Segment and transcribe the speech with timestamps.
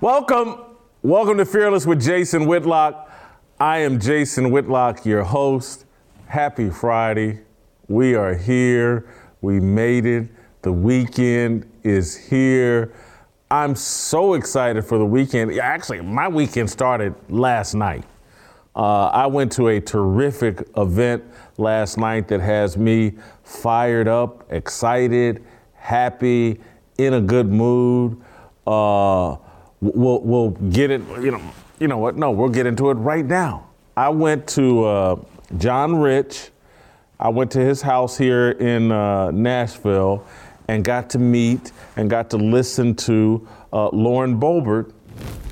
[0.00, 0.56] Welcome.
[1.02, 3.12] Welcome to Fearless with Jason Whitlock.
[3.60, 5.84] I am Jason Whitlock, your host.
[6.24, 7.40] Happy Friday.
[7.86, 9.06] We are here.
[9.42, 10.28] We made it.
[10.62, 12.94] The weekend is here.
[13.50, 15.52] I'm so excited for the weekend.
[15.58, 18.04] Actually, my weekend started last night.
[18.74, 21.24] Uh, I went to a terrific event
[21.58, 26.58] last night that has me fired up, excited, happy,
[26.96, 28.18] in a good mood.
[28.66, 29.36] Uh,
[29.80, 31.00] we'll we'll get it.
[31.20, 31.42] You know,
[31.78, 32.16] you know what?
[32.16, 33.68] No, we'll get into it right now.
[33.96, 35.16] I went to uh,
[35.58, 36.50] John Rich.
[37.18, 40.24] I went to his house here in uh, Nashville
[40.68, 44.92] and got to meet and got to listen to uh, Lauren Boebert,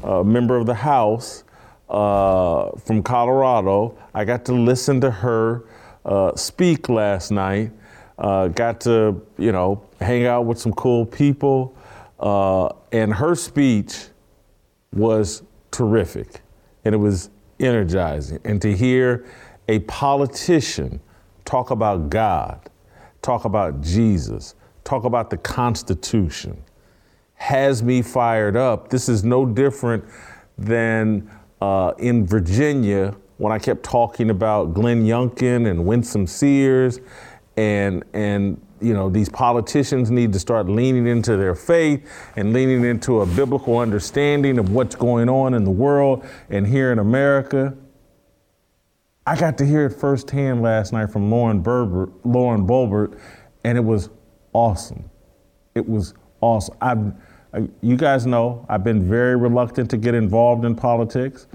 [0.02, 1.44] a member of the House
[1.90, 3.98] uh, from Colorado.
[4.14, 5.64] I got to listen to her
[6.04, 7.72] uh, speak last night.
[8.18, 11.76] Uh, got to, you know, hang out with some cool people.
[12.92, 14.08] and her speech
[14.92, 16.42] was terrific
[16.84, 18.40] and it was energizing.
[18.44, 19.26] And to hear
[19.68, 21.00] a politician
[21.44, 22.68] talk about God,
[23.22, 26.62] talk about Jesus, talk about the Constitution
[27.38, 28.88] has me fired up.
[28.88, 30.04] This is no different
[30.58, 31.30] than
[31.60, 37.00] uh, in Virginia when I kept talking about Glenn Youngkin and Winsome Sears
[37.56, 42.84] and and you know, these politicians need to start leaning into their faith and leaning
[42.84, 47.76] into a biblical understanding of what's going on in the world and here in America.
[49.26, 53.18] I got to hear it firsthand last night from Lauren Berber, Lauren Boebert,
[53.64, 54.10] and it was
[54.52, 55.10] awesome.
[55.74, 56.76] It was awesome.
[56.80, 57.12] I've,
[57.52, 61.46] I, you guys know I've been very reluctant to get involved in politics.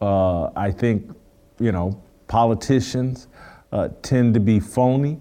[0.00, 1.10] Uh, I think,
[1.58, 3.26] you know, politicians
[3.72, 5.20] uh, tend to be phony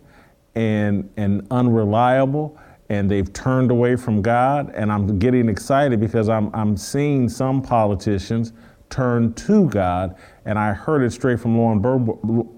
[0.57, 2.59] and, and unreliable
[2.90, 4.72] and they've turned away from God.
[4.73, 8.53] And I'm getting excited because I'm, I'm seeing some politicians
[8.90, 10.16] turn to God.
[10.45, 12.00] And I heard it straight from Lauren, Ber-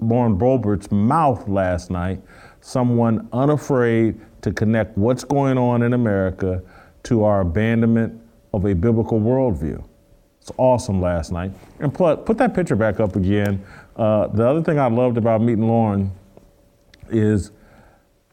[0.01, 2.21] Lauren Boebert's mouth last night
[2.61, 6.61] someone unafraid to connect what's going on in America
[7.03, 8.21] to our abandonment
[8.53, 9.83] of a biblical worldview.
[10.41, 11.51] It's awesome last night.
[11.79, 13.65] And put, put that picture back up again.
[13.95, 16.11] Uh, the other thing I loved about meeting Lauren
[17.09, 17.51] is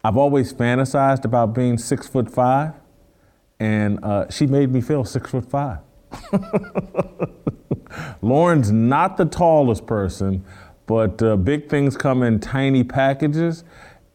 [0.06, 2.74] I've always fantasized about being six foot five,
[3.58, 5.80] and uh, she made me feel six foot five.
[8.22, 10.44] Lauren's not the tallest person,
[10.86, 13.64] but uh, big things come in tiny packages.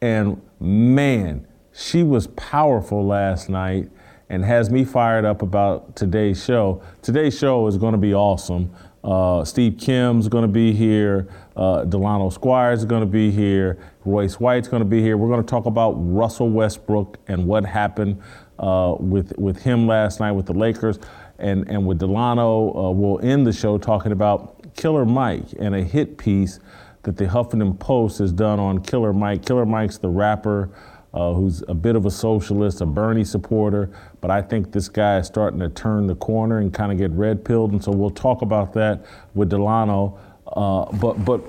[0.02, 3.90] And man, she was powerful last night
[4.32, 6.82] and has me fired up about today's show.
[7.02, 8.74] Today's show is going to be awesome.
[9.04, 11.28] Uh, Steve Kim's going to be here.
[11.54, 13.78] Uh, Delano Squires is going to be here.
[14.06, 15.18] Royce White's going to be here.
[15.18, 18.22] We're going to talk about Russell Westbrook and what happened
[18.58, 20.98] uh, with with him last night with the Lakers,
[21.38, 22.74] and and with Delano.
[22.74, 26.62] Uh, we'll end the show talking about Killer Mike and a hit piece
[27.04, 29.46] that the Huffington Post has done on Killer Mike.
[29.46, 30.70] Killer Mike's the rapper.
[31.14, 33.90] Uh, who's a bit of a socialist, a Bernie supporter,
[34.22, 37.12] but I think this guy is starting to turn the corner and kind of get
[37.12, 40.18] red pilled, and so we'll talk about that with Delano.
[40.48, 41.42] Uh, but but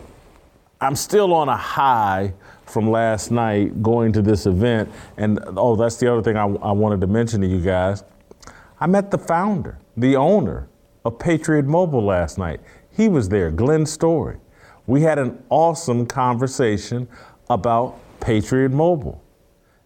[0.81, 2.35] I'm still on a high
[2.67, 4.91] from last night going to this event.
[5.17, 8.03] And oh, that's the other thing I, I wanted to mention to you guys.
[8.81, 10.69] I met the founder, the owner
[11.05, 12.61] of Patriot Mobile last night.
[12.91, 14.39] He was there, Glenn Story.
[14.89, 17.07] We had an awesome conversation
[17.49, 19.22] about Patriot Mobile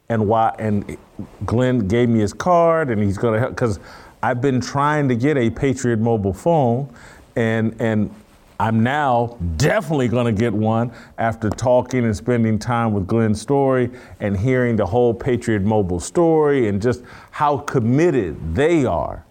[0.08, 0.54] and why.
[0.58, 0.96] And
[1.44, 3.80] Glenn gave me his card, and he's going to help because
[4.22, 6.92] I've been trying to get a Patriot Mobile phone,
[7.36, 8.14] and and
[8.58, 13.90] I'm now definitely going to get one after talking and spending time with Glenn Story
[14.20, 19.26] and hearing the whole Patriot Mobile story and just how committed they are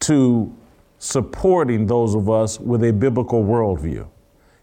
[0.00, 0.54] to
[0.98, 4.06] supporting those of us with a biblical worldview.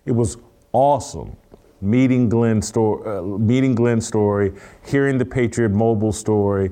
[0.06, 0.38] It was
[0.72, 1.36] awesome
[1.81, 4.53] meeting Glenn, Story, uh, meeting Glenn Story,
[4.85, 6.71] hearing the Patriot Mobile story.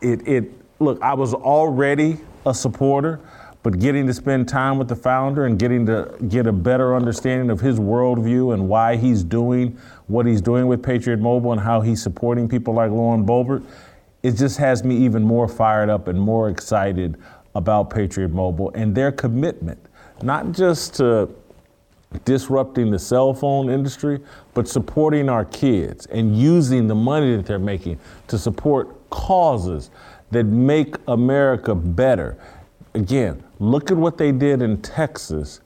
[0.00, 3.20] It, it look, I was already a supporter,
[3.62, 7.50] but getting to spend time with the founder and getting to get a better understanding
[7.50, 11.80] of his worldview and why he's doing what he's doing with Patriot Mobile and how
[11.80, 13.64] he's supporting people like Lauren Boebert,
[14.22, 17.16] it just has me even more fired up and more excited
[17.54, 19.78] about Patriot Mobile and their commitment,
[20.22, 21.28] not just to
[22.24, 24.20] disrupting the cell phone industry,
[24.54, 29.90] but supporting our kids and using the money that they're making to support causes
[30.30, 32.38] that make America better.
[32.94, 35.60] Again, look at what they did in Texas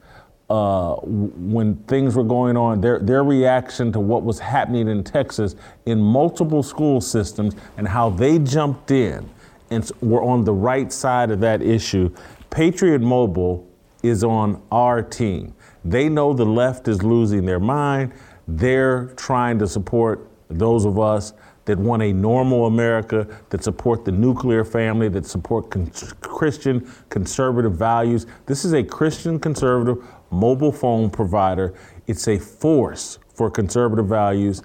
[0.50, 5.55] uh, when things were going on, their, their reaction to what was happening in Texas
[5.85, 9.29] in multiple school systems and how they jumped in
[9.71, 12.11] and were on the right side of that issue.
[12.49, 13.69] Patriot Mobile
[14.03, 15.55] is on our team.
[15.84, 18.12] They know the left is losing their mind.
[18.46, 21.32] They're trying to support those of us
[21.66, 25.90] that want a normal America, that support the nuclear family, that support con-
[26.22, 28.26] Christian conservative values.
[28.46, 31.75] This is a Christian conservative mobile phone provider.
[32.06, 34.62] It's a force for conservative values.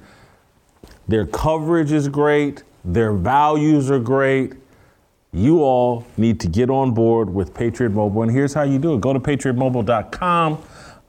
[1.08, 4.54] Their coverage is great, their values are great.
[5.34, 8.94] You all need to get on board with Patriot Mobile, and here's how you do
[8.94, 9.02] it.
[9.02, 10.64] Go to patriotmobile.com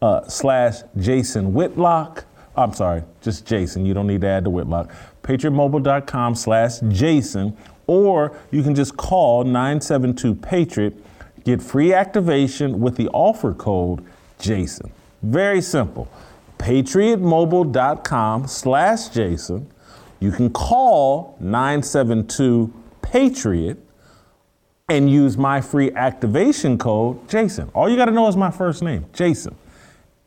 [0.05, 2.27] uh, slash Jason Whitlock.
[2.57, 3.87] I'm sorry, just Jason.
[3.87, 4.93] You don't need to add the Whitlock.
[5.23, 7.57] PatriotMobile.com slash Jason,
[7.87, 11.03] or you can just call 972 Patriot.
[11.45, 14.05] Get free activation with the offer code
[14.39, 14.93] Jason.
[15.23, 16.07] Very simple.
[16.59, 19.71] PatriotMobile.com slash Jason.
[20.21, 22.71] You can call 972
[23.01, 23.79] Patriot
[24.91, 27.71] and use my free activation code, Jason.
[27.75, 29.57] All you got to know is my first name, Jason.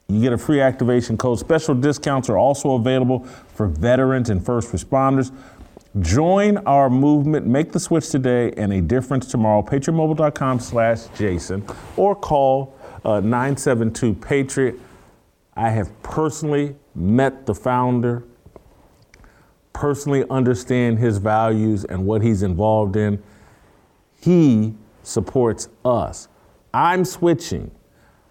[0.10, 1.38] You get a free activation code.
[1.38, 5.34] Special discounts are also available for veterans and first responders.
[6.00, 7.46] Join our movement.
[7.46, 9.62] Make the switch today and a difference tomorrow.
[9.62, 11.66] PatriotMobile.com slash Jason
[11.98, 12.74] or call
[13.04, 14.80] uh, 972 Patriot.
[15.56, 18.24] I have personally met the founder,
[19.74, 23.22] personally understand his values and what he's involved in.
[24.22, 26.30] He supports us.
[26.74, 27.72] I'm switching.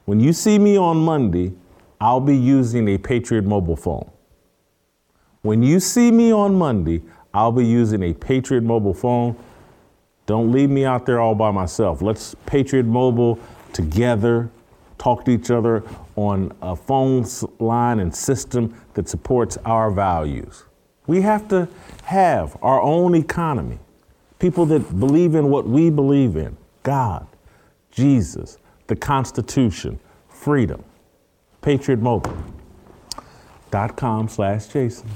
[0.05, 1.53] When you see me on Monday,
[2.01, 4.11] I'll be using a Patriot mobile phone.
[5.43, 7.03] When you see me on Monday,
[7.33, 9.37] I'll be using a Patriot mobile phone.
[10.27, 12.03] Don't leave me out there all by myself.
[12.03, 13.39] Let's Patriot Mobile
[13.73, 14.51] together,
[14.99, 15.85] talk to each other
[16.17, 17.25] on a phone
[17.61, 20.65] line and system that supports our values.
[21.07, 21.69] We have to
[22.03, 23.79] have our own economy.
[24.39, 27.27] People that believe in what we believe in God,
[27.91, 28.59] Jesus,
[28.89, 30.83] the Constitution, freedom
[31.67, 35.11] patriotmobile.com slash Jason.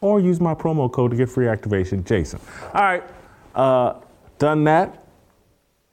[0.00, 2.40] Or use my promo code to get free activation, Jason.
[2.74, 3.04] All right,
[3.54, 4.00] uh,
[4.38, 5.04] done that.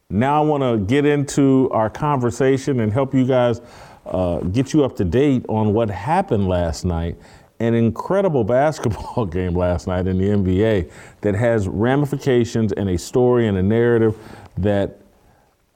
[0.09, 3.61] Now I want to get into our conversation and help you guys
[4.07, 7.15] uh, get you up to date on what happened last night.
[7.59, 10.89] An incredible basketball game last night in the NBA
[11.21, 14.17] that has ramifications and a story and a narrative
[14.57, 14.97] that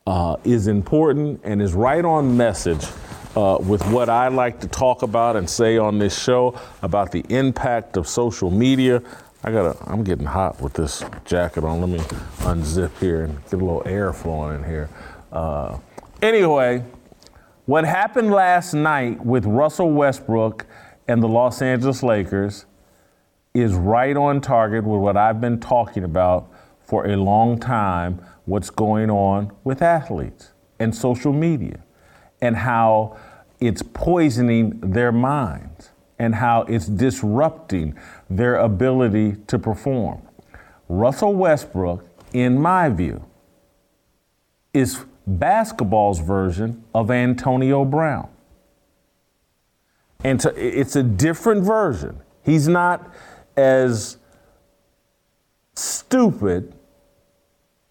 [0.08, 2.88] uh, is important and is right on message
[3.36, 7.26] uh, with what I like to talk about and say on this show about the
[7.30, 9.02] impact of social media.
[9.44, 11.82] I gotta, I'm getting hot with this jacket on.
[11.82, 12.00] Let me
[12.46, 14.90] unzip here and get a little air flowing in here.
[15.32, 15.78] Uh,
[16.22, 16.84] anyway,
[17.66, 20.66] what happened last night with Russell Westbrook
[21.08, 22.66] and the Los Angeles Lakers
[23.54, 28.70] is right on target with what I've been talking about for a long time what's
[28.70, 31.84] going on with athletes and social media
[32.44, 33.18] and how
[33.62, 37.98] it's poisoning their minds and how it's disrupting
[38.30, 40.22] their ability to perform.
[40.90, 43.24] Russell Westbrook, in my view,
[44.74, 48.28] is basketball's version of Antonio Brown.
[50.26, 52.20] And so it's a different version.
[52.44, 53.10] He's not
[53.56, 54.18] as
[55.76, 56.74] stupid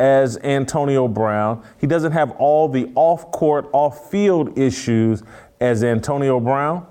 [0.03, 1.63] as Antonio Brown.
[1.81, 5.23] He doesn't have all the off court, off field issues
[5.61, 6.85] as Antonio Brown,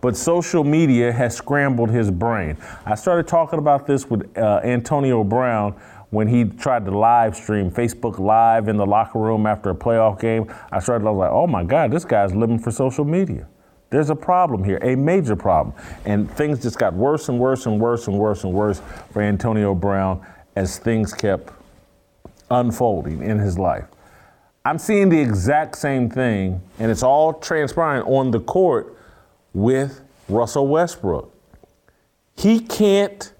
[0.00, 2.56] but social media has scrambled his brain.
[2.86, 5.72] I started talking about this with uh, Antonio Brown
[6.08, 10.18] when he tried to live stream Facebook Live in the locker room after a playoff
[10.18, 10.50] game.
[10.72, 13.46] I started, I was like, oh my God, this guy's living for social media.
[13.90, 15.76] There's a problem here, a major problem.
[16.06, 18.80] And things just got worse and worse and worse and worse and worse
[19.12, 21.52] for Antonio Brown as things kept
[22.50, 23.84] unfolding in his life.
[24.64, 28.96] I'm seeing the exact same thing, and it's all transpiring on the court
[29.52, 31.28] with Russell Westbrick.
[32.36, 33.32] He can't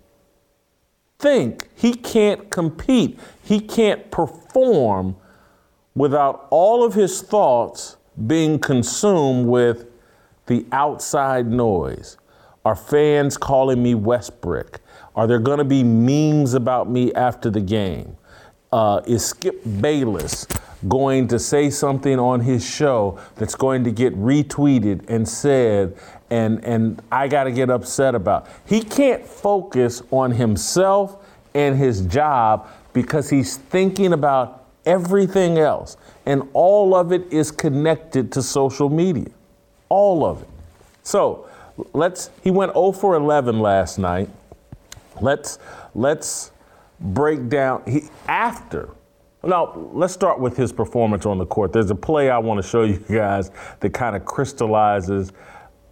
[1.19, 5.17] think he can't compete, he can't perform
[5.95, 7.97] without all of his thoughts
[8.27, 9.87] being consumed with
[10.47, 12.19] the outside noise.
[12.65, 14.81] Are fans calling me Westbrook?
[15.17, 18.17] Are there going to be memes about me after the game?
[18.75, 20.49] Uh, is Skip Bayless
[20.89, 25.97] going to say something on his show that's going to get retweeted and said,
[26.29, 28.49] and, and I got to get upset about?
[28.67, 35.97] He can't focus on himself and his job because he's thinking about everything else.
[36.27, 39.31] And all of it is connected to social media.
[39.89, 40.49] All of it.
[41.05, 41.49] So
[41.93, 44.29] let's, he went 0 for 11 last night.
[45.21, 45.61] Let's,
[45.95, 46.51] let's
[47.05, 48.91] break down, he, after,
[49.47, 51.73] now, let's start with his performance on the court.
[51.73, 55.33] There's a play I want to show you guys that kind of crystallizes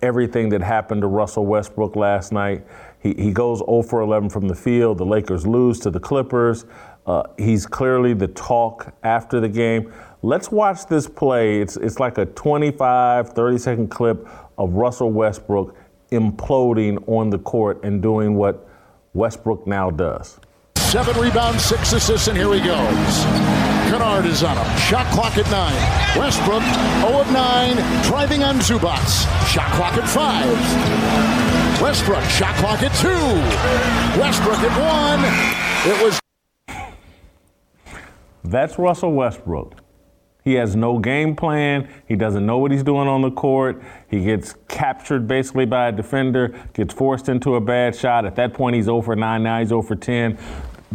[0.01, 2.67] everything that happened to Russell Westbrook last night.
[3.01, 4.99] He, he goes 0 for 11 from the field.
[4.99, 6.65] The Lakers lose to the Clippers.
[7.07, 9.93] Uh, he's clearly the talk after the game.
[10.23, 11.61] Let's watch this play.
[11.61, 14.27] It's, it's like a 25, 30 second clip
[14.57, 15.77] of Russell Westbrook
[16.11, 18.69] imploding on the court and doing what
[19.13, 20.39] Westbrook now does.
[20.93, 23.25] Seven rebounds, six assists, and here he goes.
[23.89, 24.79] Kennard is on him.
[24.79, 25.75] Shot clock at nine.
[26.19, 26.63] Westbrook,
[27.01, 29.03] 0 of 9, driving on Zubac.
[29.49, 31.81] Shot clock at five.
[31.81, 34.21] Westbrook, shot clock at two.
[34.21, 35.91] Westbrook at one.
[35.91, 36.21] It was.
[38.45, 39.81] That's Russell Westbrook.
[40.45, 41.89] He has no game plan.
[42.07, 43.83] He doesn't know what he's doing on the court.
[44.09, 48.27] He gets captured basically by a defender, gets forced into a bad shot.
[48.27, 49.43] At that point, he's oh over 9.
[49.43, 50.39] Now he's oh over 10.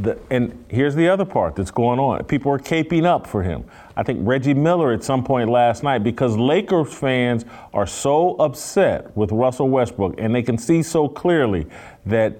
[0.01, 2.23] The, and here's the other part that's going on.
[2.25, 3.65] People are caping up for him.
[3.95, 9.15] I think Reggie Miller at some point last night, because Lakers fans are so upset
[9.17, 11.65] with Russell Westbrook, and they can see so clearly
[12.05, 12.37] that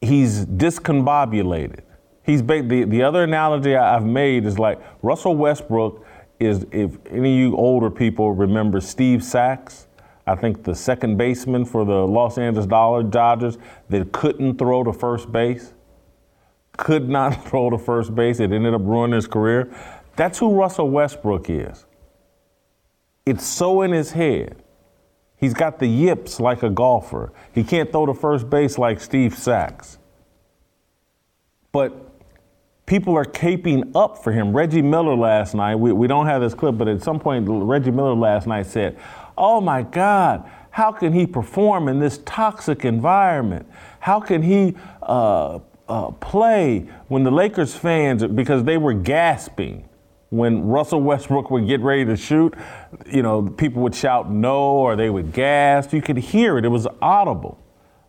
[0.00, 1.80] he's discombobulated.
[2.24, 6.04] He's the the other analogy I've made is like Russell Westbrook
[6.38, 9.86] is if any of you older people remember Steve Sax.
[10.26, 14.92] I think the second baseman for the Los Angeles Dollar Dodgers that couldn't throw to
[14.92, 15.72] first base
[16.80, 18.40] could not throw to first base.
[18.40, 19.72] It ended up ruining his career.
[20.16, 21.86] That's who Russell Westbrook is.
[23.24, 24.56] It's so in his head.
[25.36, 27.32] He's got the yips like a golfer.
[27.54, 29.98] He can't throw to first base like Steve Sax.
[31.72, 32.10] But
[32.86, 34.52] people are caping up for him.
[34.52, 37.90] Reggie Miller last night, we, we don't have this clip, but at some point, Reggie
[37.90, 38.98] Miller last night said,
[39.38, 43.66] Oh my God, how can he perform in this toxic environment?
[44.00, 45.60] How can he uh,
[45.90, 49.88] uh, play when the Lakers fans, because they were gasping
[50.30, 52.54] when Russell Westbrook would get ready to shoot,
[53.06, 55.92] you know, people would shout no or they would gasp.
[55.92, 57.58] You could hear it, it was audible.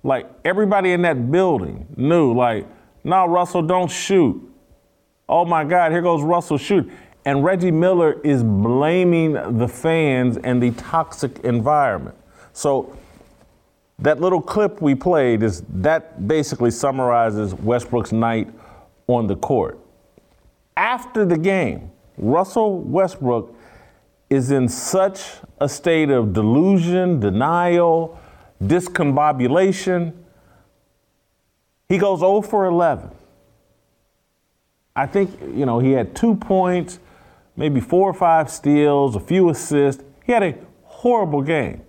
[0.04, 2.68] Like everybody in that building knew, like,
[3.04, 4.40] no, Russell, don't shoot.
[5.28, 6.90] Oh my God, here goes Russell shoot.
[7.26, 12.16] And Reggie Miller is blaming the fans and the toxic environment.
[12.54, 12.96] So
[14.01, 18.50] that little clip we played is that basically summarizes Westbrook's night
[19.08, 19.79] on the court.
[20.75, 23.55] After the game, Russell Westbrook
[24.29, 25.22] is in such
[25.60, 28.20] a state of delusion, denial,
[28.63, 30.13] discombobulation.
[31.88, 33.12] He goes 0 for 11.
[34.96, 37.00] I think, you know, he had two points,
[37.55, 40.03] maybe four or five steals, a few assists.
[40.25, 41.84] He had a horrible game.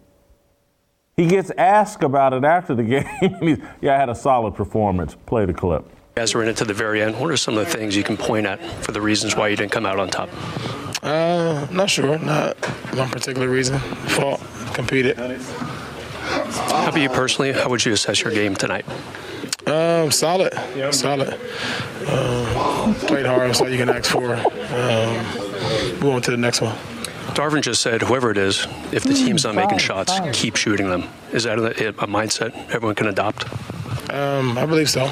[1.17, 2.83] He gets asked about it after the
[3.43, 3.63] game.
[3.81, 5.15] yeah, I had a solid performance.
[5.27, 5.83] Play the clip.
[5.85, 5.91] You
[6.21, 7.19] guys were in it to the very end.
[7.21, 9.57] What are some of the things you can point at for the reasons why you
[9.57, 10.29] didn't come out on top?
[11.03, 12.19] Uh, not sure.
[12.19, 12.57] Not
[12.95, 13.79] one particular reason.
[13.79, 14.41] Fault.
[14.75, 15.17] Competed.
[15.19, 17.53] How about you personally?
[17.53, 18.85] How would you assess your game tonight?
[19.67, 20.53] Um, solid.
[20.93, 21.35] Solid.
[22.09, 23.49] Um, played hard.
[23.51, 24.35] That's all you can ask for.
[24.35, 26.77] Um, move on to the next one.
[27.35, 31.09] Darvin just said, whoever it is, if the team's not making shots, keep shooting them.
[31.33, 33.45] Is that a, a mindset everyone can adopt?
[34.13, 35.11] Um, I believe so.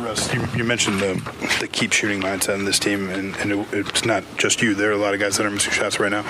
[0.00, 1.14] Russ, you, you mentioned the,
[1.60, 4.74] the, keep shooting mindset in this team, and, and it, it's not just you.
[4.74, 6.24] There are a lot of guys that are missing shots right now.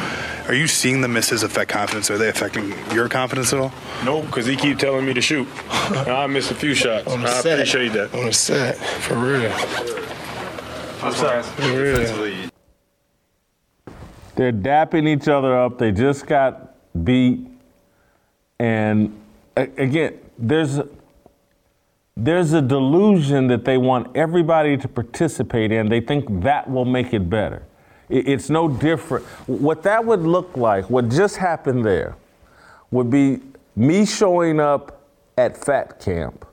[0.48, 2.10] Are you seeing the misses affect confidence?
[2.10, 3.72] Are they affecting your confidence at all?
[4.04, 5.46] No, because he keep telling me to shoot.
[5.70, 7.06] I missed a few shots.
[7.06, 7.54] I set.
[7.54, 8.14] appreciate that.
[8.14, 9.52] On the set, for real.
[11.02, 11.42] I'm sorry.
[11.42, 12.50] For real.
[14.38, 15.78] They're dapping each other up.
[15.78, 17.44] They just got beat.
[18.60, 19.20] And
[19.56, 20.78] again, there's
[22.16, 25.88] there's a delusion that they want everybody to participate in.
[25.88, 27.64] They think that will make it better.
[28.08, 29.24] It's no different.
[29.48, 32.14] What that would look like, what just happened there,
[32.92, 33.40] would be
[33.74, 35.02] me showing up
[35.36, 36.46] at Fat Camp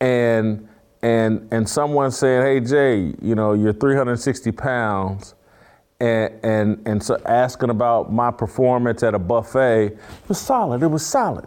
[0.00, 0.68] and
[1.00, 5.35] and and someone saying, "Hey Jay, you know you're 360 pounds,"
[6.00, 9.98] and and and so asking about my performance at a buffet it
[10.28, 10.82] was solid.
[10.82, 11.46] It was solid.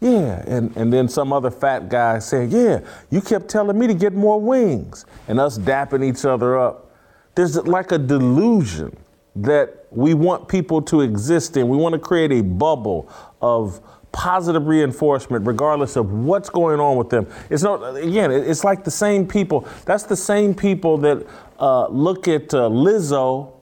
[0.00, 2.80] Yeah, and, and then some other fat guy saying, Yeah,
[3.10, 6.92] you kept telling me to get more wings, and us dapping each other up.
[7.34, 8.96] There's like a delusion
[9.36, 11.68] that we want people to exist in.
[11.68, 13.80] We want to create a bubble of
[14.12, 17.26] positive reinforcement regardless of what's going on with them.
[17.50, 19.68] It's not, again, it's like the same people.
[19.84, 21.26] That's the same people that
[21.58, 23.55] uh, look at uh, Lizzo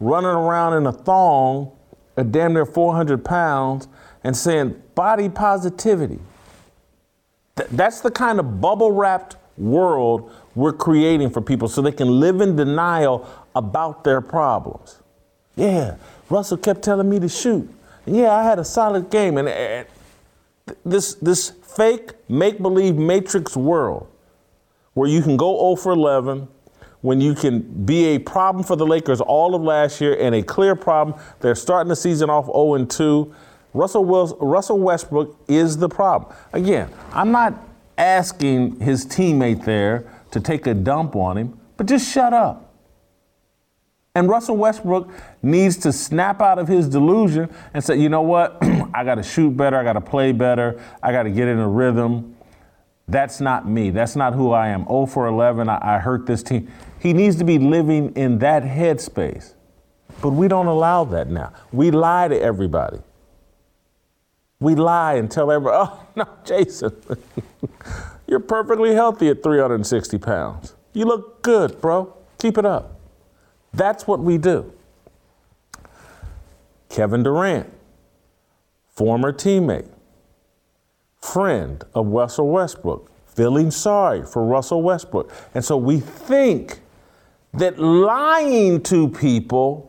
[0.00, 1.70] running around in a thong
[2.16, 3.86] at damn near 400 pounds
[4.24, 6.18] and saying body positivity.
[7.56, 12.20] Th- that's the kind of bubble wrapped world we're creating for people so they can
[12.20, 15.00] live in denial about their problems.
[15.56, 15.96] Yeah,
[16.28, 17.68] Russell kept telling me to shoot.
[18.06, 19.36] Yeah, I had a solid game.
[19.36, 19.86] And, and
[20.84, 24.08] this, this fake make believe matrix world
[24.94, 26.48] where you can go 0 for 11,
[27.02, 30.42] when you can be a problem for the Lakers all of last year and a
[30.42, 31.18] clear problem.
[31.40, 33.34] They're starting the season off 0 and 2.
[33.72, 36.34] Russell, Russell Westbrook is the problem.
[36.52, 37.54] Again, I'm not
[37.96, 42.70] asking his teammate there to take a dump on him, but just shut up.
[44.14, 48.58] And Russell Westbrook needs to snap out of his delusion and say, you know what?
[48.94, 49.76] I got to shoot better.
[49.76, 50.82] I got to play better.
[51.00, 52.36] I got to get in a rhythm.
[53.06, 53.90] That's not me.
[53.90, 54.84] That's not who I am.
[54.84, 55.68] 0 for 11.
[55.68, 56.68] I, I hurt this team.
[57.00, 59.54] He needs to be living in that headspace.
[60.20, 61.52] But we don't allow that now.
[61.72, 62.98] We lie to everybody.
[64.58, 66.94] We lie and tell everybody, oh, no, Jason,
[68.26, 70.74] you're perfectly healthy at 360 pounds.
[70.92, 72.14] You look good, bro.
[72.38, 73.00] Keep it up.
[73.72, 74.72] That's what we do.
[76.90, 77.72] Kevin Durant,
[78.88, 79.88] former teammate,
[81.22, 85.32] friend of Russell Westbrook, feeling sorry for Russell Westbrook.
[85.54, 86.80] And so we think
[87.54, 89.86] that lying to people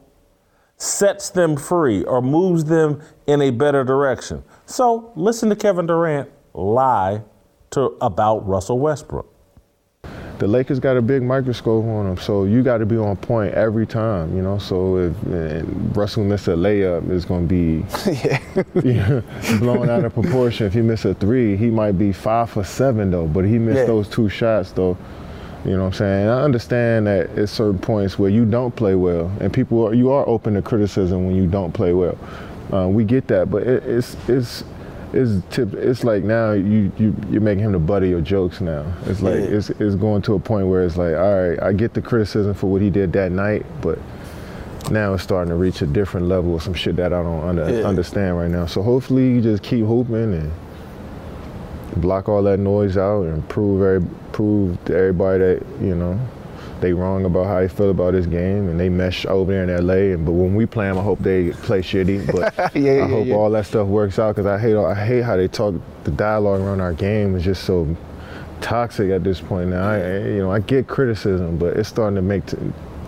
[0.77, 4.43] sets them free or moves them in a better direction.
[4.65, 7.23] So listen to Kevin Durant lie
[7.71, 9.31] to about Russell Westbrook
[10.41, 13.53] the Lakers got a big microscope on them, so you got to be on point
[13.53, 14.57] every time, you know.
[14.57, 15.13] So if
[15.95, 17.85] Russell misses a layup, it's going to be
[18.83, 19.21] yeah.
[19.59, 20.65] blown out of proportion.
[20.65, 23.81] If he misses a three, he might be five for seven though, but he missed
[23.81, 23.85] yeah.
[23.85, 24.97] those two shots though.
[25.65, 26.27] You know what I'm saying?
[26.27, 30.09] I understand that at certain points where you don't play well, and people are, you
[30.09, 32.17] are open to criticism when you don't play well.
[32.73, 34.63] Uh, we get that, but it, it's it's
[35.13, 38.59] it's tip, it's like now you you you're making him the butt of your jokes
[38.59, 38.91] now.
[39.05, 39.57] It's like yeah.
[39.57, 42.53] it's it's going to a point where it's like, all right, I get the criticism
[42.53, 43.99] for what he did that night, but
[44.89, 47.69] now it's starting to reach a different level of some shit that I don't under,
[47.69, 47.87] yeah.
[47.87, 48.65] understand right now.
[48.65, 50.51] So hopefully you just keep hooping and
[51.97, 56.19] block all that noise out and prove every, prove to everybody that you know
[56.81, 59.87] they wrong about how they feel about this game, and they mesh over there in
[59.87, 60.15] LA.
[60.15, 62.25] And but when we play them, I hope they play shitty.
[62.31, 63.35] But yeah, yeah, I hope yeah.
[63.35, 65.75] all that stuff works out because I hate I hate how they talk.
[66.03, 67.95] The dialogue around our game is just so
[68.61, 69.89] toxic at this point now.
[69.89, 72.57] I, you know, I get criticism, but it's starting to make t-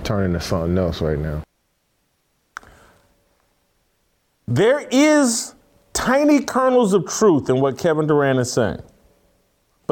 [0.04, 1.44] turn into something else right now.
[4.48, 5.56] There is
[5.94, 8.82] tiny kernels of truth in what Kevin Durant is saying.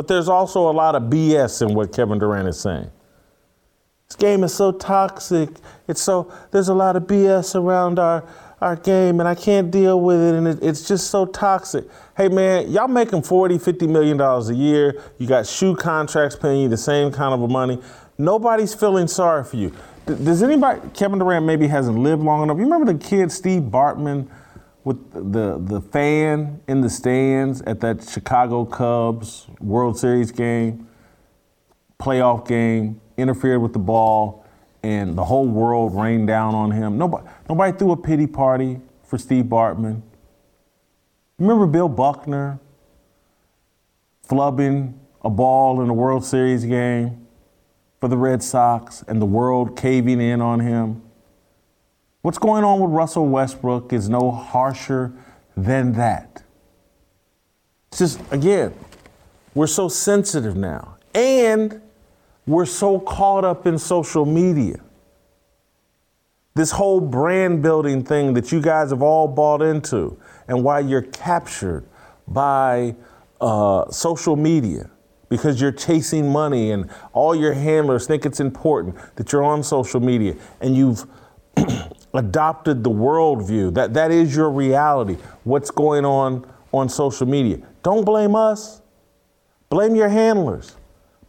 [0.02, 2.90] But there's also a lot of BS in what Kevin Durant is saying.
[4.08, 5.50] This game is so toxic.
[5.88, 8.28] It's so there's a lot of BS around our
[8.62, 11.86] our game and I can't deal with it and it, it's just so toxic.
[12.18, 15.00] Hey man, y'all making 40, 50 million dollars a year.
[15.20, 17.80] You got shoe contracts paying you the same kind of money.
[18.18, 19.72] Nobody's feeling sorry for you.
[20.08, 22.58] Does anybody Kevin Durant maybe hasn't lived long enough?
[22.58, 24.28] You remember the kid Steve Bartman
[24.84, 30.88] with the the fan in the stands at that Chicago Cubs World Series game,
[32.00, 33.02] playoff game?
[33.22, 34.46] interfered with the ball,
[34.84, 36.98] and the whole world rained down on him.
[36.98, 40.02] Nobody, nobody threw a pity party for Steve Bartman.
[41.38, 42.60] Remember Bill Buckner
[44.28, 47.28] flubbing a ball in a World Series game
[48.00, 51.02] for the Red Sox and the world caving in on him?
[52.22, 55.12] What's going on with Russell Westbrook is no harsher
[55.58, 56.44] than that.
[57.90, 58.74] It's just, again,
[59.56, 60.98] we're so sensitive now.
[61.16, 61.82] And
[62.46, 64.82] we're so caught up in social media.
[66.54, 71.02] This whole brand building thing that you guys have all bought into, and why you're
[71.02, 71.86] captured
[72.28, 72.96] by
[73.40, 74.90] uh, social media
[75.30, 80.02] because you're chasing money, and all your handlers think it's important that you're on social
[80.02, 81.06] media and you've
[82.14, 83.74] adopted the worldview.
[83.74, 87.60] That, that is your reality, what's going on on social media.
[87.84, 88.82] Don't blame us.
[89.70, 90.76] Blame your handlers.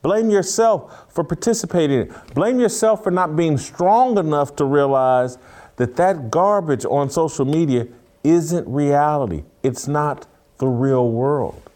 [0.02, 2.12] Blame yourself for participating.
[2.34, 5.38] Blame yourself for not being strong enough to realize
[5.76, 7.86] that that garbage on social media
[8.24, 9.44] isn't reality.
[9.62, 10.26] It's not
[10.58, 11.70] the real world.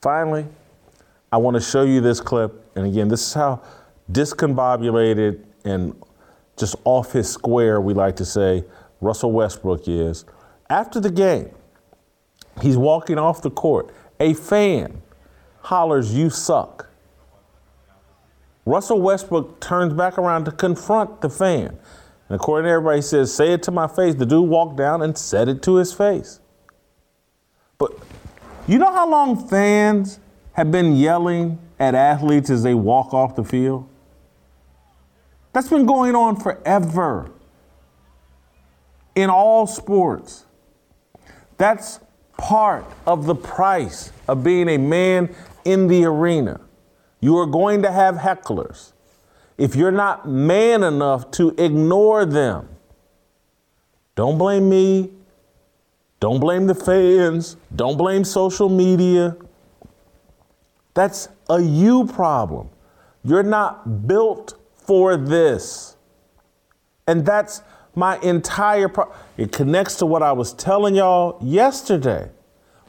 [0.00, 0.46] Finally,
[1.32, 2.70] I want to show you this clip.
[2.76, 3.60] And again, this is how
[4.10, 6.00] discombobulated and
[6.58, 8.64] just off his square, we like to say,
[9.00, 10.24] Russell Westbrook is.
[10.68, 11.50] After the game,
[12.60, 13.94] he's walking off the court.
[14.20, 15.02] A fan
[15.60, 16.88] hollers, You suck.
[18.64, 21.78] Russell Westbrook turns back around to confront the fan.
[22.28, 24.14] And according to everybody, he says, Say it to my face.
[24.14, 26.40] The dude walked down and said it to his face.
[27.78, 27.92] But
[28.66, 30.20] you know how long fans
[30.52, 33.87] have been yelling at athletes as they walk off the field?
[35.58, 37.32] That's been going on forever
[39.16, 40.44] in all sports.
[41.56, 41.98] That's
[42.36, 46.60] part of the price of being a man in the arena.
[47.18, 48.92] You are going to have hecklers.
[49.56, 52.68] If you're not man enough to ignore them,
[54.14, 55.10] don't blame me.
[56.20, 57.56] Don't blame the fans.
[57.74, 59.36] Don't blame social media.
[60.94, 62.68] That's a you problem.
[63.24, 64.54] You're not built
[64.88, 65.98] for this.
[67.06, 67.60] And that's
[67.94, 72.30] my entire pro- it connects to what I was telling y'all yesterday.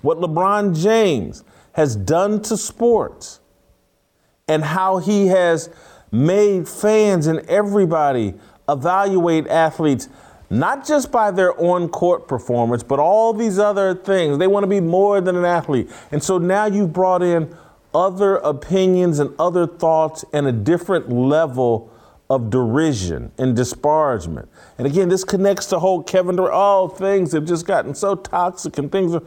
[0.02, 3.42] What LeBron James has done to sports
[4.48, 5.70] and how he has
[6.10, 8.34] made fans and everybody
[8.70, 10.08] evaluate athletes
[10.50, 14.38] not just by their on court performance, but all these other things.
[14.38, 15.90] They want to be more than an athlete.
[16.14, 17.54] And so now you've brought in
[17.94, 21.92] other opinions and other thoughts and a different level
[22.30, 24.48] of derision and disparagement.
[24.78, 26.54] And again, this connects to whole Kevin Durant.
[26.54, 29.24] All things have just gotten so toxic and things are.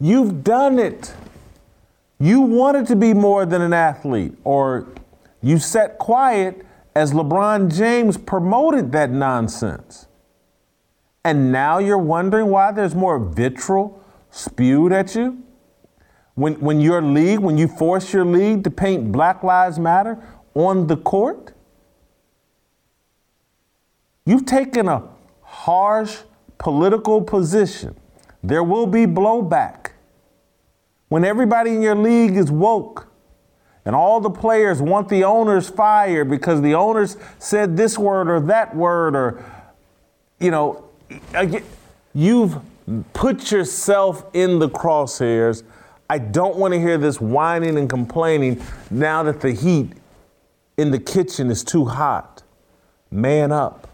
[0.00, 1.14] You've done it.
[2.18, 4.88] You wanted to be more than an athlete, or
[5.42, 10.06] you sat quiet as LeBron James promoted that nonsense.
[11.24, 15.42] And now you're wondering why there's more vitriol spewed at you?
[16.34, 20.18] When, when your league, when you force your league to paint Black Lives Matter
[20.54, 21.52] on the court?
[24.26, 25.02] You've taken a
[25.42, 26.18] harsh
[26.58, 27.96] political position.
[28.42, 29.90] There will be blowback
[31.08, 33.08] when everybody in your league is woke
[33.84, 38.40] and all the players want the owners fired because the owners said this word or
[38.40, 39.44] that word or
[40.40, 40.88] you know
[42.14, 42.56] you've
[43.12, 45.62] put yourself in the crosshairs
[46.08, 49.92] i don't want to hear this whining and complaining now that the heat
[50.76, 52.42] in the kitchen is too hot
[53.10, 53.88] man up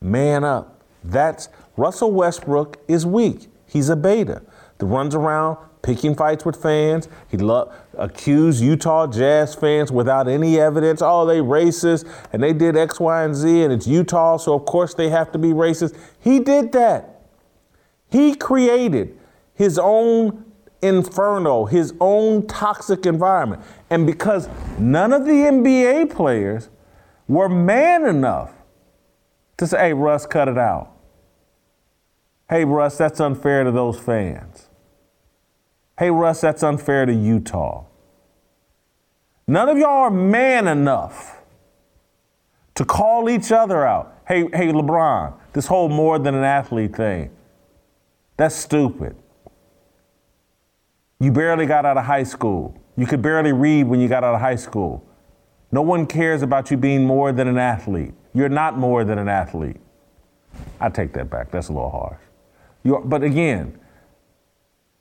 [0.00, 4.42] man up that's russell westbrook is weak He's a beta
[4.76, 7.08] that runs around picking fights with fans.
[7.30, 11.00] He lo- accused Utah Jazz fans without any evidence.
[11.02, 14.66] Oh, they racist and they did X, Y, and Z, and it's Utah, so of
[14.66, 15.96] course they have to be racist.
[16.20, 17.11] He did that.
[18.12, 19.18] He created
[19.54, 20.44] his own
[20.82, 23.62] inferno, his own toxic environment.
[23.88, 24.48] And because
[24.78, 26.68] none of the NBA players
[27.26, 28.52] were man enough
[29.56, 30.90] to say, hey, Russ, cut it out.
[32.50, 34.68] Hey, Russ, that's unfair to those fans.
[35.98, 37.84] Hey, Russ, that's unfair to Utah.
[39.46, 41.38] None of y'all are man enough
[42.74, 44.18] to call each other out.
[44.26, 47.30] Hey, hey, LeBron, this whole more than an athlete thing,
[48.42, 49.14] that's stupid.
[51.20, 52.76] You barely got out of high school.
[52.96, 55.06] You could barely read when you got out of high school.
[55.70, 58.14] No one cares about you being more than an athlete.
[58.34, 59.76] You're not more than an athlete.
[60.80, 61.52] I take that back.
[61.52, 62.18] That's a little harsh.
[62.82, 63.78] You are, but again,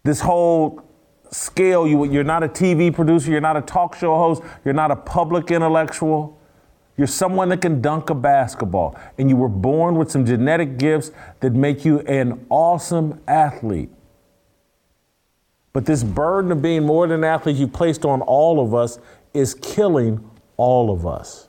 [0.04, 0.80] this whole
[1.32, 4.92] scale, you, you're not a TV producer, you're not a talk show host, you're not
[4.92, 6.40] a public intellectual.
[6.98, 11.12] You're someone that can dunk a basketball, and you were born with some genetic gifts
[11.40, 13.90] that make you an awesome athlete.
[15.74, 19.00] But this burden of being more than an athlete you placed on all of us
[19.34, 21.48] is killing all of us.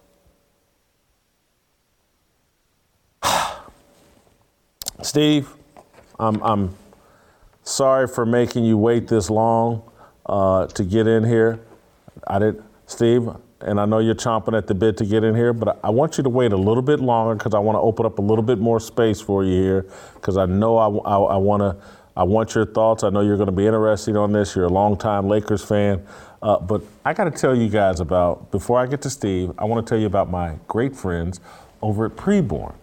[5.02, 5.52] Steve,
[6.20, 6.76] I'm, I'm
[7.64, 9.82] sorry for making you wait this long
[10.26, 11.60] uh, to get in here.
[12.26, 13.28] I did, Steve,
[13.64, 16.18] and I know you're chomping at the bit to get in here, but I want
[16.18, 18.42] you to wait a little bit longer because I want to open up a little
[18.44, 21.76] bit more space for you here because I know I, I, I want to.
[22.14, 23.04] I want your thoughts.
[23.04, 24.54] I know you're going to be interested on this.
[24.54, 26.06] You're a longtime Lakers fan.
[26.42, 29.64] Uh, but I got to tell you guys about, before I get to Steve, I
[29.64, 31.40] want to tell you about my great friends
[31.80, 32.74] over at Preborn.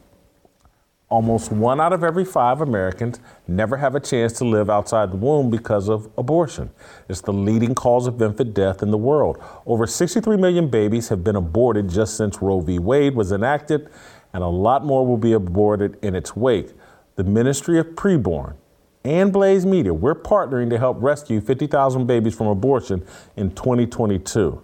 [1.10, 5.18] Almost one out of every five Americans never have a chance to live outside the
[5.18, 6.70] womb because of abortion.
[7.08, 9.42] It's the leading cause of infant death in the world.
[9.66, 12.78] Over 63 million babies have been aborted just since Roe v.
[12.78, 13.90] Wade was enacted,
[14.34, 16.74] and a lot more will be aborted in its wake.
[17.16, 18.58] The Ministry of Preborn
[19.04, 23.04] and Blaze Media, we're partnering to help rescue 50,000 babies from abortion
[23.36, 24.62] in 2022.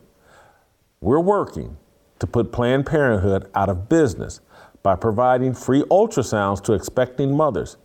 [1.01, 1.77] We're working
[2.19, 4.41] to put Planned Parenthood out of business
[4.86, 7.78] by providing free ultrasounds to expecting mothers.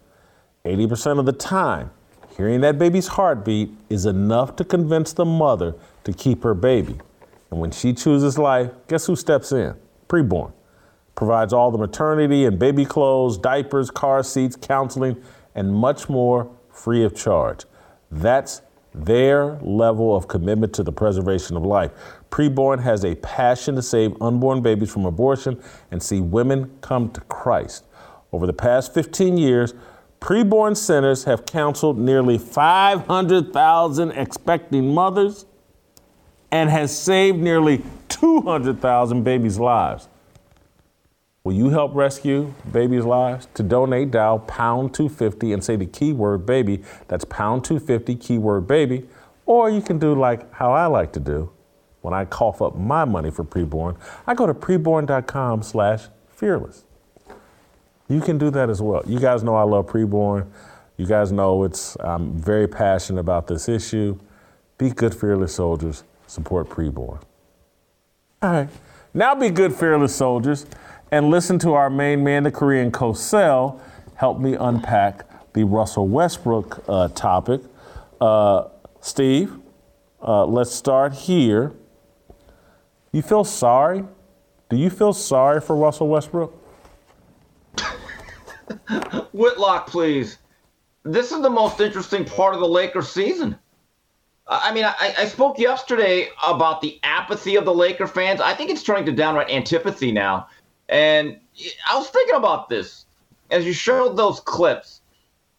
[0.66, 1.90] 80% of the time,
[2.36, 6.98] hearing that baby's heartbeat is enough to convince the mother to keep her baby.
[7.50, 9.76] And when she chooses life, guess who steps in?
[10.08, 10.52] Preborn.
[11.14, 15.16] Provides all the maternity and baby clothes, diapers, car seats, counseling,
[15.54, 17.64] and much more free of charge.
[18.10, 18.60] That's
[18.94, 21.92] their level of commitment to the preservation of life.
[22.31, 27.20] Preborn has a passion to save unborn babies from abortion and see women come to
[27.22, 27.85] Christ.
[28.33, 29.74] Over the past 15 years,
[30.20, 35.46] preborn centers have counseled nearly 500,000 expecting mothers
[36.53, 40.09] and has saved nearly 200,000 babies' lives.
[41.50, 43.48] Will you help rescue babies' lives?
[43.54, 46.84] To donate, dial pound 250 and say the keyword baby.
[47.08, 49.08] That's pound 250, keyword baby.
[49.46, 51.50] Or you can do like how I like to do
[52.02, 53.96] when I cough up my money for preborn.
[54.28, 56.84] I go to preborn.com slash fearless.
[58.06, 59.02] You can do that as well.
[59.04, 60.46] You guys know I love preborn.
[60.98, 64.20] You guys know it's I'm very passionate about this issue.
[64.78, 66.04] Be good, fearless soldiers.
[66.28, 67.20] Support preborn.
[68.40, 68.68] All right.
[69.12, 70.64] Now be good, fearless soldiers
[71.10, 73.80] and listen to our main man, the Korean Cosell,
[74.14, 77.62] help me unpack the Russell Westbrook uh, topic.
[78.20, 78.68] Uh,
[79.00, 79.58] Steve,
[80.22, 81.72] uh, let's start here.
[83.12, 84.04] You feel sorry?
[84.68, 86.54] Do you feel sorry for Russell Westbrook?
[89.32, 90.38] Whitlock, please.
[91.02, 93.58] This is the most interesting part of the Lakers season.
[94.46, 98.40] I mean, I, I, spoke yesterday about the apathy of the Laker fans.
[98.40, 100.48] I think it's turning to downright antipathy now.
[100.90, 101.38] And
[101.88, 103.07] I was thinking about this
[103.50, 105.00] as you showed those clips.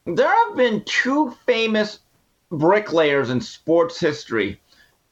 [0.06, 2.00] There have been two famous
[2.52, 4.60] bricklayers in sports history.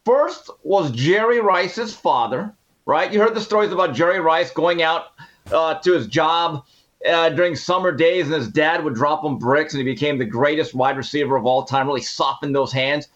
[0.03, 2.53] First was Jerry Rice's father,
[2.85, 3.11] right?
[3.13, 5.13] You heard the stories about Jerry Rice going out
[5.51, 6.65] uh, to his job
[7.09, 10.25] uh, during summer days, and his dad would drop him bricks, and he became the
[10.25, 13.07] greatest wide receiver of all time, really softened those hands.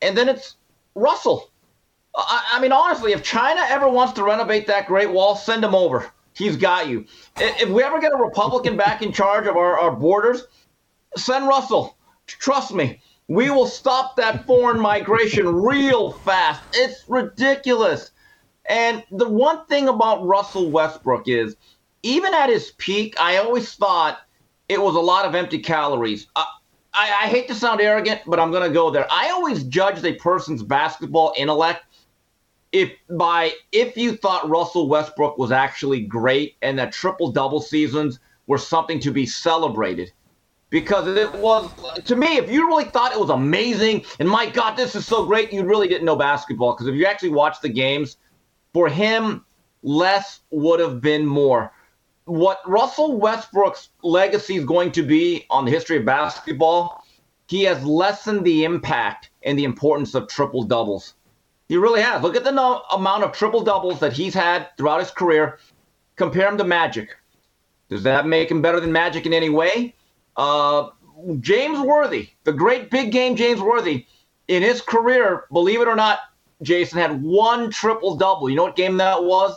[0.00, 0.56] And then it's
[0.94, 1.50] Russell.
[2.14, 5.74] I, I mean, honestly, if China ever wants to renovate that Great Wall, send him
[5.74, 6.10] over.
[6.34, 7.06] He's got you.
[7.38, 10.44] If we ever get a Republican back in charge of our, our borders,
[11.16, 11.96] send Russell.
[12.26, 16.62] Trust me, we will stop that foreign migration real fast.
[16.74, 18.12] It's ridiculous.
[18.68, 21.56] And the one thing about Russell Westbrook is,
[22.02, 24.20] even at his peak, I always thought
[24.68, 26.28] it was a lot of empty calories.
[26.36, 26.44] Uh,
[26.94, 29.06] I, I hate to sound arrogant, but I'm going to go there.
[29.10, 31.84] I always judge a person's basketball intellect
[32.72, 38.20] if by if you thought Russell Westbrook was actually great and that triple double seasons
[38.46, 40.12] were something to be celebrated.
[40.70, 41.68] Because it was
[42.04, 45.26] to me, if you really thought it was amazing and my God, this is so
[45.26, 46.74] great, you really didn't know basketball.
[46.74, 48.16] Because if you actually watched the games,
[48.72, 49.44] for him,
[49.82, 51.72] less would have been more.
[52.26, 57.04] What Russell Westbrook's legacy is going to be on the history of basketball,
[57.48, 61.14] he has lessened the impact and the importance of triple doubles.
[61.70, 62.20] He really has.
[62.20, 65.60] Look at the no- amount of triple doubles that he's had throughout his career.
[66.16, 67.16] Compare him to Magic.
[67.88, 69.94] Does that make him better than Magic in any way?
[70.36, 70.88] Uh,
[71.38, 74.06] James Worthy, the great big game James Worthy,
[74.48, 76.18] in his career, believe it or not,
[76.60, 78.50] Jason had one triple double.
[78.50, 79.56] You know what game that was?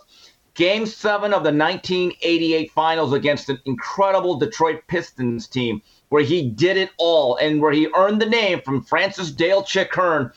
[0.53, 6.77] Game seven of the 1988 finals against an incredible Detroit Pistons team where he did
[6.77, 10.31] it all and where he earned the name from Francis Dale Chick Hearn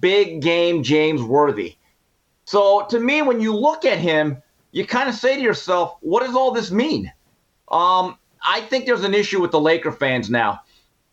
[0.00, 1.76] big game James Worthy.
[2.44, 4.42] So to me, when you look at him,
[4.72, 7.12] you kind of say to yourself, what does all this mean?
[7.68, 10.60] Um, I think there's an issue with the Laker fans now.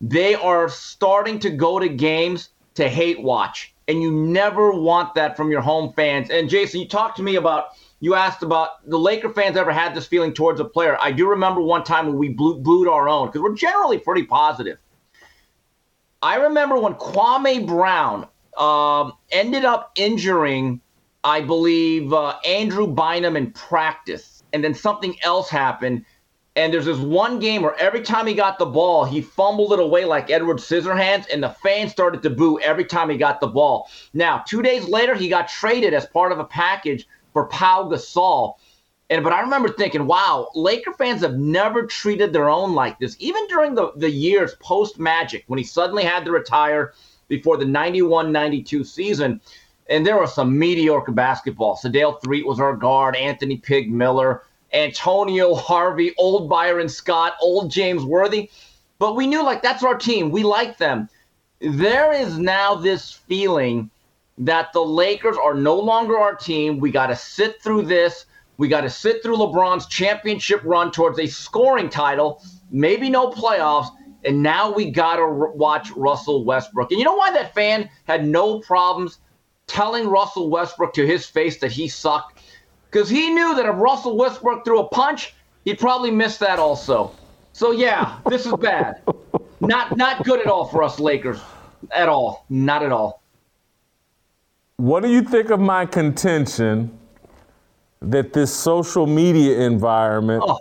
[0.00, 5.36] They are starting to go to games to hate watch, and you never want that
[5.36, 6.28] from your home fans.
[6.30, 7.66] And Jason, you talked to me about,
[8.00, 10.98] you asked about the Laker fans ever had this feeling towards a player.
[11.00, 14.24] I do remember one time when we blew, booed our own because we're generally pretty
[14.24, 14.78] positive.
[16.20, 20.80] I remember when Kwame Brown um, ended up injuring,
[21.24, 24.42] I believe, uh, Andrew Bynum in practice.
[24.52, 26.04] And then something else happened.
[26.54, 29.78] And there's this one game where every time he got the ball, he fumbled it
[29.78, 33.46] away like Edward Scissorhands, and the fans started to boo every time he got the
[33.46, 33.88] ball.
[34.12, 38.56] Now, two days later, he got traded as part of a package for Pau Gasol.
[39.08, 43.16] And but I remember thinking, wow, Laker fans have never treated their own like this.
[43.18, 46.92] Even during the, the years post Magic, when he suddenly had to retire
[47.32, 49.40] before the 91-92 season,
[49.88, 51.78] and there was some mediocre basketball.
[51.78, 54.42] Sedale Threatt was our guard, Anthony Pig Miller,
[54.74, 58.50] Antonio Harvey, old Byron Scott, old James Worthy.
[58.98, 60.30] But we knew like that's our team.
[60.30, 61.08] We like them.
[61.60, 63.88] There is now this feeling
[64.36, 66.80] that the Lakers are no longer our team.
[66.80, 68.26] We got to sit through this.
[68.58, 73.88] We got to sit through LeBron's championship run towards a scoring title, maybe no playoffs,
[74.24, 76.90] and now we got to r- watch Russell Westbrook.
[76.90, 79.18] And you know why that fan had no problems
[79.66, 82.40] telling Russell Westbrook to his face that he sucked?
[82.90, 87.12] Because he knew that if Russell Westbrook threw a punch, he'd probably miss that also.
[87.52, 89.02] So yeah, this is bad.
[89.60, 91.40] not not good at all for us Lakers.
[91.90, 92.44] At all.
[92.48, 93.22] Not at all.
[94.76, 96.96] What do you think of my contention
[98.00, 100.58] that this social media environment oh.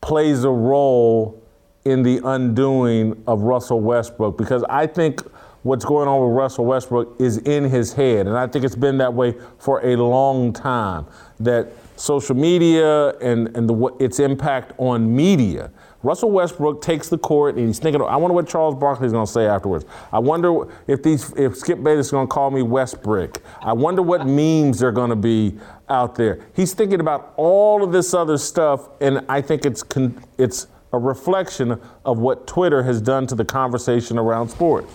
[0.00, 1.41] plays a role
[1.84, 4.38] in the undoing of Russell Westbrook?
[4.38, 5.20] Because I think
[5.62, 8.26] what's going on with Russell Westbrook is in his head.
[8.26, 11.06] And I think it's been that way for a long time.
[11.40, 15.70] That social media and, and the, its impact on media
[16.02, 19.26] Russell Westbrook takes the court and he's thinking, I wonder what Charles Barkley is going
[19.26, 19.84] to say afterwards.
[20.12, 23.38] I wonder if these if Skip Bayless is going to call me Westbrick.
[23.60, 26.44] I wonder what memes are going to be out there.
[26.54, 30.98] He's thinking about all of this other stuff, and I think it's con- it's a
[30.98, 34.92] reflection of what Twitter has done to the conversation around sports.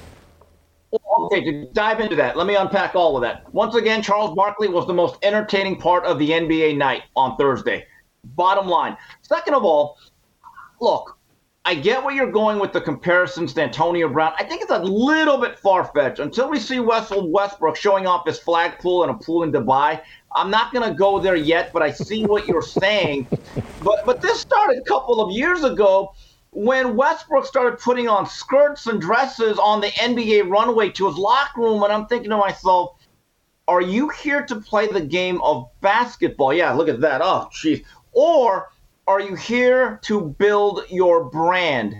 [1.19, 3.51] Okay, to dive into that, let me unpack all of that.
[3.53, 7.85] Once again, Charles Barkley was the most entertaining part of the NBA night on Thursday.
[8.23, 8.95] Bottom line.
[9.21, 9.97] Second of all,
[10.79, 11.16] look,
[11.67, 14.31] I get where you're going with the comparisons to Antonio Brown.
[14.39, 16.19] I think it's a little bit far fetched.
[16.19, 20.01] Until we see Russell Westbrook showing off his flag pool in a pool in Dubai,
[20.33, 21.73] I'm not going to go there yet.
[21.73, 23.27] But I see what you're saying.
[23.83, 26.13] But but this started a couple of years ago
[26.51, 31.59] when Westbrook started putting on skirts and dresses on the NBA runway to his locker
[31.59, 32.93] room, and I'm thinking to myself.
[33.67, 36.53] Are you here to play the game of basketball?
[36.53, 37.19] Yeah, look at that.
[37.21, 37.83] Oh, jeez.
[38.13, 38.69] Or
[39.07, 41.95] are you here to build your brand?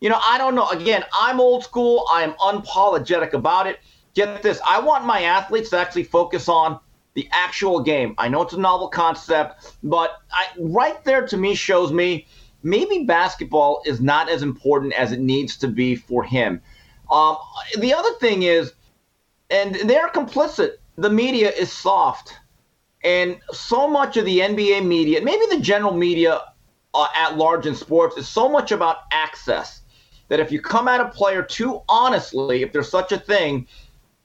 [0.00, 0.68] You know, I don't know.
[0.70, 2.06] Again, I'm old school.
[2.10, 3.80] I am unapologetic about it.
[4.14, 6.80] Get this I want my athletes to actually focus on
[7.14, 8.14] the actual game.
[8.18, 12.26] I know it's a novel concept, but I, right there to me shows me
[12.62, 16.60] maybe basketball is not as important as it needs to be for him.
[17.10, 17.36] Um,
[17.78, 18.72] the other thing is,
[19.50, 22.38] and they're complicit, the media is soft.
[23.04, 26.40] And so much of the NBA media, and maybe the general media
[26.94, 29.82] uh, at large in sports, is so much about access
[30.28, 33.66] that if you come at a player too honestly, if there's such a thing,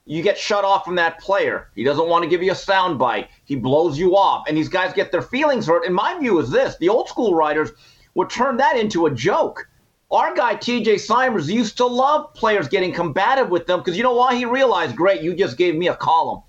[0.06, 1.68] you get shut off from that player.
[1.74, 3.28] He doesn't want to give you a sound bite.
[3.44, 4.44] He blows you off.
[4.46, 5.86] And these guys get their feelings hurt.
[5.86, 7.70] And my view is this the old school writers
[8.14, 9.68] would turn that into a joke.
[10.10, 14.14] Our guy, TJ Simers, used to love players getting combative with them because you know
[14.14, 14.34] why?
[14.34, 16.42] He realized, great, you just gave me a column.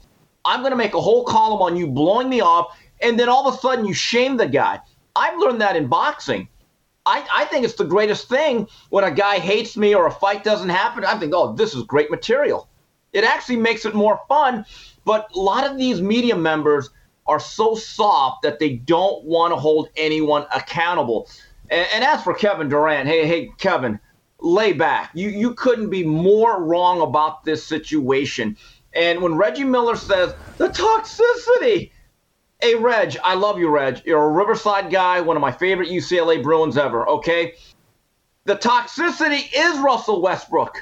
[0.45, 3.47] I'm going to make a whole column on you blowing me off, and then all
[3.47, 4.79] of a sudden you shame the guy.
[5.15, 6.47] I've learned that in boxing.
[7.05, 10.43] I, I think it's the greatest thing when a guy hates me or a fight
[10.43, 11.05] doesn't happen.
[11.05, 12.67] I think, oh, this is great material.
[13.13, 14.65] It actually makes it more fun.
[15.05, 16.89] But a lot of these media members
[17.27, 21.29] are so soft that they don't want to hold anyone accountable.
[21.69, 23.99] And, and as for Kevin Durant, hey, hey, Kevin,
[24.39, 25.11] lay back.
[25.13, 28.57] You you couldn't be more wrong about this situation.
[28.95, 31.91] And when Reggie Miller says the toxicity,
[32.61, 34.01] hey Reg, I love you, Reg.
[34.05, 37.07] You're a Riverside guy, one of my favorite UCLA Bruins ever.
[37.07, 37.53] Okay,
[38.45, 40.81] the toxicity is Russell Westbrook.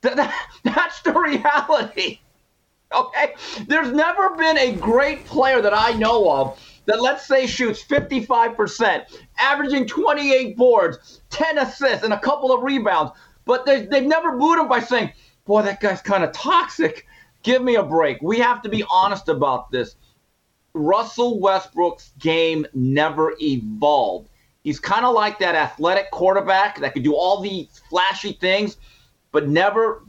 [0.00, 2.20] That, that, that's the reality.
[2.94, 3.34] Okay,
[3.66, 9.04] there's never been a great player that I know of that let's say shoots 55%,
[9.38, 13.12] averaging 28 boards, 10 assists, and a couple of rebounds.
[13.44, 15.12] But they, they've never booed him by saying,
[15.44, 17.06] boy, that guy's kind of toxic.
[17.48, 18.20] Give me a break.
[18.20, 19.96] We have to be honest about this.
[20.74, 24.28] Russell Westbrook's game never evolved.
[24.64, 28.76] He's kind of like that athletic quarterback that could do all the flashy things,
[29.32, 30.02] but never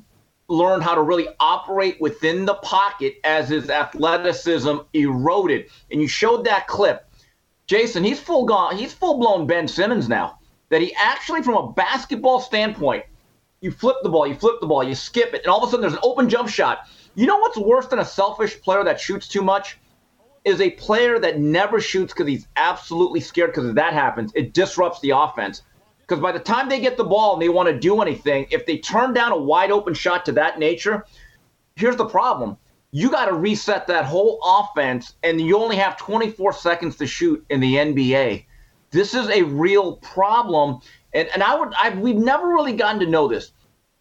[0.50, 5.70] learned how to really operate within the pocket as his athleticism eroded.
[5.92, 7.10] And you showed that clip.
[7.68, 8.76] Jason, he's full gone.
[8.76, 10.40] He's full blown Ben Simmons now.
[10.68, 13.06] That he actually, from a basketball standpoint,
[13.62, 15.72] you flip the ball, you flip the ball, you skip it, and all of a
[15.72, 16.80] sudden there's an open jump shot.
[17.20, 19.78] You know what's worse than a selfish player that shoots too much?
[20.46, 24.54] Is a player that never shoots because he's absolutely scared because if that happens, it
[24.54, 25.64] disrupts the offense.
[26.00, 28.66] Because by the time they get the ball and they want to do anything, if
[28.66, 31.06] they turn down a wide open shot to that nature,
[31.76, 32.56] here's the problem.
[32.92, 37.46] you got to reset that whole offense, and you only have 24 seconds to shoot
[37.50, 38.46] in the NBA.
[38.92, 40.80] This is a real problem,
[41.14, 43.52] and and I would I've, we've never really gotten to know this.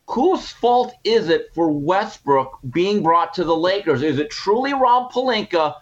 [0.09, 4.03] Whose fault is it for Westbrook being brought to the Lakers?
[4.03, 5.75] Is it truly Rob Pelinka,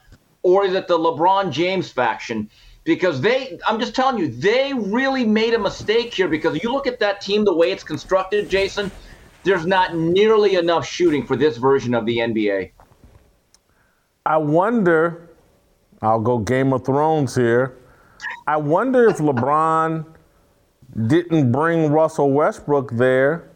[0.42, 2.50] or is it the LeBron James faction?
[2.82, 6.26] Because they, I'm just telling you, they really made a mistake here.
[6.26, 8.90] Because you look at that team, the way it's constructed, Jason,
[9.44, 12.72] there's not nearly enough shooting for this version of the NBA.
[14.26, 15.30] I wonder,
[16.02, 17.76] I'll go Game of Thrones here.
[18.48, 20.04] I wonder if LeBron
[21.06, 23.52] didn't bring Russell Westbrook there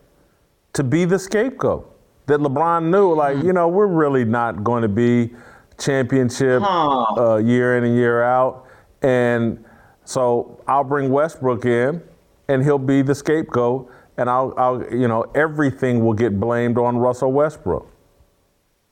[0.75, 1.87] to be the scapegoat.
[2.27, 5.31] That LeBron knew, like, you know, we're really not going to be
[5.79, 8.67] championship uh, year in and year out.
[9.03, 9.65] And
[10.05, 12.03] so I'll bring Westbrook in
[12.49, 13.91] and he'll be the scapegoat.
[14.17, 17.91] And I'll, I'll you know, everything will get blamed on Russell Westbrook.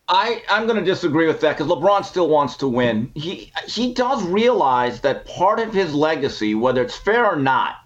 [0.08, 3.12] I, I'm going to disagree with that because LeBron still wants to win.
[3.14, 7.76] He he does realize that part of his legacy, whether it's fair or not,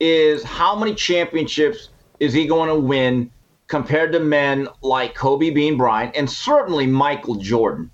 [0.00, 1.90] is how many championships
[2.22, 3.28] is he going to win
[3.66, 7.90] compared to men like Kobe Bean Bryant and certainly Michael Jordan.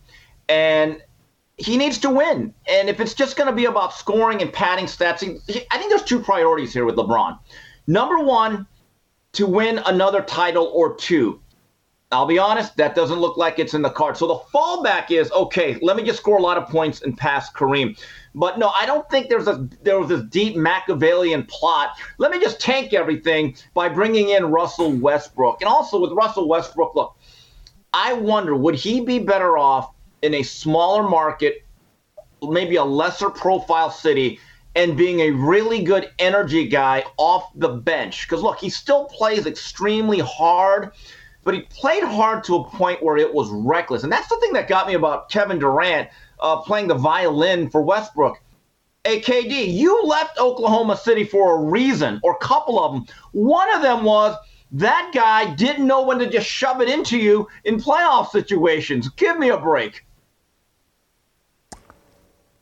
[0.51, 1.03] And
[1.57, 2.53] he needs to win.
[2.69, 5.23] And if it's just going to be about scoring and padding stats,
[5.71, 7.39] I think there's two priorities here with LeBron.
[7.87, 8.67] Number one,
[9.33, 11.41] to win another title or two.
[12.11, 14.17] I'll be honest, that doesn't look like it's in the card.
[14.17, 15.79] So the fallback is okay.
[15.83, 17.99] Let me just score a lot of points and pass Kareem.
[18.35, 21.99] But no, I don't think there's a there was this deep Machiavellian plot.
[22.17, 25.61] Let me just tank everything by bringing in Russell Westbrook.
[25.61, 27.15] And also with Russell Westbrook, look,
[27.93, 29.93] I wonder would he be better off
[30.23, 31.63] in a smaller market,
[32.43, 34.41] maybe a lesser profile city,
[34.75, 38.27] and being a really good energy guy off the bench?
[38.27, 40.93] Because look, he still plays extremely hard
[41.49, 44.03] but he played hard to a point where it was reckless.
[44.03, 47.81] And that's the thing that got me about Kevin Durant uh, playing the violin for
[47.81, 48.39] Westbrook.
[49.03, 53.07] Hey, KD, you left Oklahoma City for a reason, or a couple of them.
[53.33, 54.37] One of them was
[54.73, 59.09] that guy didn't know when to just shove it into you in playoff situations.
[59.09, 60.05] Give me a break.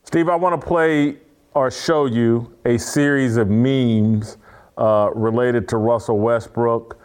[0.03, 1.17] Steve, I want to play
[1.55, 4.37] or show you a series of memes
[4.77, 6.97] uh, related to Russell Westbrook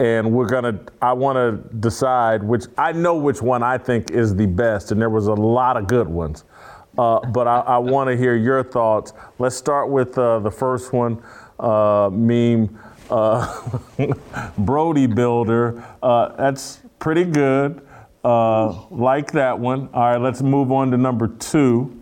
[0.00, 4.34] and we're gonna i want to decide which i know which one i think is
[4.36, 6.44] the best and there was a lot of good ones.
[6.96, 9.12] Uh, but i, I want to hear your thoughts.
[9.38, 11.22] Let's start with uh, the first one
[11.60, 12.78] uh, meme
[13.10, 13.78] uh,
[14.58, 15.84] brody builder.
[16.02, 17.86] Uh, that's pretty good.
[18.24, 19.88] Uh, like that one.
[19.94, 21.94] All right let's move on to number two.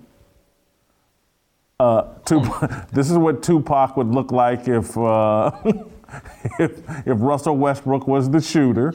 [1.78, 4.96] Tupac, this is what Tupac would look like if
[6.58, 8.94] if, if Russell Westbrook was the shooter,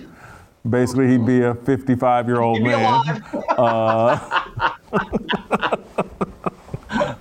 [0.70, 3.24] basically he'd be a 55 year old man.
[3.50, 4.20] Uh,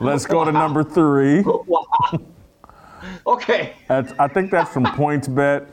[0.00, 1.42] let's go to number three.
[1.42, 1.86] Wow.
[3.26, 3.74] Okay.
[3.88, 5.66] That's, I think that's from PointsBet.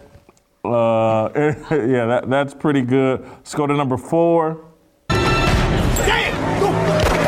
[0.63, 1.29] Uh,
[1.71, 3.21] yeah, that, that's pretty good.
[3.21, 4.63] Let's go to number four.
[5.09, 6.35] Damn!
[6.63, 6.71] Oh,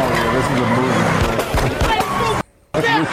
[0.01, 1.03] yeah, this is a movie.
[2.73, 3.07] this, is,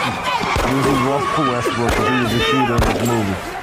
[0.71, 1.93] this is Russell Westbrook.
[1.93, 3.56] He was a shooter in this movie.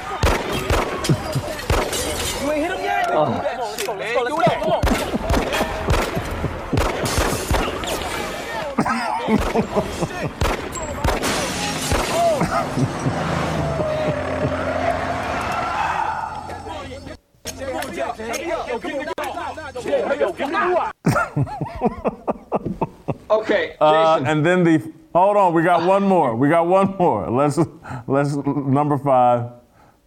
[23.29, 26.35] Okay, uh, and then the hold on, we got one more.
[26.35, 27.29] We got one more.
[27.29, 27.57] Let's
[28.07, 29.51] let's number five.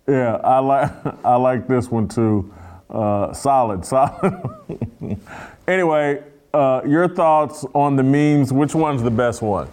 [0.07, 0.91] Yeah, I like
[1.25, 2.53] I like this one too.
[2.91, 4.43] Uh, solid, solid.
[5.69, 6.23] anyway,
[6.55, 8.53] uh, your thoughts on the memes?
[8.53, 9.69] Which one's the best one?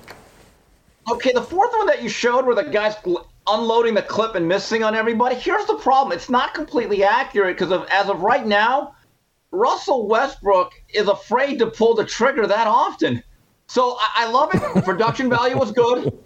[1.09, 2.95] Okay, the fourth one that you showed where the guy's
[3.47, 5.36] unloading the clip and missing on everybody.
[5.36, 8.95] Here's the problem: it's not completely accurate because of as of right now,
[9.51, 13.24] Russell Westbrook is afraid to pull the trigger that often.
[13.68, 14.84] So I, I love it.
[14.84, 16.18] Production value was good.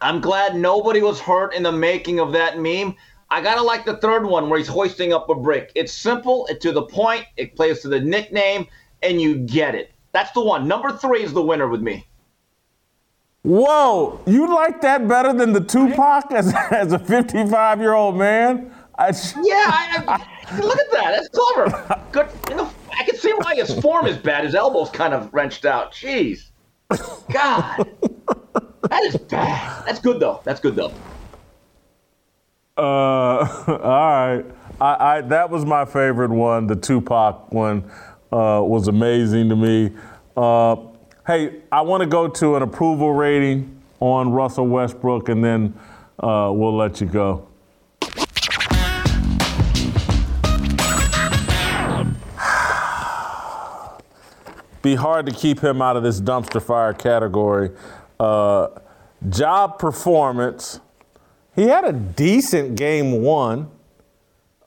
[0.00, 2.94] I'm glad nobody was hurt in the making of that meme.
[3.30, 5.72] I gotta like the third one where he's hoisting up a brick.
[5.74, 8.66] It's simple, it's to the point, it plays to the nickname,
[9.02, 9.92] and you get it.
[10.12, 10.66] That's the one.
[10.66, 12.06] Number three is the winner with me.
[13.42, 18.74] Whoa, you like that better than the Tupac as, as a 55 year old man?
[18.98, 21.12] I, yeah, I, I, look at that.
[21.12, 22.04] That's clever.
[22.10, 22.28] Good.
[22.50, 24.44] You know, I can see why his form is bad.
[24.44, 25.92] His elbow's kind of wrenched out.
[25.92, 26.50] Jeez.
[27.32, 27.88] God.
[28.90, 29.86] That is bad.
[29.86, 30.40] That's good, though.
[30.44, 30.92] That's good, though.
[32.78, 32.80] Uh,
[33.66, 34.44] all right.
[34.80, 37.82] I, I, that was my favorite one, the Tupac one
[38.30, 39.90] uh, was amazing to me.
[40.36, 40.76] Uh,
[41.26, 45.74] hey, I want to go to an approval rating on Russell Westbrook, and then
[46.20, 47.48] uh, we'll let you go.
[54.82, 57.72] Be hard to keep him out of this dumpster fire category.
[58.20, 58.68] Uh,
[59.28, 60.78] job performance.
[61.58, 63.68] He had a decent game one.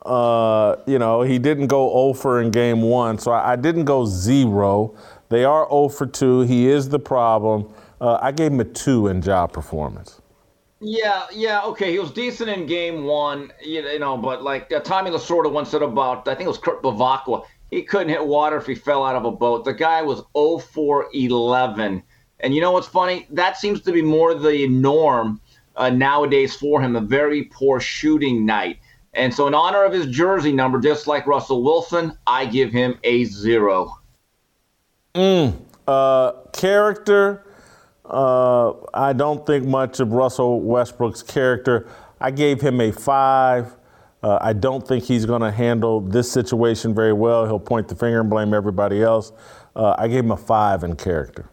[0.02, 4.06] Uh, you know, he didn't go over in game one, so I, I, didn't go
[4.06, 4.94] zero.
[5.30, 6.42] They are 0 for 2.
[6.42, 7.74] He is the problem.
[8.02, 10.20] Uh, I gave him a two in job performance.
[10.82, 11.92] Yeah, yeah, okay.
[11.92, 15.84] He was decent in game one, you know, but like uh, Tommy Lasorda once said
[15.84, 19.16] about, I think it was Kurt Bevacqua, he couldn't hit water if he fell out
[19.16, 19.64] of a boat.
[19.64, 22.04] The guy was 0 for 11.
[22.42, 23.28] And you know what's funny?
[23.30, 25.40] That seems to be more the norm
[25.76, 28.80] uh, nowadays for him, a very poor shooting night.
[29.14, 32.98] And so, in honor of his jersey number, just like Russell Wilson, I give him
[33.04, 34.00] a zero.
[35.16, 37.46] Mm, uh, character.
[38.06, 41.88] Uh, I don't think much of Russell Westbrook's character.
[42.20, 43.76] I gave him a five.
[44.24, 47.46] Uh, I don't think he's going to handle this situation very well.
[47.46, 49.32] He'll point the finger and blame everybody else.
[49.76, 51.50] Uh, I gave him a five in character.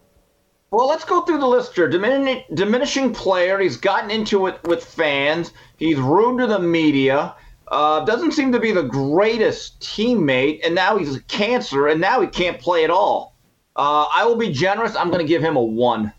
[0.71, 1.89] Well, let's go through the list here.
[1.89, 3.59] Dimin- diminishing player.
[3.59, 5.53] He's gotten into it with fans.
[5.77, 7.35] He's rude to the media.
[7.69, 12.21] Uh, doesn't seem to be the greatest teammate, and now he's a cancer, and now
[12.21, 13.35] he can't play at all.
[13.77, 14.97] Uh, I will be generous.
[14.97, 16.13] I'm going to give him a one.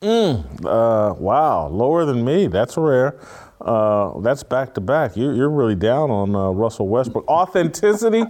[0.00, 2.46] Mm, uh, wow, lower than me.
[2.46, 3.18] That's rare.
[3.60, 5.16] Uh, that's back to back.
[5.16, 7.26] You're, really down on uh, Russell Westbrook.
[7.28, 8.24] Authenticity.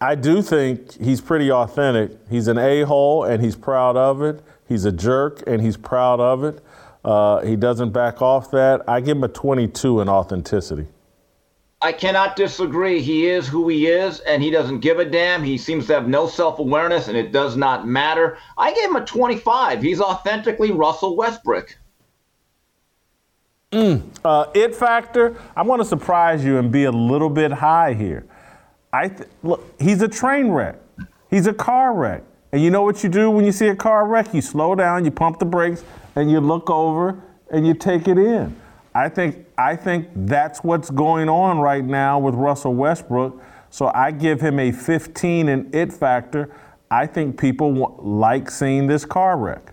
[0.00, 2.12] I do think he's pretty authentic.
[2.30, 4.42] He's an a hole and he's proud of it.
[4.66, 6.64] He's a jerk and he's proud of it.
[7.04, 8.82] Uh, he doesn't back off that.
[8.88, 10.86] I give him a 22 in authenticity.
[11.82, 13.00] I cannot disagree.
[13.00, 15.42] He is who he is, and he doesn't give a damn.
[15.42, 18.36] He seems to have no self awareness, and it does not matter.
[18.58, 19.80] I gave him a 25.
[19.80, 21.74] He's authentically Russell Westbrook.
[23.72, 24.02] Mm.
[24.22, 28.26] Uh, it factor, I want to surprise you and be a little bit high here.
[28.92, 30.76] I th- look, he's a train wreck.
[31.30, 32.22] He's a car wreck.
[32.52, 34.34] And you know what you do when you see a car wreck?
[34.34, 35.84] You slow down, you pump the brakes,
[36.16, 38.56] and you look over and you take it in.
[38.94, 43.40] I think I think that's what's going on right now with Russell Westbrook.
[43.70, 46.50] So I give him a 15 in it factor.
[46.90, 49.72] I think people like seeing this car wreck.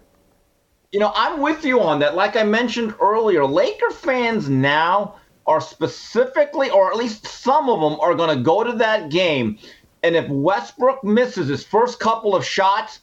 [0.91, 2.15] You know, I'm with you on that.
[2.15, 5.15] Like I mentioned earlier, Laker fans now
[5.47, 9.57] are specifically, or at least some of them, are going to go to that game.
[10.03, 12.99] And if Westbrook misses his first couple of shots,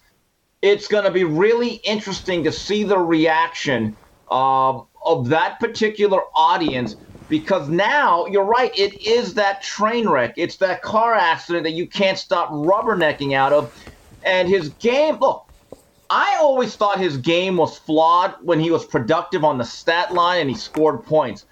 [0.63, 3.97] it's going to be really interesting to see the reaction
[4.31, 6.97] uh, of that particular audience
[7.29, 10.35] because now you're right, it is that train wreck.
[10.37, 13.75] It's that car accident that you can't stop rubbernecking out of.
[14.25, 15.47] And his game, look,
[16.11, 20.41] I always thought his game was flawed when he was productive on the stat line
[20.43, 21.47] and he scored points.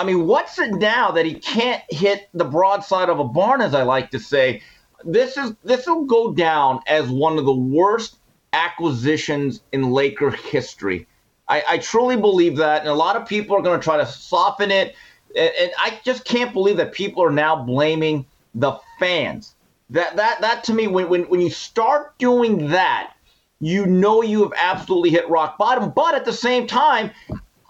[0.00, 3.74] I mean, what's it now that he can't hit the broadside of a barn, as
[3.74, 4.62] I like to say?
[5.04, 8.16] This is this will go down as one of the worst
[8.54, 11.06] acquisitions in Laker history.
[11.48, 14.06] I, I truly believe that, and a lot of people are going to try to
[14.06, 14.94] soften it.
[15.36, 18.24] And, and I just can't believe that people are now blaming
[18.54, 19.54] the fans.
[19.90, 23.12] That that that to me, when when when you start doing that,
[23.60, 25.90] you know you have absolutely hit rock bottom.
[25.90, 27.10] But at the same time,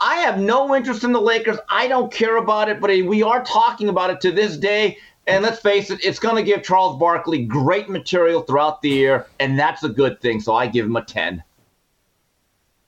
[0.01, 1.59] I have no interest in the Lakers.
[1.69, 4.99] I don't care about it, but we are talking about it to this day.
[5.27, 9.27] And let's face it, it's going to give Charles Barkley great material throughout the year,
[9.39, 10.41] and that's a good thing.
[10.41, 11.45] So I give him a 10.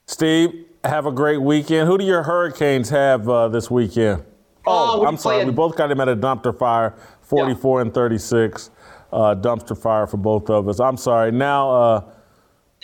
[0.07, 1.87] Steve, have a great weekend.
[1.87, 4.23] Who do your Hurricanes have uh, this weekend?
[4.65, 5.45] Oh, oh I'm sorry.
[5.45, 7.81] We both got him at a dumpster fire, 44 yeah.
[7.83, 8.71] and 36.
[9.11, 10.79] Uh, dumpster fire for both of us.
[10.79, 11.31] I'm sorry.
[11.31, 12.11] Now, uh,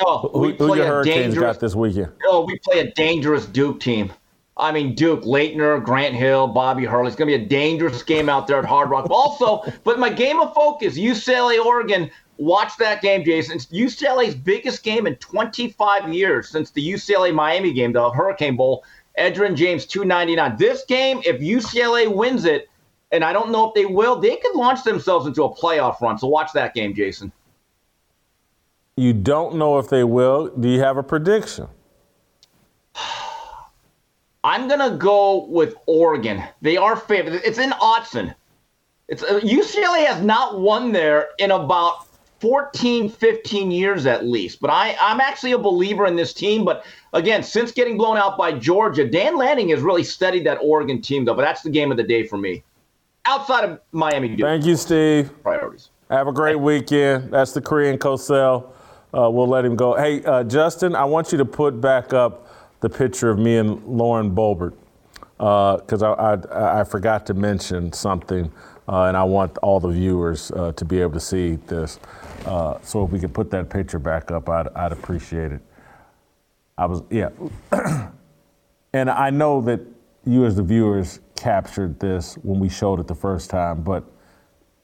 [0.02, 2.12] oh, who, who your Hurricanes got this weekend?
[2.26, 4.14] Oh, we play a dangerous Duke team.
[4.60, 7.08] I mean, Duke, Laettner, Grant Hill, Bobby Hurley.
[7.08, 9.08] It's going to be a dangerous game out there at Hard Rock.
[9.10, 12.12] Also, but my game of focus, UCLA, Oregon.
[12.38, 13.56] Watch that game, Jason.
[13.56, 18.86] It's UCLA's biggest game in 25 years since the UCLA Miami game, the Hurricane Bowl.
[19.18, 20.58] Edgerrin James 299.
[20.58, 22.70] This game, if UCLA wins it,
[23.12, 26.18] and I don't know if they will, they could launch themselves into a playoff run.
[26.18, 27.34] So watch that game, Jason.
[28.96, 30.48] You don't know if they will.
[30.48, 31.68] Do you have a prediction?
[34.44, 36.44] I'm gonna go with Oregon.
[36.62, 37.42] They are favored.
[37.44, 38.34] It's in Autzen.
[39.08, 42.08] It's uh, UCLA has not won there in about
[42.40, 44.62] 14, 15 years at least.
[44.62, 46.64] But I, I'm actually a believer in this team.
[46.64, 51.02] But again, since getting blown out by Georgia, Dan Lanning has really steadied that Oregon
[51.02, 51.34] team, though.
[51.34, 52.64] But that's the game of the day for me.
[53.26, 54.38] Outside of Miami.
[54.38, 55.32] Thank you, Steve.
[55.44, 55.90] Priorities.
[56.10, 57.32] Have a great weekend.
[57.32, 58.72] That's the Korean Cosell.
[59.14, 59.96] Uh, we'll let him go.
[59.96, 62.49] Hey, uh, Justin, I want you to put back up
[62.82, 64.74] the picture of me and Lauren Boebert
[65.40, 68.52] because uh, I, I, I, forgot to mention something,
[68.90, 71.98] uh, and I want all the viewers uh, to be able to see this.
[72.46, 75.62] Uh, so if we could put that picture back up, I'd, I'd appreciate it.
[76.78, 77.30] I was, yeah.
[78.94, 79.80] and I know that
[80.26, 84.04] you, as the viewers, captured this when we showed it the first time, but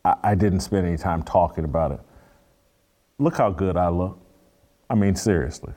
[0.06, 2.00] I, I didn't spend any time talking about it.
[3.20, 4.18] Look how good I look.
[4.90, 5.74] I mean, seriously.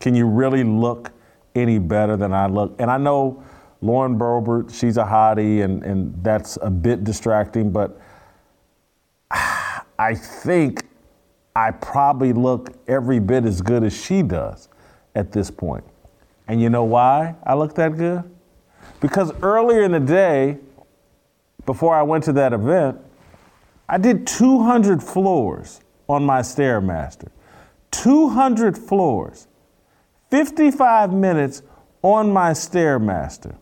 [0.00, 1.12] Can you really look
[1.60, 2.74] any better than I look?
[2.78, 3.42] And I know
[3.80, 8.00] Lauren Boebert, she's a hottie, and, and that's a bit distracting, but
[9.30, 10.84] I think
[11.54, 14.68] I probably look every bit as good as she does
[15.14, 15.84] at this point.
[16.46, 18.22] And you know why I look that good?
[19.00, 20.58] Because earlier in the day,
[21.66, 22.98] before I went to that event,
[23.88, 27.28] I did 200 floors on my Stairmaster.
[27.90, 29.48] 200 floors.
[30.30, 31.62] 55 minutes
[32.02, 33.56] on my Stairmaster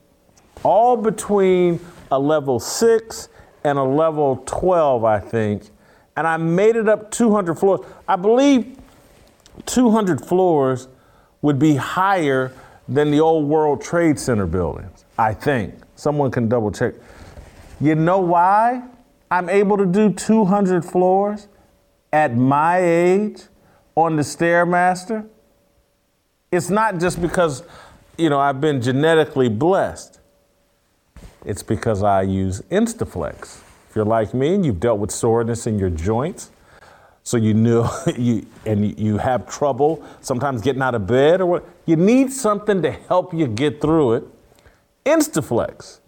[0.63, 1.79] all between
[2.11, 3.29] a level six
[3.65, 5.71] and a level 12, I think.
[6.17, 7.81] And I made it up 200 floors.
[8.09, 8.79] I believe
[9.67, 10.89] 200 floors
[11.43, 12.53] would be higher
[12.89, 15.75] than the old World Trade Center buildings, I think.
[15.97, 16.95] Someone can double check.
[17.81, 18.83] You know why
[19.31, 21.49] I'm able to do 200 floors
[22.13, 23.43] at my age
[23.95, 25.29] on the Stairmaster?
[26.53, 27.63] It's not just because,
[28.17, 30.21] you know, I've been genetically blessed.
[31.45, 33.61] It's because I use Instaflex.
[33.89, 36.51] If you're like me and you've dealt with soreness in your joints,
[37.23, 41.69] so you know you and you have trouble sometimes getting out of bed or what,
[41.85, 44.25] you need something to help you get through it.
[45.05, 45.99] Instaflex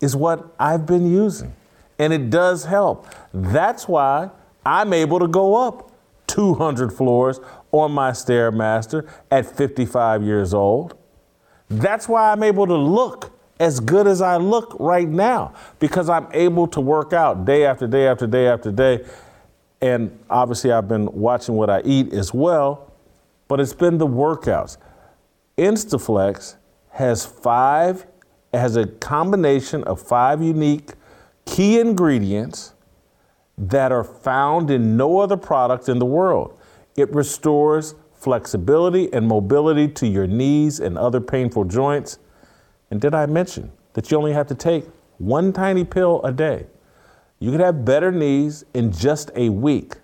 [0.00, 1.54] is what I've been using,
[1.98, 3.06] and it does help.
[3.32, 4.30] That's why
[4.66, 5.92] I'm able to go up
[6.26, 7.40] 200 floors
[7.72, 10.96] on my Stairmaster at 55 years old.
[11.68, 16.26] That's why I'm able to look as good as I look right now because I'm
[16.32, 19.04] able to work out day after day after day after day.
[19.82, 22.92] And obviously, I've been watching what I eat as well,
[23.48, 24.78] but it's been the workouts.
[25.56, 26.56] Instaflex
[26.90, 28.06] has five,
[28.52, 30.92] has a combination of five unique
[31.44, 32.74] key ingredients
[33.56, 36.58] that are found in no other product in the world.
[37.00, 42.18] It restores flexibility and mobility to your knees and other painful joints.
[42.90, 44.84] And did I mention that you only have to take
[45.16, 46.66] one tiny pill a day?
[47.38, 49.94] You could have better knees in just a week.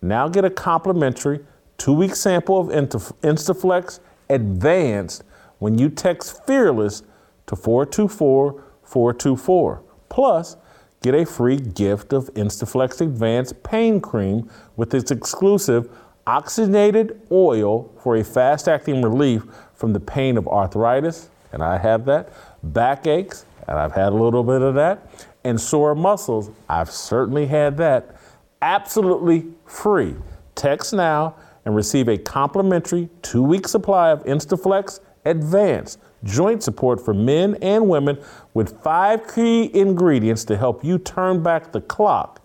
[0.00, 1.40] Now get a complimentary
[1.76, 5.22] two week sample of Instaflex Advanced
[5.58, 7.02] when you text Fearless
[7.48, 9.82] to 424 424.
[10.08, 10.56] Plus,
[11.02, 15.90] get a free gift of Instaflex Advanced Pain Cream with its exclusive
[16.26, 19.42] oxygenated oil for a fast acting relief
[19.74, 24.44] from the pain of arthritis, and I have that, backaches, and I've had a little
[24.44, 28.16] bit of that, and sore muscles, I've certainly had that,
[28.62, 30.14] absolutely free.
[30.54, 37.14] Text now and receive a complimentary two week supply of Instaflex Advanced joint support for
[37.14, 38.18] men and women
[38.54, 42.40] with five key ingredients to help you turn back the clock.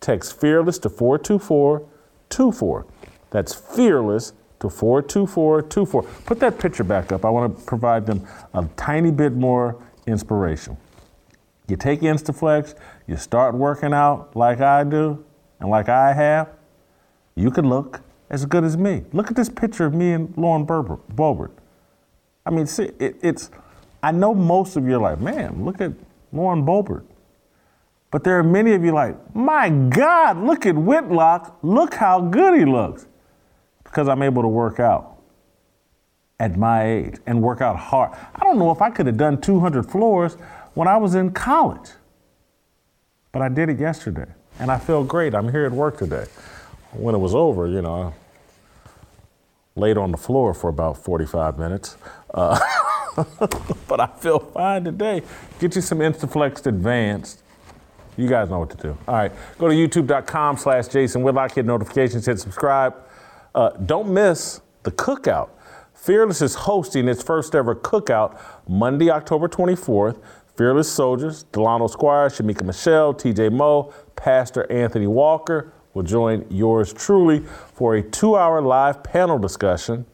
[0.00, 2.86] Text Fearless to 42424.
[3.30, 6.02] That's Fearless to 42424.
[6.24, 7.24] Put that picture back up.
[7.24, 10.76] I want to provide them a tiny bit more inspiration.
[11.68, 12.74] You take Instaflex,
[13.06, 15.24] you start working out like I do
[15.60, 16.48] and like I have,
[17.34, 18.00] you can look
[18.30, 19.04] as good as me.
[19.12, 21.50] Look at this picture of me and Lauren Boebert.
[22.44, 23.50] I mean, see, it, it's,
[24.02, 25.92] I know most of you are like, man, look at
[26.32, 27.04] Lauren Boebert.
[28.10, 31.58] But there are many of you like, my God, look at Whitlock.
[31.62, 33.06] Look how good he looks
[33.88, 35.18] because I'm able to work out
[36.38, 38.16] at my age and work out hard.
[38.34, 40.34] I don't know if I could have done 200 floors
[40.74, 41.90] when I was in college,
[43.32, 44.26] but I did it yesterday
[44.58, 45.34] and I feel great.
[45.34, 46.26] I'm here at work today.
[46.92, 48.12] When it was over, you know, I
[49.78, 51.96] laid on the floor for about 45 minutes.
[52.32, 52.58] Uh,
[53.88, 55.22] but I feel fine today.
[55.58, 57.42] Get you some Instaflex Advanced.
[58.16, 58.98] You guys know what to do.
[59.06, 62.94] All right, go to youtube.com slash Jason Whitlock, hit notifications, hit subscribe.
[63.58, 65.48] Uh, don't miss the cookout.
[65.92, 70.22] Fearless is hosting its first ever cookout Monday, October 24th.
[70.54, 77.40] Fearless Soldiers, Delano Squire, Shemeka Michelle, TJ Moe, Pastor Anthony Walker will join yours truly
[77.74, 80.06] for a two hour live panel discussion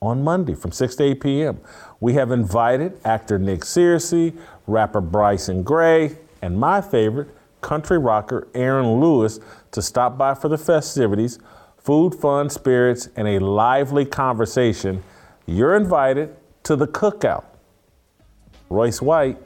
[0.00, 1.60] on Monday from 6 to 8 p.m.
[1.98, 9.00] We have invited actor Nick Searcy, rapper Bryson Gray, and my favorite, country rocker Aaron
[9.00, 9.40] Lewis
[9.72, 11.40] to stop by for the festivities,
[11.88, 15.02] food, fun, spirits, and a lively conversation.
[15.46, 17.46] You're invited to the cookout.
[18.68, 19.38] Royce White.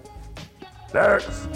[0.93, 1.47] Next.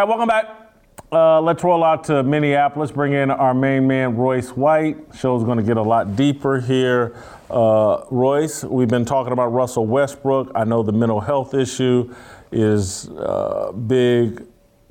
[0.00, 0.72] Right, welcome back.
[1.12, 4.96] Uh, let's roll out to Minneapolis, bring in our main man, Royce White.
[5.14, 7.14] Show's going to get a lot deeper here.
[7.50, 10.52] Uh, Royce, we've been talking about Russell Westbrook.
[10.54, 12.14] I know the mental health issue
[12.50, 14.46] is uh, big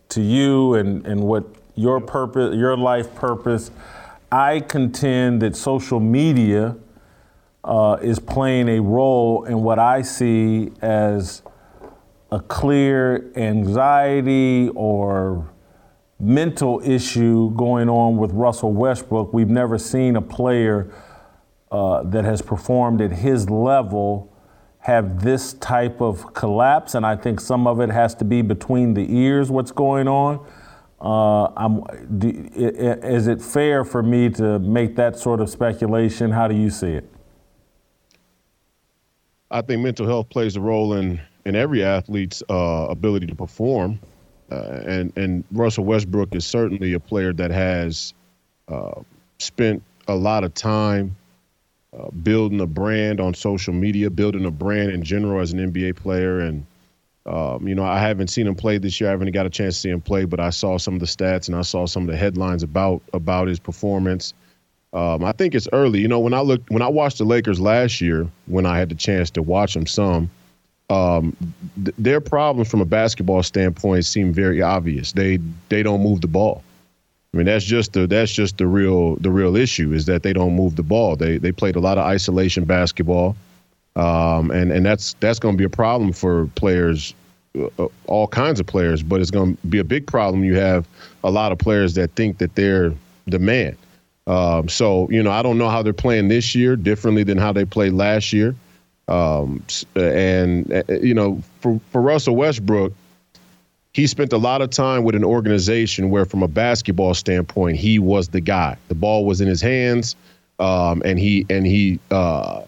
[0.09, 3.71] to you and, and what your purpose, your life purpose.
[4.31, 6.75] I contend that social media
[7.63, 11.41] uh, is playing a role in what I see as
[12.31, 15.51] a clear anxiety or
[16.19, 19.33] mental issue going on with Russell Westbrook.
[19.33, 20.91] We've never seen a player
[21.71, 24.33] uh, that has performed at his level
[24.79, 28.93] have this type of collapse, and I think some of it has to be between
[28.93, 29.51] the ears.
[29.51, 30.45] What's going on?
[31.01, 31.69] Uh,
[32.17, 36.31] do, is it fair for me to make that sort of speculation?
[36.31, 37.09] How do you see it?
[39.51, 43.99] I think mental health plays a role in in every athlete's uh, ability to perform.
[44.51, 48.13] Uh, and and Russell Westbrook is certainly a player that has
[48.67, 49.01] uh,
[49.37, 51.15] spent a lot of time
[51.97, 55.95] uh, building a brand on social media, building a brand in general as an NBA
[55.95, 56.39] player.
[56.39, 56.65] And
[57.25, 59.09] um, you know, I haven't seen him play this year.
[59.09, 61.05] I haven't got a chance to see him play, but I saw some of the
[61.05, 64.33] stats and I saw some of the headlines about about his performance.
[64.93, 65.99] Um, I think it's early.
[65.99, 68.89] You know, when I looked when I watched the Lakers last year, when I had
[68.89, 70.31] the chance to watch them some
[70.89, 71.35] um,
[71.83, 75.11] th- their problems from a basketball standpoint seem very obvious.
[75.11, 76.63] They they don't move the ball.
[77.33, 80.33] I mean that's just the that's just the real the real issue is that they
[80.33, 81.15] don't move the ball.
[81.15, 83.35] They they played a lot of isolation basketball,
[83.95, 87.13] um, and and that's that's going to be a problem for players,
[87.55, 89.03] uh, all kinds of players.
[89.03, 90.43] But it's going to be a big problem.
[90.43, 90.87] You have
[91.23, 92.93] a lot of players that think that they're
[93.27, 93.77] the man.
[94.25, 97.51] Um, so you know I don't know how they're playing this year differently than how
[97.51, 98.55] they played last year.
[99.09, 99.63] Um,
[99.95, 102.93] and uh, you know, for for Russell Westbrook,
[103.93, 107.97] he spent a lot of time with an organization where, from a basketball standpoint, he
[107.97, 108.77] was the guy.
[108.87, 110.15] The ball was in his hands,
[110.59, 112.61] um, and he and he uh,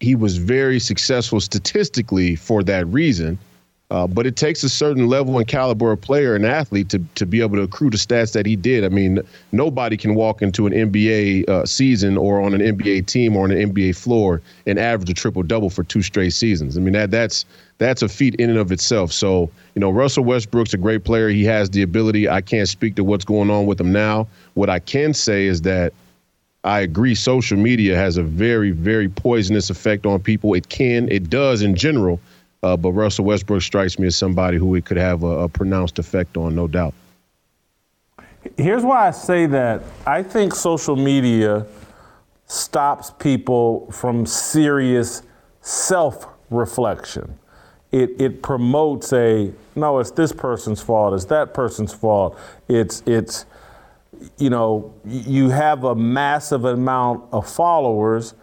[0.00, 3.38] he was very successful statistically for that reason.
[3.88, 7.24] Uh, but it takes a certain level and caliber of player and athlete to to
[7.24, 8.84] be able to accrue the stats that he did.
[8.84, 9.20] I mean,
[9.52, 13.52] nobody can walk into an NBA uh, season or on an NBA team or on
[13.52, 16.76] an NBA floor and average a triple double for two straight seasons.
[16.76, 17.44] I mean, that that's
[17.78, 19.12] that's a feat in and of itself.
[19.12, 21.28] So, you know, Russell Westbrook's a great player.
[21.28, 22.28] He has the ability.
[22.28, 24.26] I can't speak to what's going on with him now.
[24.54, 25.92] What I can say is that
[26.64, 30.54] I agree social media has a very, very poisonous effect on people.
[30.54, 32.18] It can, it does in general
[32.66, 35.98] uh, but Russell Westbrook strikes me as somebody who it could have a, a pronounced
[35.98, 36.94] effect on, no doubt.
[38.56, 39.82] Here's why I say that.
[40.06, 41.66] I think social media
[42.46, 45.22] stops people from serious
[45.60, 47.38] self reflection.
[47.92, 52.38] It, it promotes a no, it's this person's fault, it's that person's fault.
[52.68, 53.46] It's it's
[54.38, 58.34] you know, you have a massive amount of followers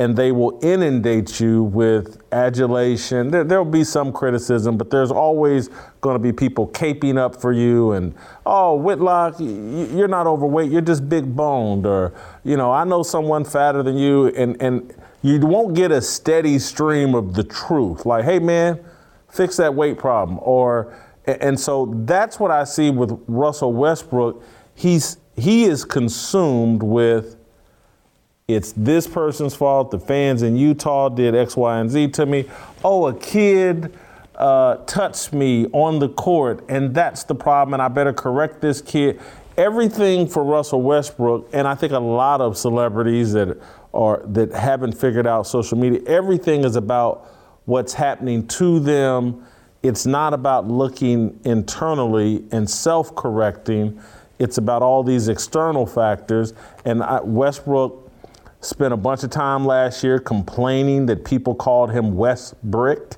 [0.00, 3.30] and they will inundate you with adulation.
[3.30, 5.68] There, will be some criticism, but there's always
[6.00, 8.14] going to be people caping up for you and,
[8.46, 11.84] oh, Whitlock, you're not overweight, you're just big boned.
[11.84, 16.00] Or, you know, I know someone fatter than you, and, and you won't get a
[16.00, 18.06] steady stream of the truth.
[18.06, 18.82] Like, hey, man,
[19.28, 20.38] fix that weight problem.
[20.40, 24.42] Or, and so that's what I see with Russell Westbrook.
[24.74, 27.36] He's, he is consumed with,
[28.54, 29.90] it's this person's fault.
[29.90, 32.48] The fans in Utah did X, Y, and Z to me.
[32.84, 33.96] Oh, a kid
[34.34, 38.80] uh, touched me on the court, and that's the problem, and I better correct this
[38.80, 39.20] kid.
[39.56, 43.58] Everything for Russell Westbrook, and I think a lot of celebrities that
[43.92, 47.28] are that haven't figured out social media, everything is about
[47.66, 49.44] what's happening to them.
[49.82, 54.00] It's not about looking internally and self-correcting.
[54.38, 56.54] It's about all these external factors.
[56.84, 58.09] And I, Westbrook
[58.60, 63.16] spent a bunch of time last year complaining that people called him Westbrick,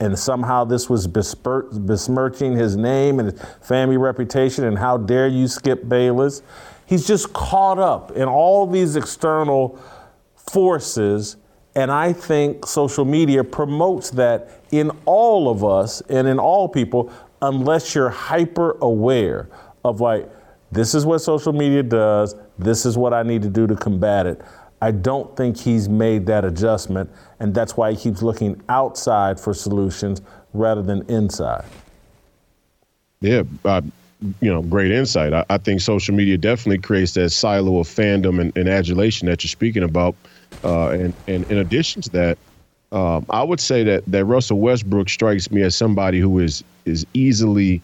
[0.00, 4.64] and somehow this was besmirching his name and his family reputation.
[4.64, 6.42] And how dare you, Skip Bayless?
[6.86, 9.78] He's just caught up in all these external
[10.34, 11.36] forces,
[11.74, 17.12] And I think social media promotes that in all of us and in all people,
[17.42, 19.48] unless you're hyper aware
[19.84, 20.28] of like,
[20.72, 24.26] this is what social media does, this is what I need to do to combat
[24.26, 24.40] it.
[24.82, 29.52] I don't think he's made that adjustment, and that's why he keeps looking outside for
[29.52, 30.22] solutions
[30.52, 31.66] rather than inside.
[33.20, 33.82] Yeah, uh,
[34.40, 35.32] you know, great insight.
[35.34, 39.42] I, I, think social media definitely creates that silo of fandom and, and adulation that
[39.44, 40.14] you're speaking about.
[40.64, 42.38] Uh, and, and in addition to that,
[42.92, 47.06] um, I would say that that Russell Westbrook strikes me as somebody who is is
[47.14, 47.82] easily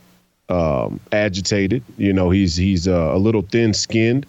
[0.48, 1.82] um, agitated.
[1.96, 4.26] You know, he's he's uh, a little thin skinned,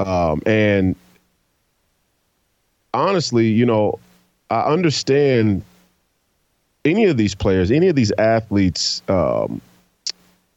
[0.00, 0.96] um, and
[2.98, 3.98] honestly, you know,
[4.50, 5.62] I understand
[6.84, 9.02] any of these players, any of these athletes.
[9.08, 9.60] Um,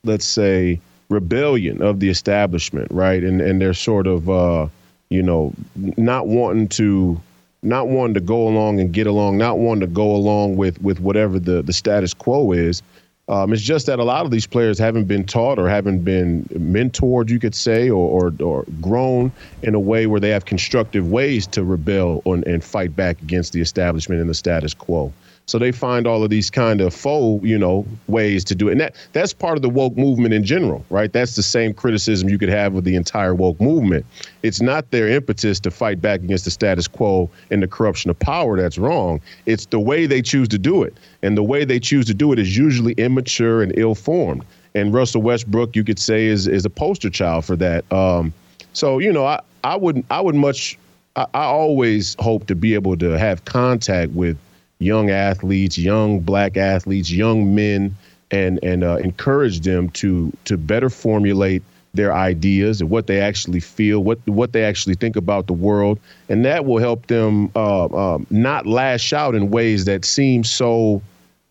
[0.03, 0.79] let's say
[1.09, 3.23] rebellion of the establishment, right?
[3.23, 4.67] And and they're sort of uh,
[5.09, 7.19] you know not wanting to
[7.63, 10.99] not wanting to go along and get along, not wanting to go along with with
[10.99, 12.81] whatever the the status quo is.
[13.27, 16.43] Um, it's just that a lot of these players haven't been taught or haven't been
[16.53, 19.31] mentored, you could say, or, or, or grown
[19.63, 23.53] in a way where they have constructive ways to rebel on, and fight back against
[23.53, 25.13] the establishment and the status quo.
[25.47, 28.73] So they find all of these kind of faux, you know, ways to do it.
[28.73, 31.11] And that that's part of the woke movement in general, right?
[31.11, 34.05] That's the same criticism you could have with the entire woke movement.
[34.43, 38.17] It's not their impetus to fight back against the status quo and the corruption of
[38.19, 39.19] power that's wrong.
[39.45, 40.95] It's the way they choose to do it.
[41.21, 44.45] And the way they choose to do it is usually immature and ill-formed.
[44.73, 47.91] And Russell Westbrook, you could say, is is a poster child for that.
[47.91, 48.33] Um,
[48.73, 50.77] so, you know, I, I wouldn't I would much
[51.15, 54.37] I, I always hope to be able to have contact with
[54.81, 57.95] young athletes, young black athletes, young men,
[58.31, 61.63] and and uh, encourage them to to better formulate
[61.93, 65.99] their ideas and what they actually feel, what what they actually think about the world,
[66.29, 71.01] and that will help them uh, um, not lash out in ways that seem so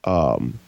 [0.05, 0.59] um,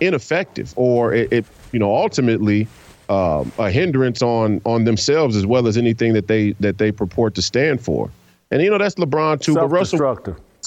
[0.00, 2.68] ineffective or it, it, you know ultimately
[3.08, 7.34] um, a hindrance on on themselves as well as anything that they that they purport
[7.34, 8.10] to stand for.
[8.50, 9.98] And you know that's LeBron too, but Russell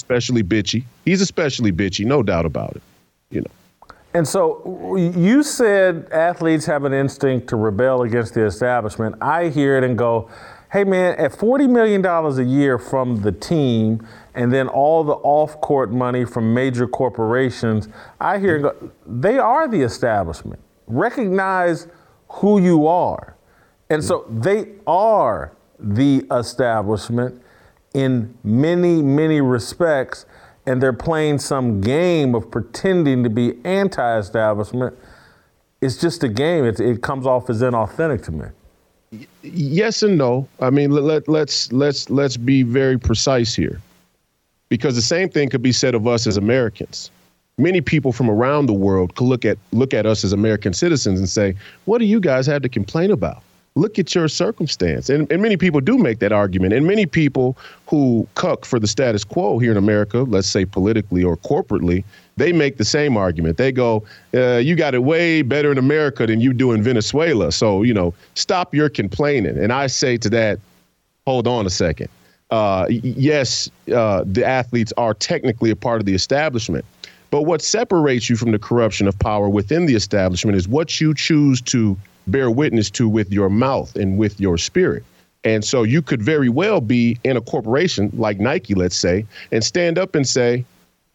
[0.08, 0.86] especially bitchy.
[1.04, 2.82] He's especially bitchy, no doubt about it.
[3.30, 3.90] You know.
[4.14, 9.16] And so you said athletes have an instinct to rebel against the establishment.
[9.22, 10.30] I hear it and go,
[10.72, 15.60] hey man, at $40 million a year from the team and then all the off
[15.60, 17.90] court money from major corporations,
[18.22, 20.62] I hear go, they are the establishment.
[20.88, 21.88] Recognize
[22.30, 23.36] who you are.
[23.90, 27.42] And so they are the establishment
[27.98, 30.28] in many, many respects,
[30.68, 34.96] and they're playing some game of pretending to be anti establishment.
[35.82, 36.64] It's just a game.
[36.64, 38.46] It, it comes off as inauthentic to me.
[39.42, 40.48] Yes and no.
[40.60, 43.82] I mean, let, let's let's let's be very precise here,
[44.70, 47.10] because the same thing could be said of us as Americans.
[47.58, 51.18] Many people from around the world could look at look at us as American citizens
[51.20, 53.42] and say, "What do you guys have to complain about?"
[53.78, 55.10] Look at your circumstance.
[55.10, 56.74] And, and many people do make that argument.
[56.74, 61.24] And many people who cuck for the status quo here in America, let's say politically
[61.24, 62.04] or corporately,
[62.36, 63.58] they make the same argument.
[63.58, 64.04] They go,
[64.34, 67.52] uh, you got it way better in America than you do in Venezuela.
[67.52, 69.58] So, you know, stop your complaining.
[69.58, 70.60] And I say to that,
[71.26, 72.10] hold on a second.
[72.50, 76.86] Uh, yes, uh, the athletes are technically a part of the establishment.
[77.30, 81.14] But what separates you from the corruption of power within the establishment is what you
[81.14, 81.98] choose to
[82.28, 85.04] bear witness to with your mouth and with your spirit.
[85.44, 89.64] And so you could very well be in a corporation like Nike, let's say, and
[89.64, 90.66] stand up and say,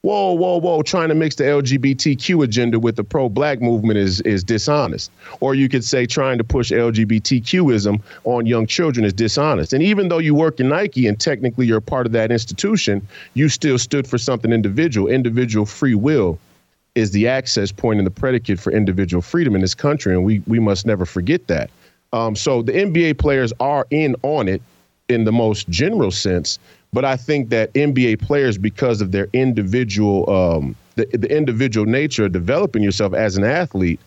[0.02, 4.20] whoa, whoa, whoa, trying to mix the LGBTQ agenda with the pro black movement is,
[4.22, 5.10] is dishonest.
[5.40, 9.72] Or you could say trying to push LGBTQism on young children is dishonest.
[9.72, 13.48] And even though you work in Nike and technically you're part of that institution, you
[13.48, 16.38] still stood for something individual, individual free will
[16.94, 20.42] is the access point and the predicate for individual freedom in this country, and we
[20.46, 21.70] we must never forget that.
[22.12, 24.60] Um, so the NBA players are in on it
[25.08, 26.58] in the most general sense,
[26.92, 32.26] but I think that NBA players, because of their individual um, the, the individual nature
[32.26, 34.00] of developing yourself as an athlete,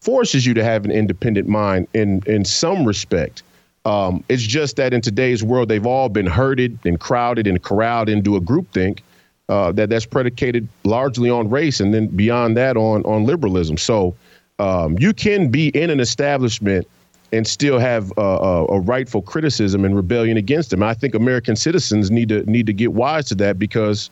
[0.00, 3.42] forces you to have an independent mind in in some respect.
[3.84, 8.08] Um, it's just that in today's world, they've all been herded and crowded and corralled
[8.08, 9.00] into a groupthink
[9.48, 13.76] uh, that that's predicated largely on race, and then beyond that on on liberalism.
[13.76, 14.14] So
[14.58, 16.86] um, you can be in an establishment
[17.32, 20.82] and still have uh, a, a, rightful criticism and rebellion against them.
[20.82, 24.10] I think American citizens need to need to get wise to that because.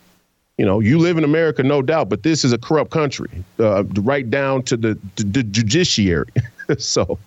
[0.58, 3.84] You know, you live in America, no doubt, but this is a corrupt country, uh,
[4.02, 6.28] right down to the, the, the judiciary.
[6.78, 7.18] so,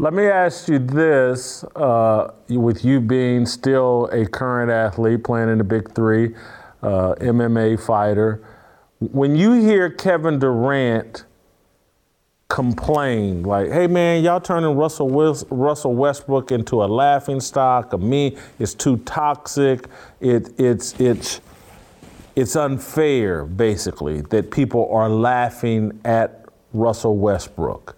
[0.00, 5.58] Let me ask you this: uh, with you being still a current athlete, playing in
[5.58, 6.36] the Big Three,
[6.84, 8.40] uh, MMA fighter,
[9.00, 11.24] when you hear Kevin Durant
[12.46, 15.10] complain, like, "Hey man, y'all turning Russell
[15.50, 18.36] Russell Westbrook into a laughing stock of me.
[18.60, 19.88] It's too toxic.
[20.20, 21.40] It, it's it's
[22.36, 27.97] it's unfair, basically, that people are laughing at Russell Westbrook."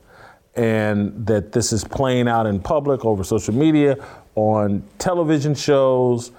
[0.54, 3.96] And that this is playing out in public over social media,
[4.34, 6.32] on television shows,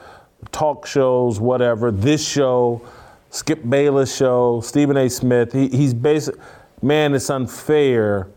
[0.52, 1.92] talk shows, whatever.
[1.92, 2.82] This show,
[3.30, 5.10] Skip Bayless show, Stephen A.
[5.10, 5.54] Smith.
[5.54, 6.36] He, he's basic.
[6.82, 8.28] Man, it's unfair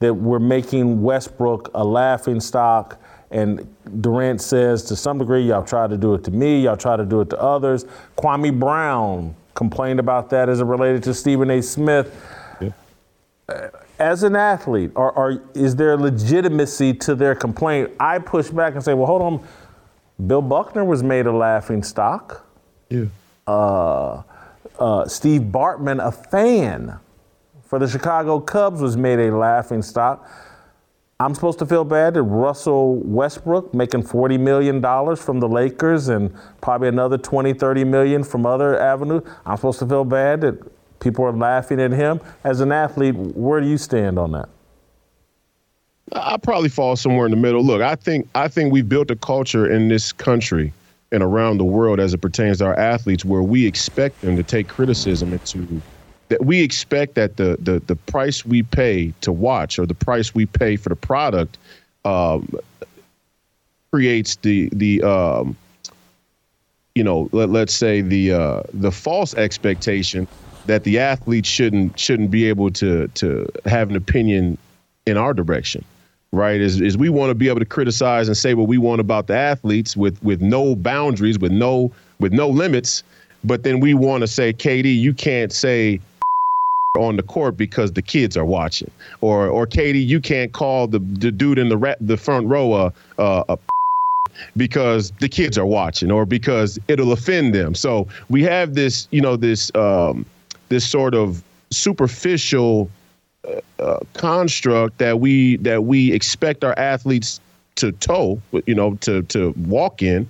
[0.00, 3.00] that we're making Westbrook a laughing stock.
[3.30, 6.96] And Durant says, to some degree, y'all try to do it to me, y'all try
[6.96, 7.84] to do it to others.
[8.16, 11.62] Kwame Brown complained about that as it related to Stephen A.
[11.62, 12.14] Smith.
[12.60, 12.70] Yeah.
[13.48, 13.68] Uh,
[13.98, 17.92] As an athlete, are, are, is there legitimacy to their complaint?
[18.00, 19.46] I push back and say, well, hold on.
[20.26, 22.46] Bill Buckner was made a laughing stock.
[22.88, 23.06] Yeah.
[23.46, 24.22] Uh,
[24.78, 26.98] uh, Steve Bartman, a fan
[27.66, 30.28] for the Chicago Cubs, was made a laughing stock.
[31.20, 34.82] I'm supposed to feel bad that Russell Westbrook making $40 million
[35.16, 39.22] from the Lakers and probably another 20, 30 million from other avenues.
[39.46, 40.58] I'm supposed to feel bad that
[41.04, 42.18] People are laughing at him.
[42.44, 44.48] As an athlete, where do you stand on that?
[46.12, 47.62] I probably fall somewhere in the middle.
[47.62, 50.72] Look, I think I think we've built a culture in this country
[51.12, 54.42] and around the world as it pertains to our athletes where we expect them to
[54.42, 55.82] take criticism and to
[56.30, 60.34] that we expect that the the the price we pay to watch or the price
[60.34, 61.58] we pay for the product
[62.06, 62.48] um,
[63.92, 65.54] creates the the um,
[66.94, 70.26] you know let, let's say the uh, the false expectation
[70.66, 74.58] that the athletes shouldn't shouldn't be able to to have an opinion
[75.06, 75.84] in our direction
[76.34, 76.60] right?
[76.60, 79.28] Is, is we want to be able to criticize and say what we want about
[79.28, 83.02] the athletes with with no boundaries with no with no limits
[83.44, 86.00] but then we want to say KD you can't say
[86.98, 88.90] on the court because the kids are watching
[89.20, 92.92] or or KD you can't call the the dude in the the front row a,
[93.18, 93.58] a, a
[94.56, 97.74] because the kids are watching or because it'll offend them.
[97.74, 100.26] So we have this you know this um,
[100.74, 102.90] this sort of superficial
[103.46, 107.40] uh, uh, construct that we that we expect our athletes
[107.76, 110.26] to toe, you know, to to walk in,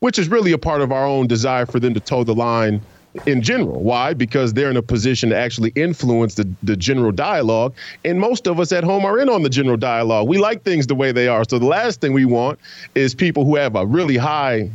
[0.00, 2.80] which is really a part of our own desire for them to toe the line
[3.26, 3.80] in general.
[3.84, 4.14] Why?
[4.14, 7.72] Because they're in a position to actually influence the, the general dialogue.
[8.04, 10.26] And most of us at home are in on the general dialogue.
[10.26, 11.44] We like things the way they are.
[11.48, 12.58] So the last thing we want
[12.96, 14.68] is people who have a really high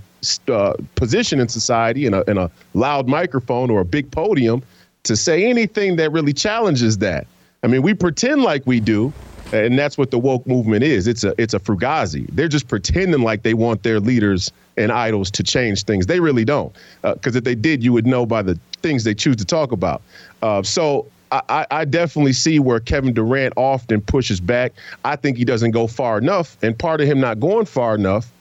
[0.48, 4.64] uh, position in society and a, and a loud microphone or a big podium
[5.04, 7.28] to say anything that really challenges that.
[7.64, 9.12] I mean, we pretend like we do,
[9.52, 11.08] and that's what the woke movement is.
[11.08, 12.28] It's a it's a fugazi.
[12.32, 16.06] They're just pretending like they want their leaders and idols to change things.
[16.06, 19.14] They really don't, because uh, if they did, you would know by the things they
[19.14, 20.02] choose to talk about.
[20.42, 21.08] Uh, so.
[21.32, 24.74] I, I definitely see where Kevin Durant often pushes back.
[25.06, 28.32] I think he doesn't go far enough, and part of him not going far enough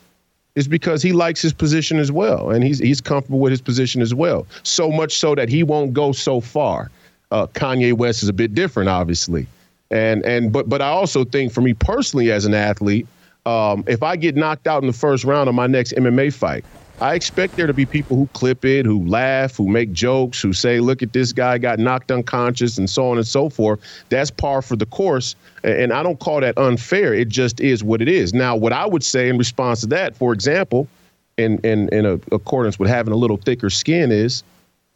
[0.59, 4.03] is because he likes his position as well, and he's he's comfortable with his position
[4.03, 4.45] as well.
[4.65, 6.91] So much so that he won't go so far.
[7.31, 9.47] Uh, Kanye West is a bit different, obviously,
[9.93, 13.07] and and but but I also think for me personally as an athlete,
[13.47, 16.65] um, if I get knocked out in the first round of my next MMA fight,
[17.01, 20.53] I expect there to be people who clip it, who laugh, who make jokes, who
[20.53, 23.79] say, look at this guy got knocked unconscious and so on and so forth.
[24.09, 25.37] That's par for the course.
[25.63, 27.15] And I don't call that unfair.
[27.15, 28.35] It just is what it is.
[28.35, 30.89] Now, what I would say in response to that, for example,
[31.37, 34.43] in, in, in a, accordance with having a little thicker skin, is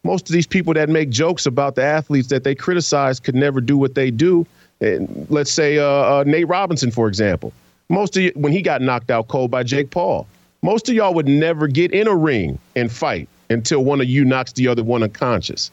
[0.03, 3.61] most of these people that make jokes about the athletes that they criticize could never
[3.61, 4.45] do what they do.
[4.81, 7.53] And let's say uh, uh, Nate Robinson, for example.
[7.89, 10.27] Most of you, when he got knocked out cold by Jake Paul,
[10.63, 14.25] most of y'all would never get in a ring and fight until one of you
[14.25, 15.71] knocks the other one unconscious.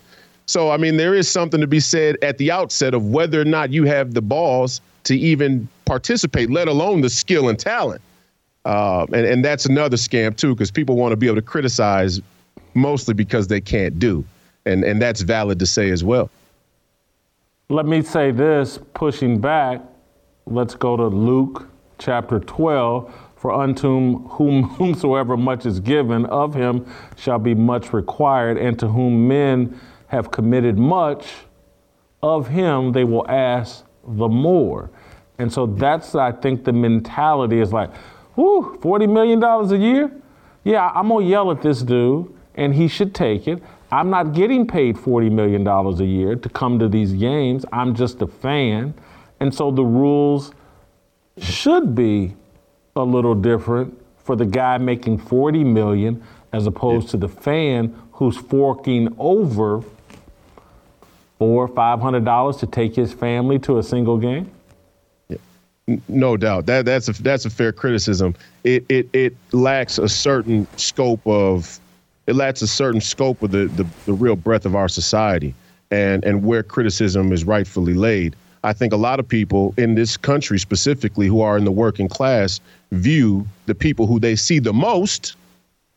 [0.47, 3.45] So, I mean, there is something to be said at the outset of whether or
[3.45, 8.01] not you have the balls to even participate, let alone the skill and talent.
[8.65, 12.19] Uh, and, and that's another scam, too, because people want to be able to criticize
[12.73, 14.25] mostly because they can't do.
[14.65, 16.29] And, and that's valid to say as well.
[17.69, 19.81] Let me say this pushing back,
[20.47, 21.69] let's go to Luke
[21.99, 26.85] chapter 12 for unto whom whomsoever much is given, of him
[27.15, 31.25] shall be much required, and to whom men have committed much,
[32.21, 34.91] of him they will ask the more.
[35.37, 37.91] And so that's, I think, the mentality is like,
[38.35, 40.11] whoo, $40 million a year?
[40.65, 43.63] Yeah, I'm gonna yell at this dude, and he should take it.
[43.89, 47.63] I'm not getting paid $40 million a year to come to these games.
[47.71, 48.93] I'm just a fan.
[49.39, 50.51] And so the rules
[51.37, 52.35] should be
[52.99, 56.23] a little different for the guy making 40 million
[56.53, 57.11] as opposed yeah.
[57.11, 59.83] to the fan who's forking over
[61.37, 64.51] four or five hundred dollars to take his family to a single game?
[66.07, 68.35] No doubt that that's a that's a fair criticism.
[68.63, 71.79] It it it lacks a certain scope of
[72.27, 75.55] it lacks a certain scope of the, the, the real breadth of our society
[75.89, 78.35] and and where criticism is rightfully laid.
[78.63, 82.09] I think a lot of people in this country specifically who are in the working
[82.09, 82.59] class
[82.91, 85.35] view the people who they see the most,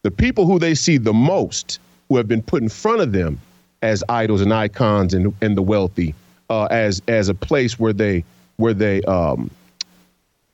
[0.03, 3.41] the people who they see the most who have been put in front of them
[3.83, 6.15] as idols and icons and and the wealthy
[6.51, 8.25] uh, as as a place where they
[8.57, 9.51] where they um,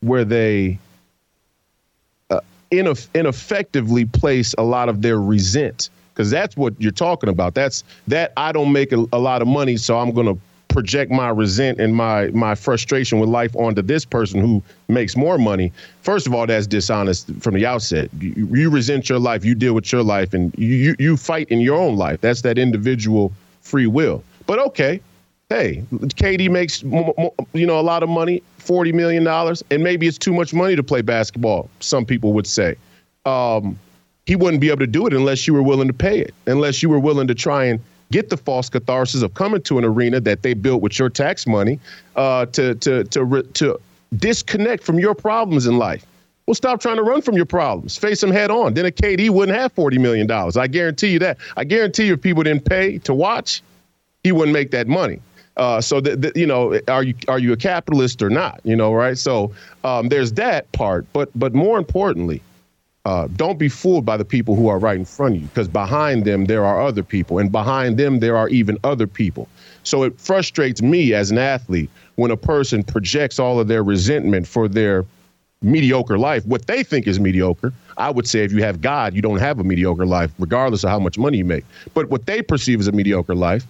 [0.01, 0.79] where they
[2.31, 2.41] uh,
[2.71, 7.55] ineff- ineffectively place a lot of their resent because that's what you're talking about.
[7.55, 10.41] That's that I don't make a, a lot of money, so I'm going to
[10.79, 15.37] project my resent and my my frustration with life onto this person who makes more
[15.37, 15.73] money.
[16.03, 18.09] First of all, that's dishonest from the outset.
[18.21, 21.61] You, you resent your life, you deal with your life, and you you fight in
[21.61, 22.21] your own life.
[22.21, 24.23] That's that individual free will.
[24.47, 25.01] But okay,
[25.49, 30.19] hey, KD makes you know a lot of money, forty million dollars, and maybe it's
[30.19, 31.69] too much money to play basketball.
[31.81, 32.77] Some people would say.
[33.27, 33.77] Um,
[34.27, 36.85] he wouldn't be able to do it unless you were willing to pay it, unless
[36.85, 37.81] you were willing to try and
[38.11, 41.47] get the false catharsis of coming to an arena that they built with your tax
[41.47, 41.79] money
[42.17, 43.81] uh, to to to to
[44.17, 46.05] disconnect from your problems in life.
[46.47, 47.99] Well, stop trying to run from your problems.
[47.99, 48.73] Face them head on.
[48.73, 50.31] Then a KD wouldn't have $40 million.
[50.31, 51.37] I guarantee you that.
[51.59, 53.63] I guarantee you if people didn't pay to watch,
[54.25, 55.21] he wouldn't make that money.
[55.59, 58.61] Uh, so that you know, are you are you a capitalist or not?
[58.63, 59.19] You know, right?
[59.19, 59.53] So
[59.83, 62.41] um, there's that part, but but more importantly,
[63.05, 65.69] uh, don't be fooled by the people who are right in front of you, because
[65.69, 69.49] behind them there are other people, and behind them there are even other people.
[69.83, 74.47] So it frustrates me as an athlete when a person projects all of their resentment
[74.47, 75.07] for their
[75.63, 77.73] mediocre life, what they think is mediocre.
[77.97, 80.91] I would say if you have God, you don't have a mediocre life, regardless of
[80.91, 81.65] how much money you make.
[81.95, 83.67] But what they perceive as a mediocre life,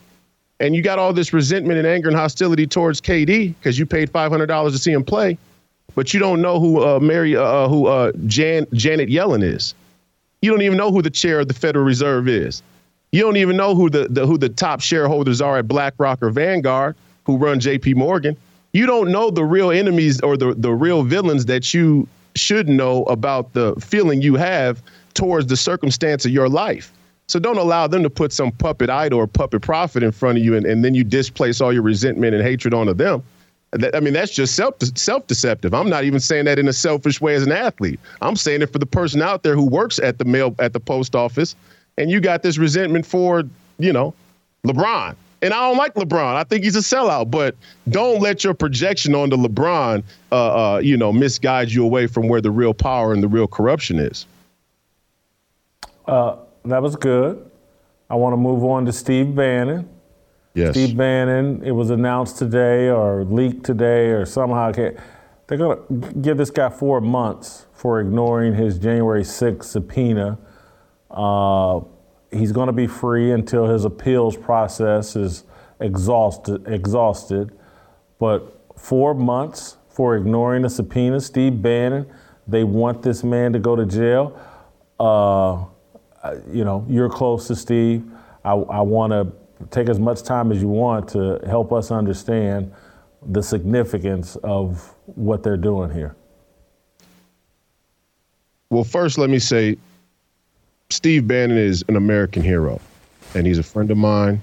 [0.61, 4.11] and you got all this resentment and anger and hostility towards KD because you paid
[4.11, 5.39] five hundred dollars to see him play,
[5.99, 9.75] but you don't know who uh, Mary, uh, uh, who uh, Jan, Janet Yellen is.
[10.43, 12.63] You don't even know who the chair of the Federal Reserve is.
[13.11, 16.31] You don't even know who the, the who the top shareholders are at BlackRock or
[16.31, 16.95] Vanguard,
[17.25, 17.95] who run J.P.
[17.95, 18.37] Morgan.
[18.73, 23.03] You don't know the real enemies or the the real villains that you should know
[23.07, 24.81] about the feeling you have
[25.15, 26.93] towards the circumstance of your life.
[27.27, 30.45] So don't allow them to put some puppet idol or puppet prophet in front of
[30.45, 33.25] you, and, and then you displace all your resentment and hatred onto them.
[33.73, 35.75] That, I mean, that's just self self deceptive.
[35.75, 38.01] I'm not even saying that in a selfish way as an athlete.
[38.23, 40.81] I'm saying it for the person out there who works at the mail at the
[40.81, 41.55] post office,
[41.99, 43.45] and you got this resentment for
[43.79, 44.15] you know
[44.67, 45.17] LeBron.
[45.41, 46.35] And I don't like LeBron.
[46.35, 47.31] I think he's a sellout.
[47.31, 47.55] But
[47.89, 50.03] don't let your projection onto LeBron,
[50.33, 50.35] uh,
[50.75, 53.99] uh, you know, misguide you away from where the real power and the real corruption
[53.99, 54.27] is.
[56.07, 57.51] Uh, that was good.
[58.11, 59.89] I want to move on to Steve Bannon.
[60.59, 60.75] Yes.
[60.75, 66.37] Steve Bannon, it was announced today or leaked today or somehow they're going to give
[66.37, 70.37] this guy four months for ignoring his January 6th subpoena.
[71.11, 71.81] Uh,
[72.33, 75.45] he's going to be free until his appeals process is
[75.81, 76.67] exhausted.
[76.67, 77.57] Exhausted,
[78.19, 81.21] but four months for ignoring a subpoena.
[81.21, 82.05] Steve Bannon,
[82.49, 84.37] they want this man to go to jail.
[84.99, 85.65] Uh,
[86.51, 88.05] you know, you're close to Steve.
[88.45, 89.33] I, I want to
[89.71, 92.73] take as much time as you want to help us understand
[93.27, 96.15] the significance of what they're doing here.
[98.71, 99.77] Well, first, let me say
[100.91, 102.81] Steve Bannon is an American hero,
[103.35, 104.41] and he's a friend of mine,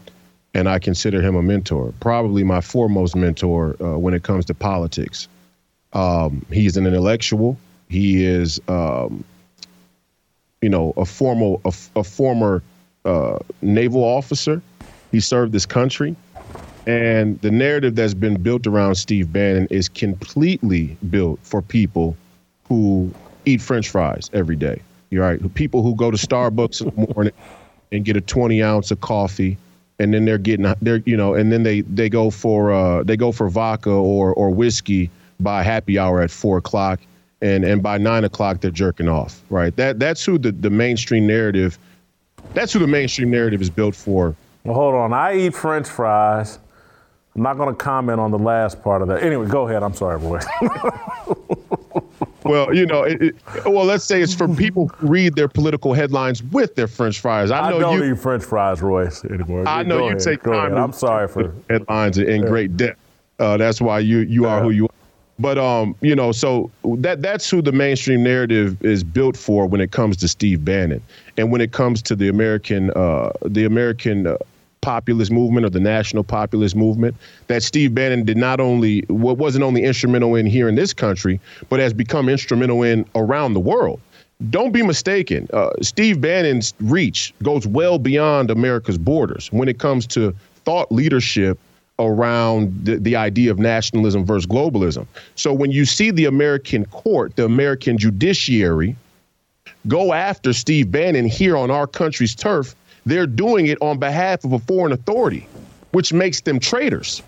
[0.54, 4.54] and I consider him a mentor, probably my foremost mentor uh, when it comes to
[4.54, 5.28] politics.
[5.94, 7.58] Um, he's an intellectual.
[7.88, 9.24] He is um,
[10.66, 12.64] you know, a formal a, a former
[13.06, 14.64] uh, naval officer.
[15.16, 16.14] He served this country,
[16.86, 22.18] and the narrative that's been built around Steve Bannon is completely built for people
[22.68, 23.10] who
[23.46, 24.82] eat French fries every day.
[25.12, 25.54] You're right.
[25.54, 27.34] People who go to Starbucks in the morning
[27.94, 29.58] and get a 20 ounce of coffee,
[30.00, 33.16] and then they're getting they're you know, and then they they go for uh, they
[33.16, 35.10] go for vodka or or whiskey
[35.40, 37.00] by happy hour at four o'clock
[37.42, 39.42] and and by nine o'clock they're jerking off.
[39.50, 39.74] Right.
[39.78, 41.80] That that's who the, the mainstream narrative.
[42.54, 44.36] That's who the mainstream narrative is built for.
[44.66, 45.14] Well, hold on.
[45.14, 46.58] I eat French fries.
[47.36, 49.22] I'm not going to comment on the last part of that.
[49.22, 49.84] Anyway, go ahead.
[49.84, 50.40] I'm sorry, boy.
[52.44, 53.36] well, you know, it, it,
[53.66, 57.52] well, let's say it's for people who read their political headlines with their French fries.
[57.52, 59.68] I, know I don't you, eat French fries, Royce, anymore.
[59.68, 60.76] I know go you ahead, take time.
[60.76, 62.48] I'm sorry for headlines in, yeah.
[62.48, 63.00] great depth.
[63.38, 64.50] Uh, that's why you you yeah.
[64.50, 64.90] are who you are.
[65.38, 69.82] But um, you know, so that that's who the mainstream narrative is built for when
[69.82, 71.02] it comes to Steve Bannon,
[71.36, 74.38] and when it comes to the American uh, the American uh,
[74.86, 77.16] populist movement or the national populist movement
[77.48, 81.40] that Steve Bannon did not only what wasn't only instrumental in here in this country,
[81.70, 84.00] but has become instrumental in around the world.
[84.52, 85.48] Don't be mistaken.
[85.52, 90.36] Uh, Steve Bannon's reach goes well beyond America's borders when it comes to
[90.66, 91.58] thought leadership
[91.98, 95.08] around the, the idea of nationalism versus globalism.
[95.34, 98.96] So when you see the American court, the American judiciary,
[99.88, 102.76] go after Steve Bannon here on our country's turf,
[103.06, 105.48] they're doing it on behalf of a foreign authority,
[105.92, 107.22] which makes them traitors,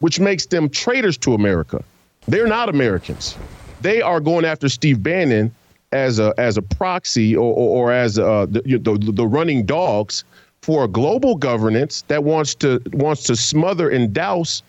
[0.00, 1.82] which makes them traitors to America.
[2.28, 3.36] They're not Americans.
[3.80, 5.54] They are going after Steve Bannon
[5.92, 10.24] as a as a proxy or, or, or as uh, the, the the running dogs
[10.62, 14.62] for a global governance that wants to wants to smother and douse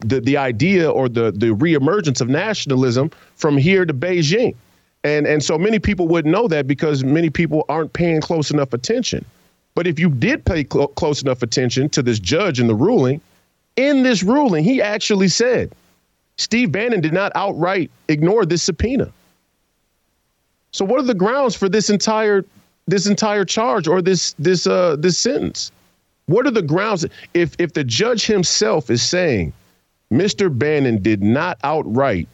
[0.00, 4.54] the, the idea or the the reemergence of nationalism from here to Beijing.
[5.04, 8.72] And and so many people wouldn't know that because many people aren't paying close enough
[8.72, 9.24] attention.
[9.74, 13.20] But if you did pay cl- close enough attention to this judge in the ruling,
[13.76, 15.72] in this ruling, he actually said
[16.36, 19.12] Steve Bannon did not outright ignore this subpoena.
[20.72, 22.44] So what are the grounds for this entire
[22.86, 25.72] this entire charge or this this uh this sentence?
[26.26, 29.52] What are the grounds if if the judge himself is saying
[30.12, 30.56] Mr.
[30.56, 32.28] Bannon did not outright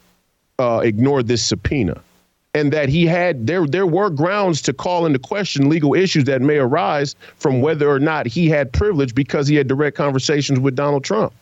[0.59, 2.01] uh, ignore this subpoena,
[2.55, 6.43] and that he had there there were grounds to call into question legal issues that
[6.43, 10.75] may arise from whether or not he had privilege because he had direct conversations with
[10.75, 11.33] Donald Trump.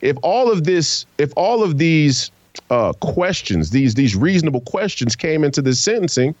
[0.00, 2.30] If all of this, if all of these
[2.70, 6.34] uh, questions, these these reasonable questions came into this sentencing,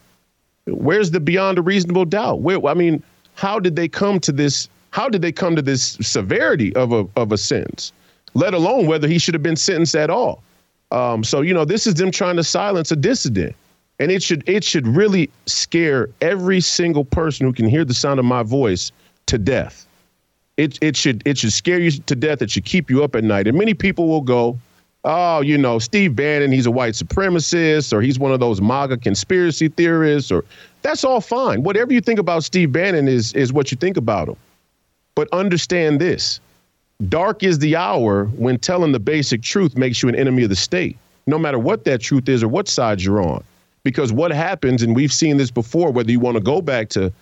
[0.66, 2.40] Where's the beyond a reasonable doubt?
[2.40, 3.02] Where I mean,
[3.34, 4.68] how did they come to this?
[4.90, 7.92] How did they come to this severity of a of a sentence?
[8.34, 10.42] Let alone whether he should have been sentenced at all.
[10.90, 13.54] Um, so you know, this is them trying to silence a dissident,
[13.98, 18.18] and it should it should really scare every single person who can hear the sound
[18.18, 18.92] of my voice
[19.26, 19.86] to death.
[20.56, 22.42] It it should it should scare you to death.
[22.42, 23.46] It should keep you up at night.
[23.46, 24.58] And many people will go,
[25.04, 28.98] oh, you know, Steve Bannon, he's a white supremacist, or he's one of those MAGA
[28.98, 30.44] conspiracy theorists, or
[30.82, 31.62] that's all fine.
[31.62, 34.36] Whatever you think about Steve Bannon is is what you think about him.
[35.14, 36.40] But understand this.
[37.08, 40.56] Dark is the hour when telling the basic truth makes you an enemy of the
[40.56, 40.96] state,
[41.26, 43.42] no matter what that truth is or what side you're on.
[43.86, 47.12] Because what happens, and we've seen this before, whether you want to go back to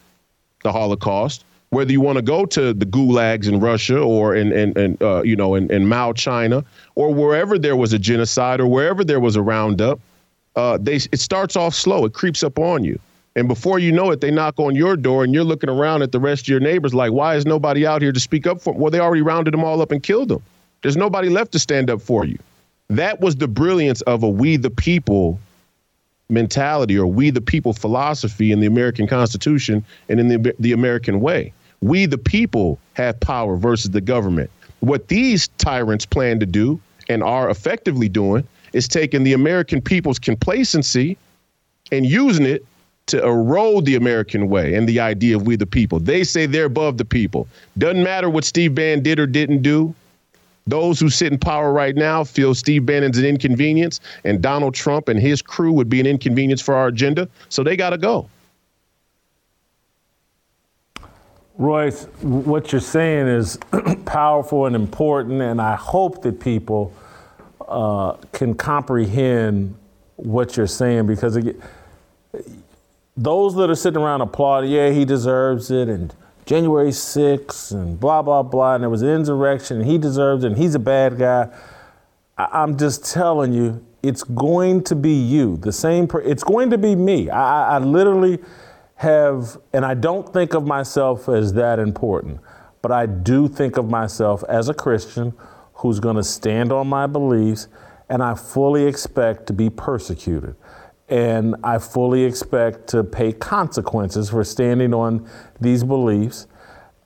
[0.62, 4.72] the Holocaust, whether you want to go to the gulags in Russia or in, in,
[4.78, 6.64] in uh, you know, in, in Mao, China,
[6.94, 10.00] or wherever there was a genocide or wherever there was a roundup,
[10.56, 12.06] uh, they, it starts off slow.
[12.06, 12.98] It creeps up on you.
[13.36, 16.12] And before you know it, they knock on your door and you're looking around at
[16.12, 18.72] the rest of your neighbors like, why is nobody out here to speak up for
[18.72, 18.80] them?
[18.80, 20.42] Well, they already rounded them all up and killed them.
[20.80, 22.38] There's nobody left to stand up for you.
[22.88, 25.38] That was the brilliance of a we the people
[26.28, 31.20] mentality or we the people philosophy in the American Constitution and in the, the American
[31.20, 31.52] way.
[31.80, 34.50] We, the people, have power versus the government.
[34.80, 40.18] What these tyrants plan to do and are effectively doing is taking the American people's
[40.18, 41.16] complacency
[41.92, 42.64] and using it
[43.06, 46.00] to erode the American way and the idea of we the people.
[46.00, 47.46] They say they're above the people.
[47.76, 49.94] Doesn't matter what Steve Bannon did or didn't do.
[50.66, 55.08] Those who sit in power right now feel Steve Bannon's an inconvenience, and Donald Trump
[55.08, 57.28] and his crew would be an inconvenience for our agenda.
[57.50, 58.28] So they got to go.
[61.56, 63.58] Royce, what you're saying is
[64.06, 66.92] powerful and important, and I hope that people
[67.68, 69.76] uh, can comprehend
[70.16, 71.56] what you're saying because it,
[73.16, 76.12] those that are sitting around applauding, yeah, he deserves it, and
[76.46, 80.48] January 6th, and blah, blah, blah, and there was an insurrection, and he deserves it,
[80.48, 81.48] and he's a bad guy.
[82.36, 86.70] I, am just telling you, it's going to be you, the same, per- it's going
[86.70, 87.30] to be me.
[87.30, 88.38] I, I literally
[88.96, 92.40] have, and I don't think of myself as that important,
[92.82, 95.32] but I do think of myself as a Christian
[95.74, 97.68] who's going to stand on my beliefs,
[98.08, 100.56] and I fully expect to be persecuted.
[101.14, 105.30] And I fully expect to pay consequences for standing on
[105.60, 106.48] these beliefs.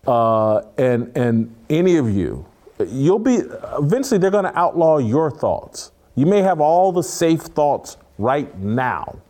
[0.06, 2.46] Uh, and, and any of you,
[2.86, 3.42] you'll be,
[3.76, 5.92] eventually, they're going to outlaw your thoughts.
[6.14, 9.20] You may have all the safe thoughts right now,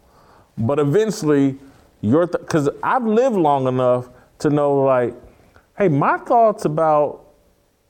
[0.56, 1.58] but eventually,
[2.00, 5.12] your because th- I've lived long enough to know like,
[5.76, 7.24] hey, my thoughts about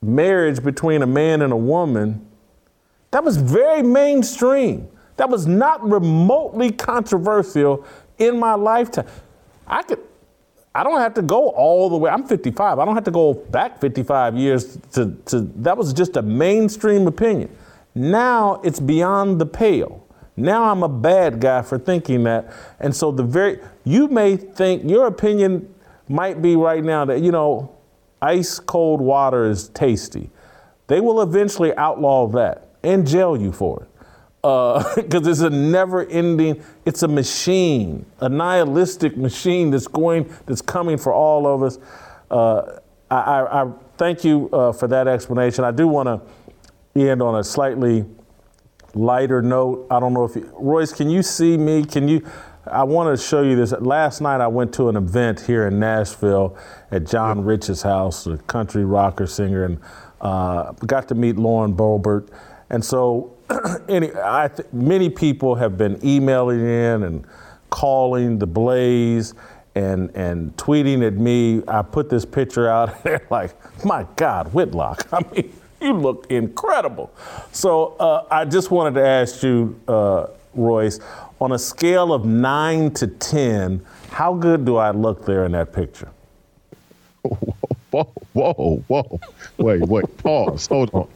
[0.01, 2.27] marriage between a man and a woman,
[3.11, 4.89] that was very mainstream.
[5.19, 7.85] That was not remotely controversial
[8.19, 9.07] in my lifetime.
[9.67, 10.01] I could
[10.75, 12.09] I don't have to go all the way.
[12.09, 12.79] I'm 55.
[12.79, 17.09] I don't have to go back 55 years to, to that was just a mainstream
[17.09, 17.51] opinion.
[17.97, 20.07] Now it's beyond the pale.
[20.37, 22.53] Now I'm a bad guy for thinking that.
[22.79, 25.75] And so the very you may think your opinion
[26.09, 27.75] might be right now that you know
[28.23, 30.31] ice cold water is tasty.
[30.87, 33.88] They will eventually outlaw that and jail you for it
[34.97, 36.63] because uh, it's a never-ending.
[36.87, 41.79] It's a machine, a nihilistic machine that's going, that's coming for all of us.
[42.31, 42.79] Uh,
[43.11, 45.65] I, I, I, thank you uh, for that explanation.
[45.65, 48.07] I do want to end on a slightly
[48.95, 49.87] lighter note.
[49.91, 51.85] I don't know if you, Royce, can you see me?
[51.85, 52.27] Can you?
[52.65, 53.73] I want to show you this.
[53.73, 56.57] Last night I went to an event here in Nashville
[56.91, 59.81] at John Rich's house, a country rocker singer, and
[60.21, 62.29] uh, got to meet Lauren Boebert.
[62.71, 63.38] And so
[63.89, 67.25] any, I th- many people have been emailing in and
[67.71, 69.35] calling the Blaze
[69.75, 71.63] and and tweeting at me.
[71.69, 73.55] I put this picture out like,
[73.85, 75.07] my God, Whitlock.
[75.13, 77.13] I mean, you look incredible.
[77.53, 81.01] So uh, I just wanted to ask you, uh, Royce,
[81.41, 85.73] on a scale of nine to ten, how good do I look there in that
[85.73, 86.11] picture?
[87.91, 89.21] Whoa, whoa, whoa!
[89.57, 90.67] Wait, wait, pause.
[90.67, 91.09] Hold on.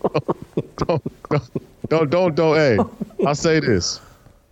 [0.79, 1.53] don't, don't,
[1.89, 2.35] don't, don't.
[2.35, 2.57] Don't.
[2.57, 2.79] Hey,
[3.27, 4.01] I say this: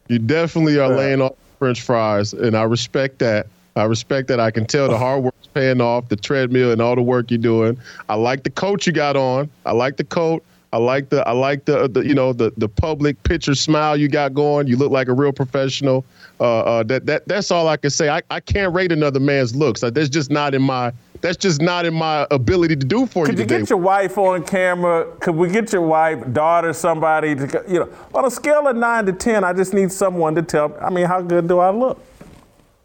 [0.08, 3.46] you definitely are laying off French fries, and I respect that.
[3.76, 4.40] I respect that.
[4.40, 7.38] I can tell the hard work's paying off, the treadmill, and all the work you're
[7.38, 7.78] doing.
[8.08, 9.48] I like the coat you got on.
[9.64, 10.44] I like the coat.
[10.72, 14.08] I like the I like the, the you know the the public picture smile you
[14.08, 14.68] got going.
[14.68, 16.04] You look like a real professional.
[16.38, 18.08] Uh, uh, that that that's all I can say.
[18.08, 19.82] I, I can't rate another man's looks.
[19.82, 20.92] Like, That's just not in my
[21.22, 23.44] that's just not in my ability to do for Could you.
[23.44, 25.06] Could you get your wife on camera?
[25.18, 29.06] Could we get your wife, daughter, somebody to you know on a scale of nine
[29.06, 29.42] to ten?
[29.42, 30.76] I just need someone to tell.
[30.80, 32.00] I mean, how good do I look?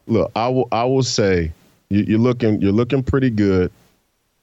[0.07, 1.51] Look, I will I will say
[1.89, 3.71] you, you're looking you're looking pretty good.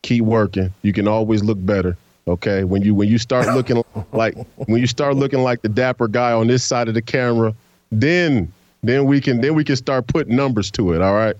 [0.03, 0.73] Keep working.
[0.83, 1.97] You can always look better.
[2.27, 3.83] Okay, when you when you start looking
[4.13, 4.37] like
[4.67, 7.55] when you start looking like the dapper guy on this side of the camera,
[7.91, 11.01] then then we can then we can start putting numbers to it.
[11.03, 11.35] All right.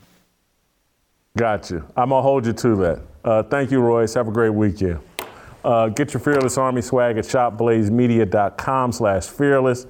[1.37, 1.85] Got you.
[1.97, 3.01] I'm gonna hold you to that.
[3.25, 4.15] Uh, thank you, Royce.
[4.15, 4.99] Have a great weekend.
[5.65, 9.87] Uh, get your Fearless Army swag at shopblazemedia.com/slash fearless.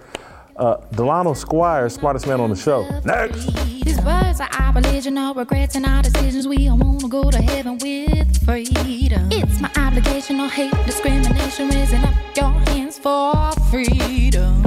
[0.57, 2.87] Uh, Delano Squire, smartest man on the show.
[3.05, 3.47] Next.
[3.83, 6.47] These words are our religion, no regrets in our decisions.
[6.47, 9.29] We all wanna go to heaven with freedom.
[9.33, 14.63] It's my obligation, no hate, discrimination, raising up your hands for freedom.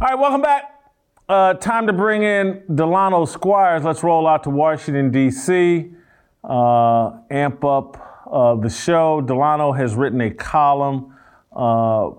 [0.00, 0.74] All right, welcome back.
[1.28, 3.84] Uh, time to bring in Delano Squires.
[3.84, 5.92] Let's roll out to Washington, D.C.,
[6.44, 9.20] uh, amp up uh, the show.
[9.20, 11.14] Delano has written a column
[11.52, 12.10] uh,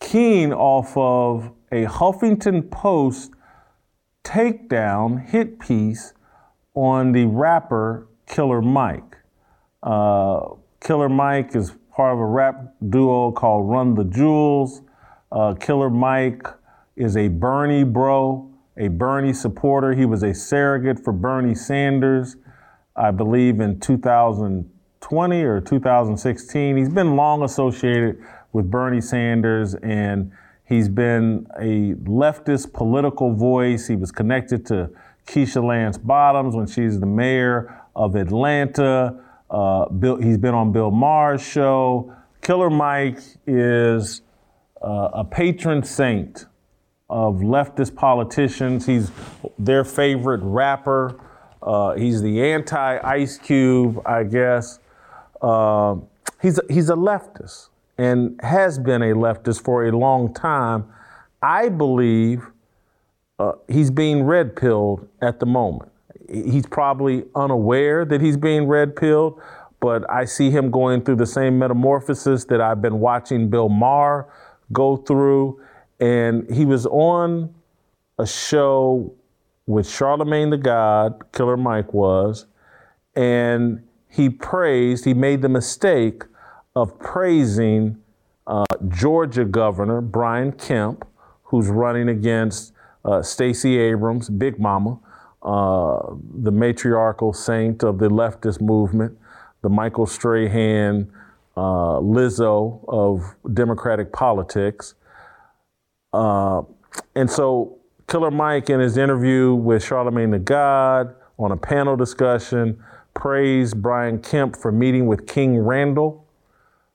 [0.00, 3.32] keen off of a Huffington Post
[4.24, 6.14] takedown hit piece
[6.74, 9.16] on the rapper Killer Mike.
[9.82, 14.82] Uh, Killer Mike is part of a rap duo called Run the Jewels.
[15.32, 16.46] Uh, Killer Mike
[16.96, 19.94] is a Bernie bro, a Bernie supporter.
[19.94, 22.36] He was a surrogate for Bernie Sanders,
[22.96, 26.76] I believe, in 2020 or 2016.
[26.76, 28.22] He's been long associated
[28.52, 30.32] with Bernie Sanders and
[30.64, 33.86] he's been a leftist political voice.
[33.86, 34.90] He was connected to
[35.26, 39.20] Keisha Lance Bottoms when she's the mayor of Atlanta.
[39.50, 42.14] Uh, Bill, he's been on Bill Maher's show.
[42.40, 44.22] Killer Mike is
[44.82, 46.46] uh, a patron saint
[47.08, 48.86] of leftist politicians.
[48.86, 49.10] He's
[49.58, 51.20] their favorite rapper.
[51.62, 54.78] Uh, he's the anti Ice Cube, I guess.
[55.40, 55.96] Uh,
[56.40, 57.68] he's, a, he's a leftist
[57.98, 60.86] and has been a leftist for a long time.
[61.42, 62.46] I believe
[63.38, 65.90] uh, he's being red pilled at the moment.
[66.28, 69.40] He's probably unaware that he's being red pilled,
[69.80, 74.28] but I see him going through the same metamorphosis that I've been watching Bill Maher
[74.72, 75.60] go through
[76.00, 77.54] and he was on
[78.18, 79.12] a show
[79.66, 82.46] with Charlamagne tha God, Killer Mike was,
[83.14, 86.24] and he praised, he made the mistake
[86.74, 87.98] of praising
[88.46, 91.06] uh, Georgia Governor Brian Kemp,
[91.44, 92.72] who's running against
[93.04, 94.98] uh, Stacey Abrams, Big Mama,
[95.42, 99.16] uh, the matriarchal saint of the leftist movement,
[99.62, 101.10] the Michael Strahan,
[101.56, 104.94] uh, Lizzo of Democratic politics.
[106.12, 106.62] Uh,
[107.14, 107.79] and so
[108.10, 112.82] Killer Mike, in his interview with Charlamagne tha God on a panel discussion,
[113.14, 116.26] praised Brian Kemp for meeting with King Randall,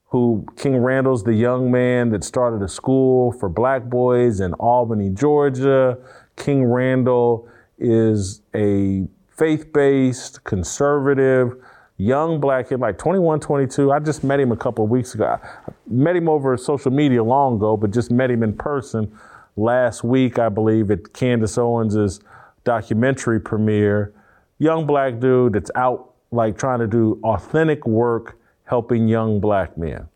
[0.07, 5.09] who King Randall's the young man that started a school for black boys in Albany,
[5.09, 5.97] Georgia.
[6.35, 7.47] King Randall
[7.79, 11.55] is a faith based, conservative,
[11.95, 13.89] young black kid, like 21, 22.
[13.89, 15.39] I just met him a couple of weeks ago.
[15.41, 19.17] I met him over social media long ago, but just met him in person
[19.55, 22.19] last week, I believe, at Candace Owens's
[22.63, 24.13] documentary premiere.
[24.57, 30.07] Young black dude that's out like trying to do authentic work helping young black men.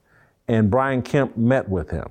[0.47, 2.09] And Brian Kemp met with him.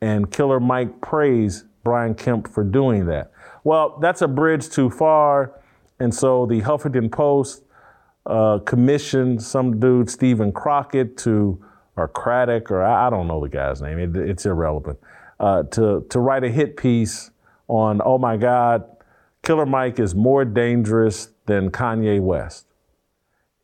[0.00, 3.32] And Killer Mike praised Brian Kemp for doing that.
[3.64, 5.58] Well, that's a bridge too far.
[5.98, 7.64] And so the Huffington Post
[8.26, 11.64] uh, commissioned some dude, Stephen Crockett, to,
[11.96, 14.98] or Craddock, or I, I don't know the guy's name, it, it's irrelevant,
[15.40, 17.30] uh, to, to write a hit piece
[17.68, 18.84] on, oh my God,
[19.42, 22.66] Killer Mike is more dangerous than Kanye West.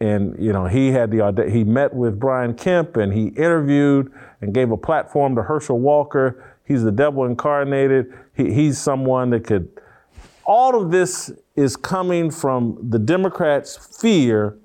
[0.01, 4.53] And you know he had the he met with Brian Kemp and he interviewed and
[4.53, 6.45] gave a platform to Herschel Walker.
[6.65, 8.13] He's the devil incarnated.
[8.35, 9.69] He, he's someone that could.
[10.45, 14.59] All of this is coming from the Democrats' fear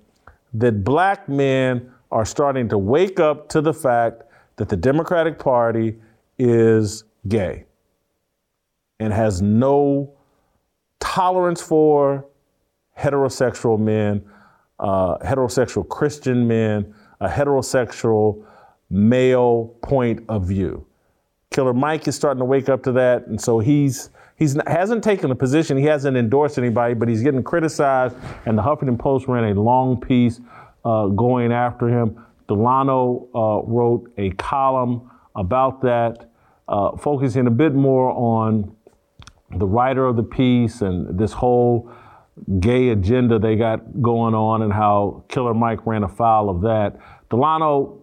[0.53, 4.23] that black men are starting to wake up to the fact
[4.55, 5.95] that the Democratic Party
[6.39, 7.65] is gay
[8.99, 10.13] and has no
[10.99, 12.25] tolerance for
[12.97, 14.23] heterosexual men,
[14.79, 18.45] uh, heterosexual Christian men, a heterosexual
[18.89, 20.85] male point of view.
[21.51, 25.31] Killer Mike is starting to wake up to that, and so he's he's hasn't taken
[25.31, 25.77] a position.
[25.77, 28.15] He hasn't endorsed anybody, but he's getting criticized.
[28.45, 30.39] And the Huffington Post ran a long piece
[30.85, 32.23] uh, going after him.
[32.47, 36.28] Delano uh, wrote a column about that,
[36.69, 38.75] uh, focusing a bit more on
[39.57, 41.91] the writer of the piece and this whole
[42.59, 46.97] gay agenda they got going on and how Killer Mike ran afoul of that.
[47.29, 47.97] Delano,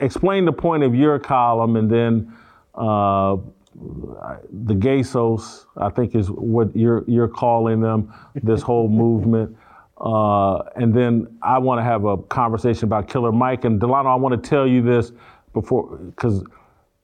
[0.00, 2.36] explain the point of your column and then
[2.74, 3.36] uh,
[3.74, 9.56] the gaysos, I think is what you're you're calling them, this whole movement.
[10.00, 14.08] Uh, and then I want to have a conversation about Killer Mike and Delano.
[14.08, 15.12] I want to tell you this
[15.52, 16.42] before because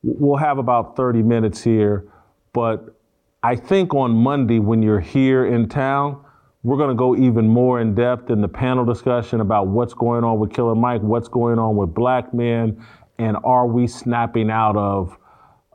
[0.03, 2.07] we'll have about 30 minutes here,
[2.53, 2.97] but
[3.43, 6.23] I think on Monday when you're here in town,
[6.63, 10.25] we're going to go even more in depth in the panel discussion about what's going
[10.25, 12.85] on with Killer Mike, what's going on with black men,
[13.19, 15.17] and are we snapping out of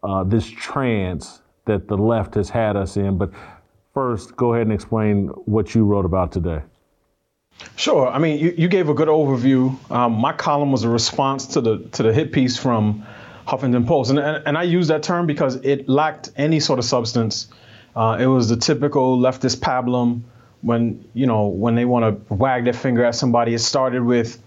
[0.03, 3.17] uh, this trance that the left has had us in.
[3.17, 3.31] But
[3.93, 6.61] first, go ahead and explain what you wrote about today.
[7.75, 8.07] Sure.
[8.07, 9.77] I mean, you, you gave a good overview.
[9.91, 13.05] Um, my column was a response to the to the hit piece from
[13.51, 16.85] Huffington Post, and and, and I use that term because it lacked any sort of
[16.85, 17.47] substance.
[17.95, 20.21] Uh, it was the typical leftist pablum
[20.61, 23.53] when you know when they want to wag their finger at somebody.
[23.53, 24.41] It started with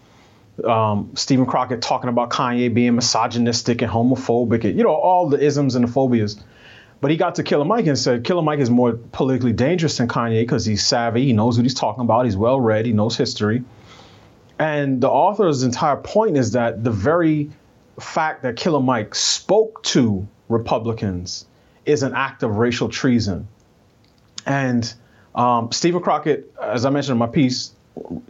[0.65, 5.39] um, Stephen Crockett talking about Kanye being misogynistic and homophobic, and, you know all the
[5.39, 6.43] isms and the phobias.
[7.03, 10.09] But he got to Killer Mike and said Killer Mike is more politically dangerous than
[10.09, 13.19] Kanye because he's savvy, he knows what he's talking about, he's well read, he knows
[13.19, 13.63] history.
[14.59, 17.51] And the author's entire point is that the very
[18.01, 21.47] fact that Killer Mike spoke to Republicans
[21.87, 23.49] is an act of racial treason.
[24.47, 24.93] And
[25.35, 27.73] um, Stephen Crockett, as I mentioned in my piece,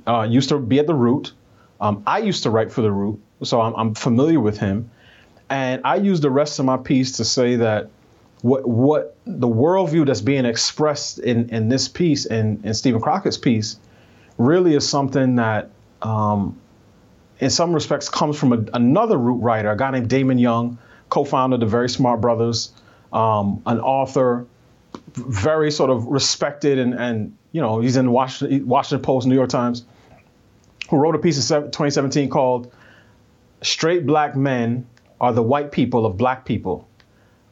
[0.06, 1.32] uh, used to be at the Root.
[1.80, 4.90] Um, I used to write for the Root, so I'm, I'm, familiar with him.
[5.50, 7.90] And I use the rest of my piece to say that
[8.42, 13.00] what what the worldview that's being expressed in, in this piece and in, in Stephen
[13.00, 13.78] Crockett's piece
[14.38, 15.70] really is something that,
[16.02, 16.58] um,
[17.40, 20.78] in some respects, comes from a, another Root writer, a guy named Damon Young,
[21.09, 22.70] co-founder of the Very Smart Brothas,
[23.12, 24.47] um, an author,
[25.15, 29.51] very sort of respected, and, and you know he's in Washington, Washington Post, New York
[29.51, 29.85] Times,
[30.89, 32.73] who wrote a piece in 2017 called
[33.62, 34.86] "Straight Black Men
[35.20, 36.89] Are the White People of Black People."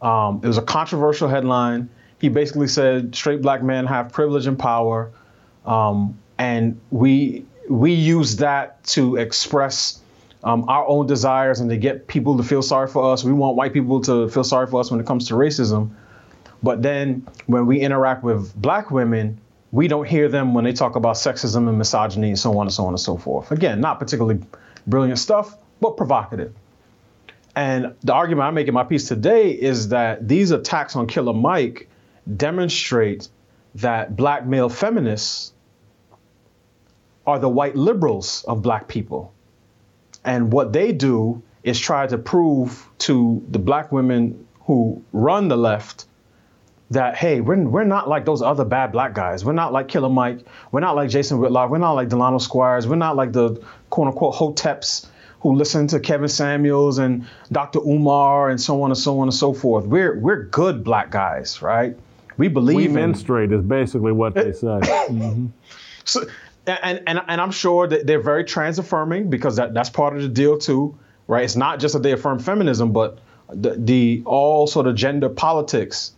[0.01, 1.89] Um, it was a controversial headline.
[2.19, 5.13] He basically said straight black men have privilege and power,
[5.65, 10.01] um, and we we use that to express
[10.45, 13.23] um, our own desires and to get people to feel sorry for us.
[13.25, 15.91] We want white people to feel sorry for us when it comes to racism.
[16.63, 19.41] But then when we interact with black women,
[19.71, 22.73] we don't hear them when they talk about sexism and misogyny and so on and
[22.73, 23.51] so on and so forth.
[23.51, 24.41] Again, not particularly
[24.87, 26.55] brilliant stuff, but provocative.
[27.55, 31.35] And the argument I make in my piece today is that these attacks on Killer
[31.35, 31.89] Mike
[32.37, 33.29] demonstrate
[33.77, 35.52] that black male feminists
[37.27, 39.33] are the white liberals of black people.
[40.25, 45.57] And what they do is try to prove to the black women who run the
[45.57, 46.07] left
[46.91, 49.45] that hey, we're we're not like those other bad black guys.
[49.45, 50.47] We're not like Killer Mike.
[50.71, 51.71] We're not like Jason Whitlock.
[51.71, 52.87] We're not like Delano Squires.
[52.87, 55.07] We're not like the quote unquote hoteps
[55.41, 57.81] who listen to Kevin Samuels and Dr.
[57.81, 59.87] Umar and so on and so on and so forth.
[59.87, 61.97] We're we're good black guys, right?
[62.37, 62.95] We believe in.
[62.95, 64.67] we menstruate is basically what they say.
[64.67, 65.47] mm-hmm.
[66.05, 66.25] So,
[66.67, 70.23] and, and and I'm sure that they're very trans affirming because that, that's part of
[70.23, 71.45] the deal too, right?
[71.45, 73.19] It's not just that they affirm feminism, but
[73.49, 76.13] the, the all sort of gender politics.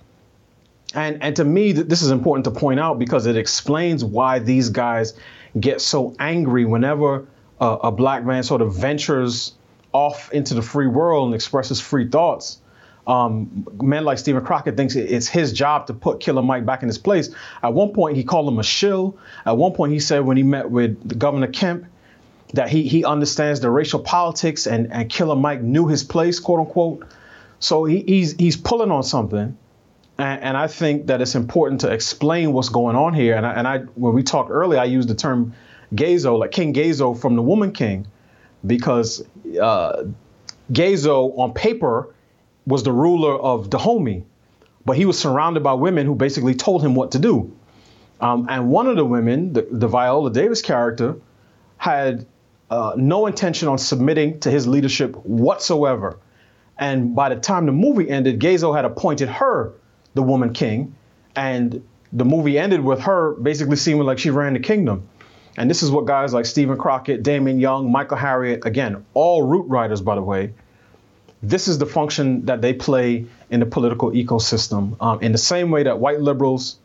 [0.94, 4.68] And and to me, this is important to point out because it explains why these
[4.68, 5.14] guys
[5.58, 7.26] get so angry whenever
[7.60, 9.54] a, a black man sort of ventures
[9.92, 12.60] off into the free world and expresses free thoughts
[13.06, 16.88] um, men like Stephen Crockett thinks it's his job to put Killer Mike back in
[16.88, 17.30] his place.
[17.62, 19.18] At one point, he called him a shill.
[19.44, 21.86] At one point, he said when he met with Governor Kemp
[22.54, 26.60] that he he understands the racial politics and and Killer Mike knew his place, quote
[26.60, 27.06] unquote.
[27.58, 29.56] So he, he's he's pulling on something,
[30.18, 33.36] and, and, I think that it's important to explain what's going on here.
[33.36, 35.54] And I, and I when we talked earlier, I used the term
[35.94, 38.06] Gazo, like King Ghezo from the Woman King,
[38.66, 39.24] because
[39.60, 40.04] uh,
[40.72, 42.14] Ghezo on paper
[42.66, 44.24] was the ruler of Dahomey,
[44.84, 47.56] but he was surrounded by women who basically told him what to do.
[48.20, 51.16] Um, and one of the women, the, the Viola Davis character,
[51.76, 52.26] had
[52.70, 56.18] uh, no intention on submitting to his leadership whatsoever.
[56.78, 59.74] And by the time the movie ended, Ghezo had appointed her
[60.14, 60.94] the woman king,
[61.36, 65.08] and the movie ended with her basically seeming like she ran the kingdom.
[65.56, 69.66] And this is what guys like Stephen Crockett, Damian Young, Michael Harriot, again, all root
[69.68, 70.52] writers, by the way,
[71.48, 74.96] this is the function that they play in the political ecosystem.
[75.00, 76.76] Um, in the same way that white liberals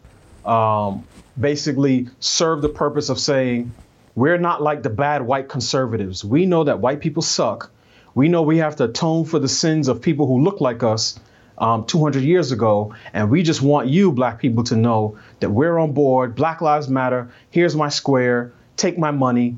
[0.46, 1.06] um,
[1.40, 3.72] basically serve the purpose of saying,
[4.16, 6.26] we're not like the bad white conservatives.
[6.26, 7.72] We know that white people suck.
[8.16, 11.20] We know we have to atone for the sins of people who look like us
[11.58, 12.94] um, 200 years ago.
[13.14, 16.36] And we just want you, black people, to know that we're on board.
[16.36, 17.32] Black Lives Matter.
[17.50, 18.52] Here's my square.
[18.76, 19.58] Take my money.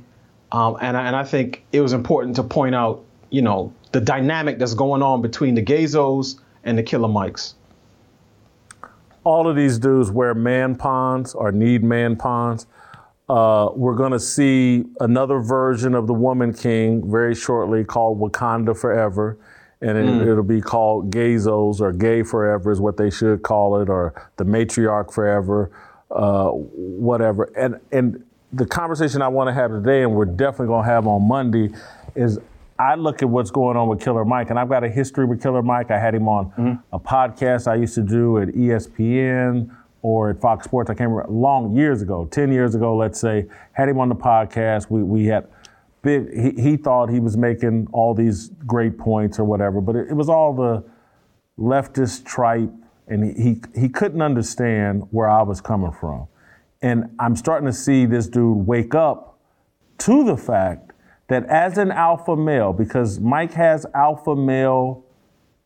[0.51, 4.01] Um, and, I, and I think it was important to point out, you know, the
[4.01, 7.55] dynamic that's going on between the Gazos and the Killer Mikes.
[9.23, 12.67] All of these dudes wear man pawns or need man pawns.
[13.29, 18.77] Uh, we're going to see another version of the Woman King very shortly called Wakanda
[18.77, 19.37] Forever.
[19.79, 20.27] And it, mm.
[20.27, 24.43] it'll be called Gazos or Gay Forever, is what they should call it, or the
[24.43, 25.71] Matriarch Forever,
[26.11, 27.45] uh, whatever.
[27.55, 28.23] And, and
[28.53, 31.69] the conversation I want to have today, and we're definitely going to have on Monday,
[32.15, 32.39] is
[32.81, 35.39] I look at what's going on with Killer Mike, and I've got a history with
[35.39, 35.91] Killer Mike.
[35.91, 36.73] I had him on mm-hmm.
[36.91, 39.69] a podcast I used to do at ESPN
[40.01, 40.89] or at Fox Sports.
[40.89, 43.45] I can't remember long years ago, ten years ago, let's say.
[43.73, 44.89] Had him on the podcast.
[44.89, 45.47] We we had
[46.01, 46.33] big.
[46.33, 50.15] He, he thought he was making all these great points or whatever, but it, it
[50.15, 50.83] was all the
[51.59, 52.71] leftist tripe,
[53.07, 56.27] and he, he he couldn't understand where I was coming from.
[56.81, 59.39] And I'm starting to see this dude wake up
[59.99, 60.90] to the fact
[61.31, 65.05] that as an alpha male, because Mike has alpha male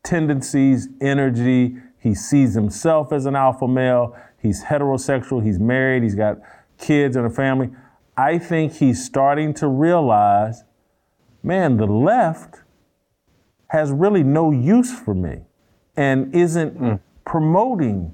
[0.04, 6.38] tendencies, energy, he sees himself as an alpha male, he's heterosexual, he's married, he's got
[6.78, 7.72] kids and a family.
[8.16, 10.64] I think he's starting to realize,
[11.42, 12.62] man, the left
[13.70, 15.46] has really no use for me
[15.98, 17.00] and isn't mm.
[17.26, 18.14] promoting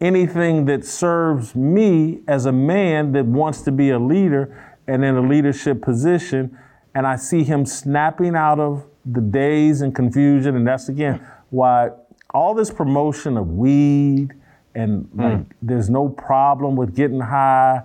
[0.00, 5.14] anything that serves me as a man that wants to be a leader and in
[5.14, 6.56] a leadership position
[6.96, 10.56] and I see him snapping out of the daze and confusion.
[10.56, 11.20] And that's again
[11.50, 11.90] why
[12.30, 14.32] all this promotion of weed
[14.74, 15.20] and mm.
[15.20, 17.82] like there's no problem with getting high.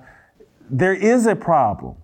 [0.69, 1.97] There is a problem.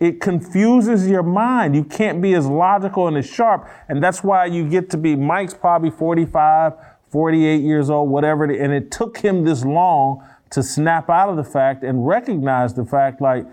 [0.00, 1.74] It confuses your mind.
[1.74, 3.66] You can't be as logical and as sharp.
[3.88, 6.74] And that's why you get to be, Mike's probably 45,
[7.08, 8.44] 48 years old, whatever.
[8.44, 12.84] And it took him this long to snap out of the fact and recognize the
[12.84, 13.46] fact like,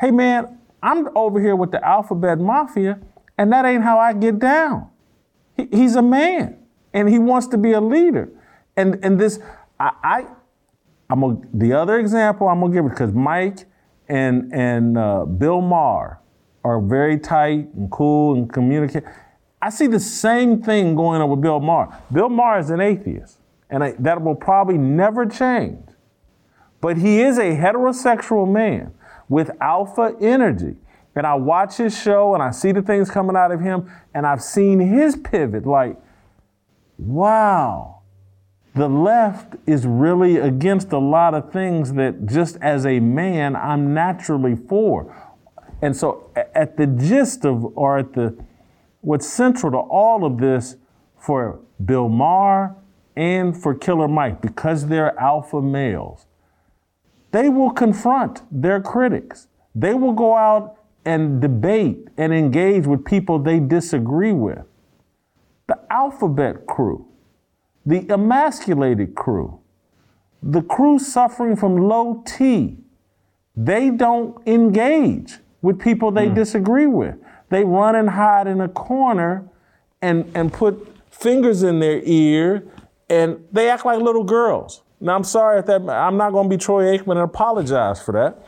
[0.00, 2.98] hey man, I'm over here with the alphabet mafia,
[3.38, 4.90] and that ain't how I get down.
[5.56, 6.58] He, he's a man,
[6.92, 8.28] and he wants to be a leader.
[8.76, 9.38] And and this,
[9.78, 10.26] I, I
[11.08, 13.66] I'm a, the other example I'm gonna give it because Mike
[14.08, 16.18] and and uh, Bill Maher
[16.64, 19.04] are very tight and cool and communicate.
[19.60, 21.96] I see the same thing going on with Bill Maher.
[22.12, 23.38] Bill Maher is an atheist,
[23.70, 25.86] and I, that will probably never change.
[26.80, 28.92] But he is a heterosexual man
[29.32, 30.76] with alpha energy.
[31.16, 34.26] And I watch his show and I see the things coming out of him, and
[34.26, 35.96] I've seen his pivot like,
[36.98, 38.02] wow,
[38.74, 43.94] the left is really against a lot of things that just as a man, I'm
[43.94, 45.16] naturally for.
[45.80, 48.36] And so, at the gist of, or at the,
[49.00, 50.76] what's central to all of this
[51.18, 52.76] for Bill Maher
[53.16, 56.26] and for Killer Mike, because they're alpha males,
[57.32, 59.48] they will confront their critics.
[59.74, 64.64] They will go out and debate and engage with people they disagree with.
[65.66, 67.06] The alphabet crew,
[67.84, 69.60] the emasculated crew,
[70.42, 72.78] the crew suffering from low T,
[73.56, 76.34] they don't engage with people they mm.
[76.34, 77.16] disagree with.
[77.48, 79.48] They run and hide in a corner
[80.00, 82.66] and, and put fingers in their ear
[83.08, 84.81] and they act like little girls.
[85.02, 88.46] Now I'm sorry if that I'm not gonna be Troy Aikman and apologize for that.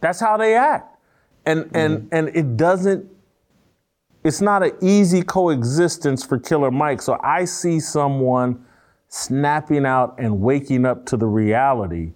[0.00, 0.96] That's how they act.
[1.44, 1.76] And mm-hmm.
[1.76, 3.10] and and it doesn't
[4.22, 7.02] it's not an easy coexistence for Killer Mike.
[7.02, 8.64] So I see someone
[9.08, 12.12] snapping out and waking up to the reality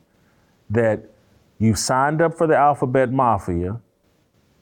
[0.71, 1.11] that
[1.59, 3.81] you signed up for the alphabet mafia.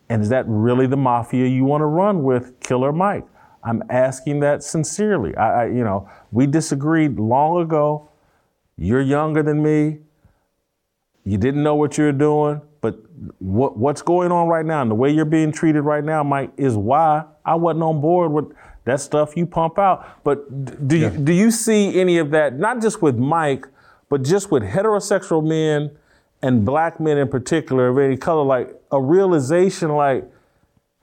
[0.09, 3.27] And is that really the mafia you want to run with, Killer Mike?
[3.65, 5.35] I'm asking that sincerely.
[5.37, 8.09] I, I, you know, we disagreed long ago.
[8.83, 9.99] You're younger than me.
[11.25, 12.99] You didn't know what you're doing, but
[13.39, 16.51] what, what's going on right now and the way you're being treated right now, Mike,
[16.57, 18.53] is why I wasn't on board with
[18.85, 20.25] that stuff you pump out.
[20.25, 21.13] But do yeah.
[21.13, 23.69] you, do you see any of that, not just with Mike,
[24.09, 25.97] but just with heterosexual men
[26.43, 30.29] and black men in particular of any color, like a realization like,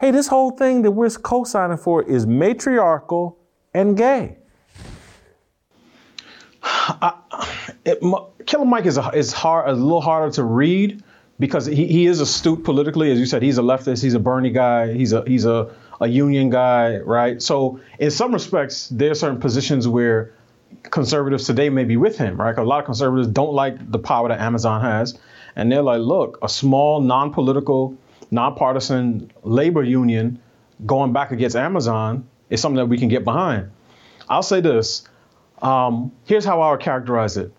[0.01, 3.38] hey, this whole thing that we're co-signing for is matriarchal
[3.73, 4.35] and gay.
[6.61, 7.14] I,
[7.85, 7.99] it,
[8.45, 11.03] Killer Mike is a, is hard, a little harder to read
[11.39, 13.41] because he, he is astute politically, as you said.
[13.41, 14.03] He's a leftist.
[14.03, 14.93] He's a Bernie guy.
[14.93, 17.41] He's a he's a a union guy, right?
[17.41, 20.34] So in some respects, there are certain positions where
[20.84, 22.57] conservatives today may be with him, right?
[22.57, 25.18] A lot of conservatives don't like the power that Amazon has,
[25.56, 27.97] and they're like, look, a small, non-political
[28.31, 30.41] nonpartisan labor union
[30.85, 33.72] going back against Amazon is something that we can get behind.
[34.30, 35.03] I'll say this.
[35.61, 37.51] Um, here's how I would characterize it.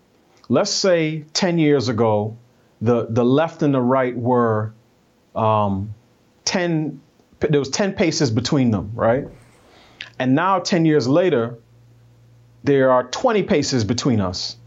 [0.51, 2.37] Let's say 10 years ago,
[2.81, 4.73] the, the left and the right were
[5.33, 5.95] um,
[6.43, 6.99] 10,
[7.39, 9.29] there was 10 paces between them, right?
[10.19, 11.57] And now, 10 years later,
[12.65, 14.57] there are 20 paces between us.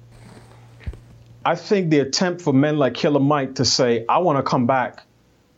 [1.44, 4.66] I think the attempt for men like Killer Mike to say, I want to come
[4.66, 5.05] back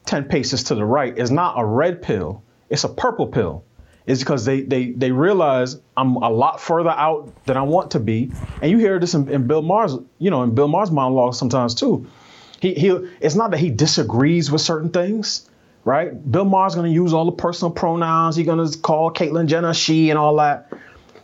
[0.07, 3.63] 10 paces to the right is not a red pill, it's a purple pill.
[4.07, 8.01] It's because they, they, they realize I'm a lot further out than I want to
[8.01, 8.31] be.
[8.63, 11.75] And you hear this in, in Bill Maher's, you know, in Bill Maher's monologue sometimes
[11.75, 12.07] too.
[12.61, 12.89] He, he,
[13.21, 15.51] it's not that he disagrees with certain things,
[15.85, 16.31] right?
[16.31, 18.37] Bill Maher's to use all the personal pronouns.
[18.37, 20.73] He's to call Caitlyn Jenner she and all that.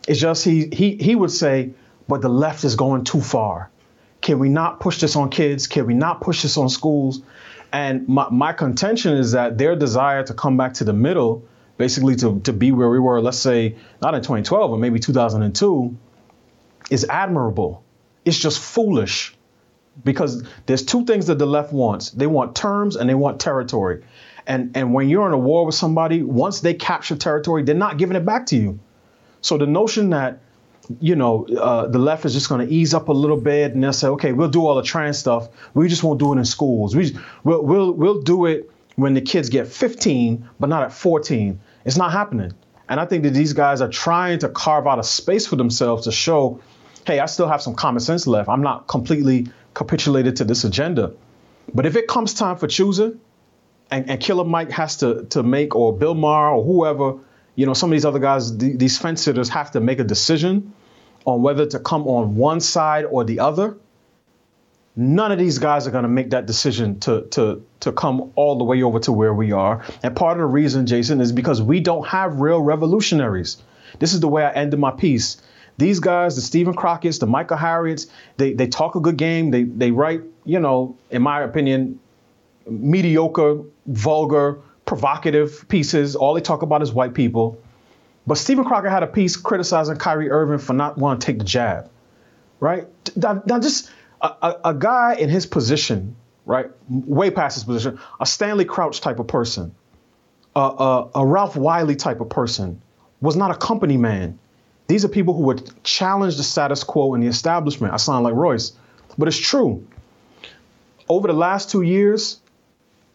[0.09, 1.71] It's just he, he, he would say,
[2.09, 3.71] but the left is going too far.
[4.21, 5.69] Can we not push this on kids?
[5.69, 7.23] Can we not push this on schools?
[7.73, 11.45] And my, my contention is that their desire to come back to the middle,
[11.77, 15.97] basically to, to be where we were, let's say, not in 2012, but maybe 2002,
[16.91, 17.83] is admirable.
[18.25, 19.35] It's just foolish
[20.05, 24.05] because there's two things that the left wants they want terms and they want territory.
[24.47, 27.99] And, and when you're in a war with somebody, once they capture territory, they're not
[27.99, 28.81] giving it back to you.
[29.41, 30.41] So the notion that
[31.01, 33.83] you know, uh, the left is just going to ease up a little bit and
[33.83, 35.49] they'll say, okay, we'll do all the trans stuff.
[35.75, 36.97] We just won't do it in schools.
[36.97, 41.61] We we'll, we'll we'll do it when the kids get 15, but not at 14.
[41.85, 42.53] It's not happening.
[42.89, 46.05] And I think that these guys are trying to carve out a space for themselves
[46.05, 46.61] to show,
[47.07, 48.49] hey, I still have some common sense left.
[48.49, 51.13] I'm not completely capitulated to this agenda.
[51.73, 53.21] But if it comes time for choosing,
[53.91, 57.21] and, and Killer Mike has to to make, or Bill Maher, or whoever
[57.55, 60.73] you know, some of these other guys, these fence sitters have to make a decision
[61.25, 63.77] on whether to come on one side or the other.
[64.95, 68.59] None of these guys are going to make that decision to, to, to come all
[68.59, 69.83] the way over to where we are.
[70.03, 73.57] And part of the reason, Jason, is because we don't have real revolutionaries.
[73.99, 75.41] This is the way I ended my piece.
[75.79, 78.07] These guys, the Stephen Crockett's, the Michael Harriot's,
[78.37, 79.51] they, they talk a good game.
[79.51, 81.99] They, they write, you know, in my opinion,
[82.69, 86.17] mediocre, vulgar, provocative pieces.
[86.17, 87.59] All they talk about is white people.
[88.27, 91.45] But Stephen Crockett had a piece criticizing Kyrie Irving for not wanting to take the
[91.45, 91.91] jab,
[92.61, 92.87] right?
[93.17, 93.91] Now just
[94.23, 96.17] a, a, guy in his position,
[96.47, 99.75] right, way past his position, a Stanley Crouch type of person,
[100.55, 102.81] a, a, a Ralph Wiley type of person,
[103.21, 104.39] was not a company man.
[104.87, 107.93] These are people who would challenge the status quo in the establishment.
[107.93, 108.73] I sound like Royce,
[109.19, 109.87] but it's true.
[111.09, 112.41] Over the last two years,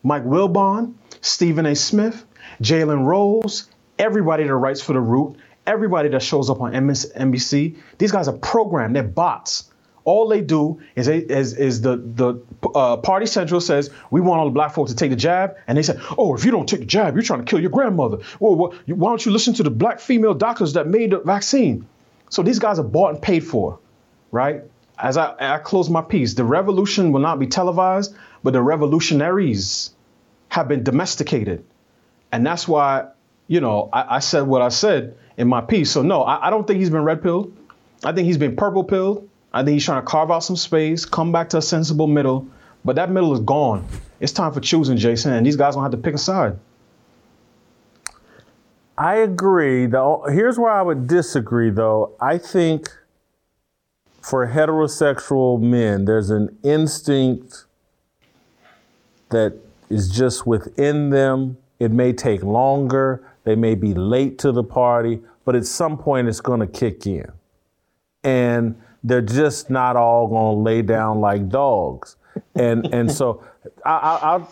[0.03, 1.75] Mike Wilbon, Stephen A.
[1.75, 2.25] Smith,
[2.61, 3.69] Jalen Rose,
[3.99, 8.37] everybody that writes for The Root, everybody that shows up on MSNBC, these guys are
[8.37, 8.95] programmed.
[8.95, 9.71] They're bots.
[10.07, 12.41] All they do is, is, is the, the
[12.73, 15.57] uh, Party Central says, we want all the black folks to take the jab.
[15.67, 17.71] And they say, oh, if you don't take the jab, you're trying to kill your
[17.71, 18.19] grandmother.
[18.39, 21.87] Well, why don't you listen to the black female doctors that made the vaccine?
[22.29, 23.79] So these guys are bought and paid for,
[24.31, 24.63] right?
[24.97, 29.91] As I, I close my piece, the revolution will not be televised, but the revolutionaries
[30.47, 31.65] have been domesticated.
[32.31, 33.09] And that's why,
[33.47, 35.91] you know, I, I said what I said in my piece.
[35.91, 37.53] So, no, I, I don't think he's been red pilled.
[38.05, 39.26] I think he's been purple pilled.
[39.53, 42.47] I think he's trying to carve out some space, come back to a sensible middle.
[42.85, 43.85] But that middle is gone.
[44.19, 46.57] It's time for choosing, Jason, and these guys don't have to pick a side.
[48.97, 49.85] I agree.
[49.85, 52.15] Though here's where I would disagree, though.
[52.21, 52.89] I think
[54.21, 57.65] for heterosexual men, there's an instinct
[59.29, 59.57] that
[59.89, 61.57] is just within them.
[61.79, 63.23] It may take longer.
[63.43, 67.05] They may be late to the party, but at some point it's going to kick
[67.05, 67.31] in.
[68.23, 72.15] And they're just not all going to lay down like dogs.
[72.55, 73.43] And and so
[73.85, 74.49] I, will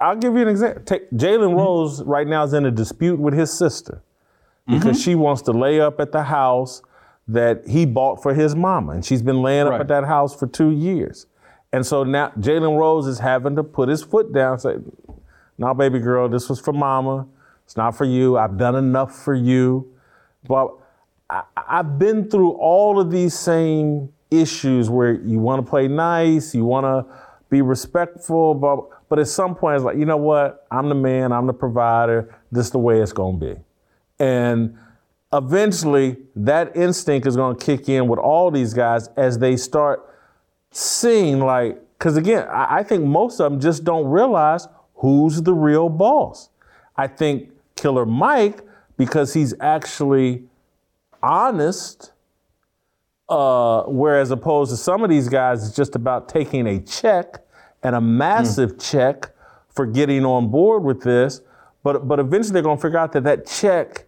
[0.00, 0.82] I'll give you an example.
[0.84, 1.56] Take Jalen mm-hmm.
[1.56, 4.02] Rose right now is in a dispute with his sister
[4.66, 5.02] because mm-hmm.
[5.02, 6.82] she wants to lay up at the house
[7.28, 9.74] that he bought for his mama, and she's been laying right.
[9.74, 11.26] up at that house for two years.
[11.72, 14.76] And so now Jalen Rose is having to put his foot down, and say,
[15.58, 17.26] "No, baby girl, this was for mama.
[17.64, 18.36] It's not for you.
[18.36, 19.92] I've done enough for you."
[20.48, 20.72] But
[21.30, 26.54] I, I've been through all of these same issues where you want to play nice,
[26.54, 27.06] you want to
[27.48, 30.66] be respectful, but but at some point it's like, you know what?
[30.70, 32.34] I'm the man, I'm the provider.
[32.52, 33.56] This is the way it's gonna be.
[34.20, 34.78] And
[35.32, 40.08] eventually that instinct is gonna kick in with all these guys as they start
[40.70, 45.54] seeing like, because again, I, I think most of them just don't realize who's the
[45.54, 46.48] real boss.
[46.96, 48.62] I think Killer Mike,
[48.96, 50.44] because he's actually
[51.22, 52.12] honest,
[53.28, 57.44] uh, whereas opposed to some of these guys, it's just about taking a check
[57.82, 58.90] and a massive mm.
[58.90, 59.30] check
[59.68, 61.40] for getting on board with this.
[61.82, 64.06] But, but eventually they're going to figure out that that check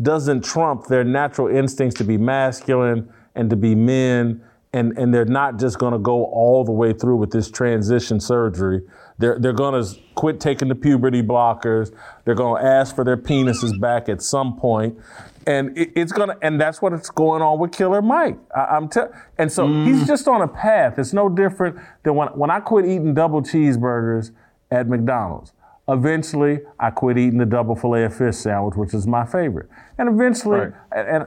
[0.00, 4.42] doesn't trump their natural instincts to be masculine and to be men.
[4.72, 8.18] And, and they're not just going to go all the way through with this transition
[8.18, 8.80] surgery.
[9.18, 11.94] They're, they're going to quit taking the puberty blockers.
[12.24, 14.98] They're going to ask for their penises back at some point
[15.46, 18.38] and it, it's gonna and that's what it's going on with Killer Mike.
[18.54, 19.00] I, am te-
[19.38, 19.86] and so mm.
[19.86, 20.98] he's just on a path.
[20.98, 24.30] It's no different than when when I quit eating double cheeseburgers
[24.70, 25.52] at McDonald's.
[25.88, 29.68] Eventually, I quit eating the double fillet of fish sandwich, which is my favorite.
[29.98, 30.72] And eventually, right.
[30.92, 31.26] and, and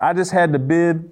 [0.00, 1.10] I just had to bid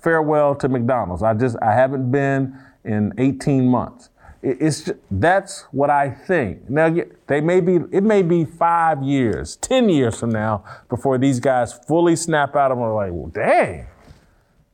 [0.00, 1.22] farewell to McDonald's.
[1.22, 4.10] I just I haven't been in 18 months.
[4.40, 6.70] It's just, that's what I think.
[6.70, 6.94] Now
[7.26, 11.72] they may be it may be five years, ten years from now before these guys
[11.72, 12.88] fully snap out of them.
[12.92, 13.86] Like, well, dang,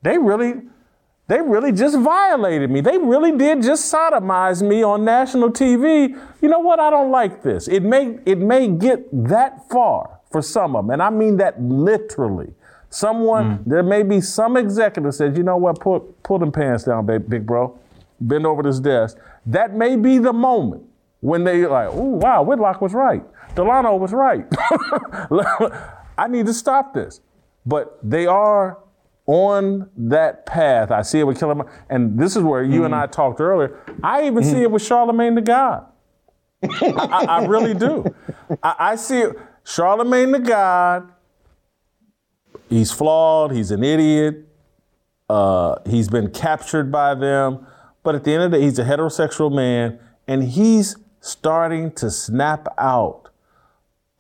[0.03, 0.63] they really,
[1.29, 2.83] they really just violated me.
[2.83, 6.21] They really did just sodomize me on national TV.
[6.43, 6.79] You know what?
[6.79, 7.67] I don't like this.
[7.67, 11.61] It may it may get that far for some of them, and I mean that
[11.63, 12.53] literally.
[12.91, 13.65] Someone, mm.
[13.67, 17.29] there may be some executive says, you know what, pull, pull them pants down, big,
[17.29, 17.77] big bro.
[18.21, 20.85] Bend over this desk that may be the moment
[21.21, 23.23] when they like, oh wow, Whitlock was right.
[23.55, 24.47] Delano was right.
[26.19, 27.21] I need to stop this.
[27.67, 28.79] But they are
[29.27, 30.91] on that path.
[30.91, 32.85] I see it with Killer And this is where you mm-hmm.
[32.87, 33.81] and I talked earlier.
[34.03, 34.53] I even mm-hmm.
[34.53, 35.87] see it with Charlamagne tha God.
[36.63, 38.05] I, I, I, really do.
[38.63, 39.37] I, I see it.
[39.65, 41.13] Charlamagne tha God,
[42.69, 44.47] he's flawed, he's an idiot,
[45.31, 47.67] uh, he's been captured by them.
[48.05, 49.99] But at the end of the day, he's a heterosexual man
[50.29, 53.31] and he's starting to snap out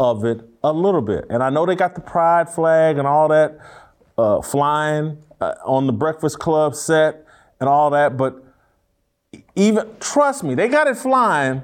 [0.01, 1.27] of it a little bit.
[1.31, 3.59] And I know they got the pride flag and all that
[4.19, 7.25] uh, flying uh, on the Breakfast Club set
[7.61, 8.43] and all that, but
[9.55, 11.63] even trust me, they got it flying.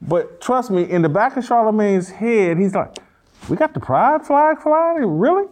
[0.00, 2.98] But trust me, in the back of Charlamagne's head, he's like,
[3.48, 5.48] "We got the pride flag flying, really?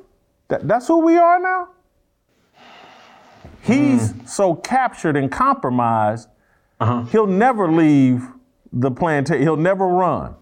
[0.49, 1.69] That, that's who we are now."
[3.63, 4.29] He's mm.
[4.29, 6.29] so captured and compromised,
[6.81, 7.05] uh-huh.
[7.05, 8.27] he'll never leave
[8.73, 9.43] the plantation.
[9.43, 10.35] He'll never run.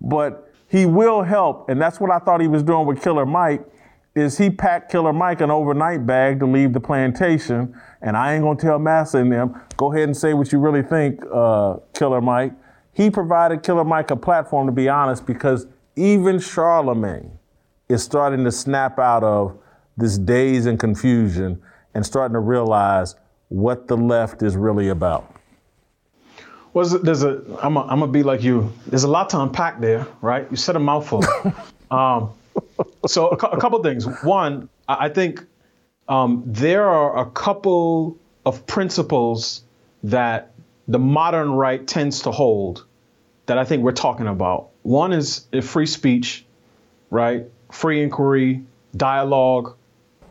[0.00, 3.62] But he will help, and that's what I thought he was doing with Killer Mike.
[4.14, 7.78] Is he packed Killer Mike an overnight bag to leave the plantation?
[8.00, 9.60] And I ain't gonna tell Massa and them.
[9.76, 12.52] Go ahead and say what you really think, uh, Killer Mike.
[12.92, 15.66] He provided Killer Mike a platform to be honest, because
[15.96, 17.30] even Charlamagne
[17.88, 19.58] is starting to snap out of
[19.96, 21.60] this daze and confusion
[21.94, 23.14] and starting to realize
[23.48, 25.34] what the left is really about?
[26.72, 28.72] Well, there's a, I'm gonna be like you.
[28.86, 30.46] There's a lot to unpack there, right?
[30.50, 31.22] You said a mouthful.
[31.90, 32.32] um,
[33.06, 34.06] so a, a, couple things.
[34.22, 35.44] One, I think
[36.08, 39.64] um, there are a couple of principles
[40.04, 40.54] that
[40.88, 42.86] the modern right tends to hold
[43.46, 44.70] that I think we're talking about.
[44.82, 46.44] One is free speech,
[47.10, 47.44] right?
[47.70, 48.62] Free inquiry,
[48.96, 49.76] dialogue,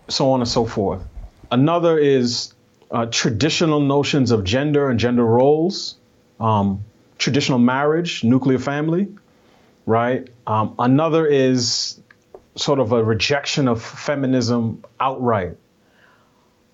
[0.07, 1.03] so on and so forth.
[1.51, 2.53] Another is
[2.89, 5.97] uh, traditional notions of gender and gender roles,
[6.39, 6.83] um,
[7.17, 9.09] traditional marriage, nuclear family,
[9.85, 10.27] right?
[10.47, 11.99] Um, another is
[12.55, 15.57] sort of a rejection of feminism outright.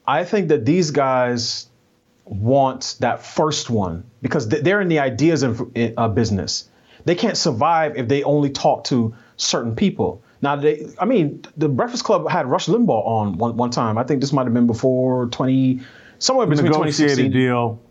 [0.08, 1.68] I think that these guys
[2.26, 6.70] want that first one because they're in the ideas of uh, business.
[7.06, 10.22] They can't survive if they only talk to certain people.
[10.48, 13.98] Now, they, I mean, the Breakfast Club had Rush Limbaugh on one, one time.
[13.98, 15.82] I think this might have been before 20,
[16.20, 17.32] somewhere between negotiated 2016.
[17.34, 17.82] deal.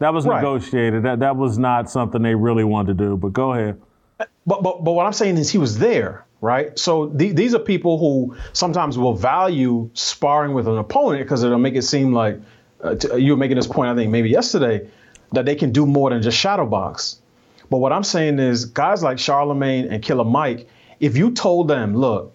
[0.00, 0.36] That was Right.
[0.42, 1.04] negotiated.
[1.04, 3.16] That that was not something they really wanted to do.
[3.16, 3.80] But go ahead.
[4.18, 6.78] But but but what I'm saying is he was there, right?
[6.78, 11.56] So the, these are people who sometimes will value sparring with an opponent because it'll
[11.56, 12.38] make it seem like
[12.84, 14.90] uh, you were making this point I think maybe yesterday
[15.32, 17.22] that they can do more than just shadow box.
[17.70, 20.68] But what I'm saying is guys like Charlamagne and Killer Mike,
[21.00, 22.32] if you told them, look,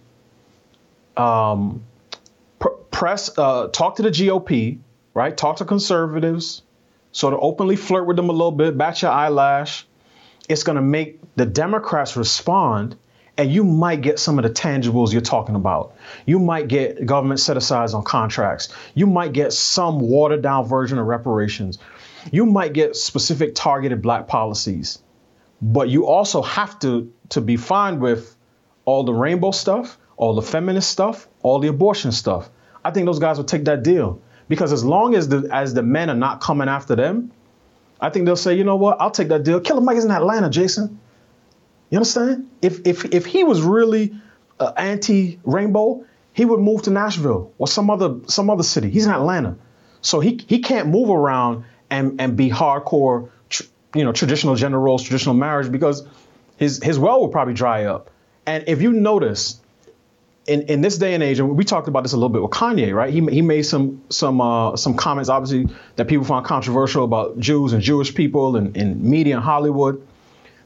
[1.18, 1.84] um,
[2.60, 4.80] pr- press, uh, talk to the GOP,
[5.14, 5.36] right?
[5.36, 6.62] Talk to conservatives,
[7.12, 9.88] sort of openly flirt with them a little bit, bat your eyelash.
[10.48, 12.96] It's going to make the Democrats respond,
[13.38, 15.96] and you might get some of the tangibles you're talking about.
[16.26, 18.70] You might get government set asides on contracts.
[18.96, 21.78] You might get some watered down version of reparations.
[22.32, 25.00] You might get specific targeted black policies.
[25.62, 28.36] But you also have to, to be fine with
[28.90, 32.50] all the rainbow stuff, all the feminist stuff, all the abortion stuff.
[32.84, 35.84] I think those guys will take that deal because as long as the as the
[35.84, 37.32] men are not coming after them,
[38.02, 39.60] I think they'll say, you know what, I'll take that deal.
[39.60, 41.00] Killer Mike is in Atlanta, Jason.
[41.92, 42.50] You understand?
[42.64, 44.16] If if if he was really
[44.60, 48.90] uh, anti-rainbow, he would move to Nashville or some other some other city.
[48.90, 49.56] He's in Atlanta,
[50.02, 53.30] so he he can't move around and and be hardcore,
[53.94, 56.08] you know, traditional gender roles, traditional marriage because
[56.58, 58.10] his his well will probably dry up.
[58.46, 59.60] And if you notice,
[60.48, 62.52] in, in this day and age, and we talked about this a little bit with
[62.52, 63.14] Kanye, right?
[63.14, 67.74] He, he made some some uh, some comments, obviously, that people found controversial about Jews
[67.74, 70.06] and Jewish people and, and media in Hollywood.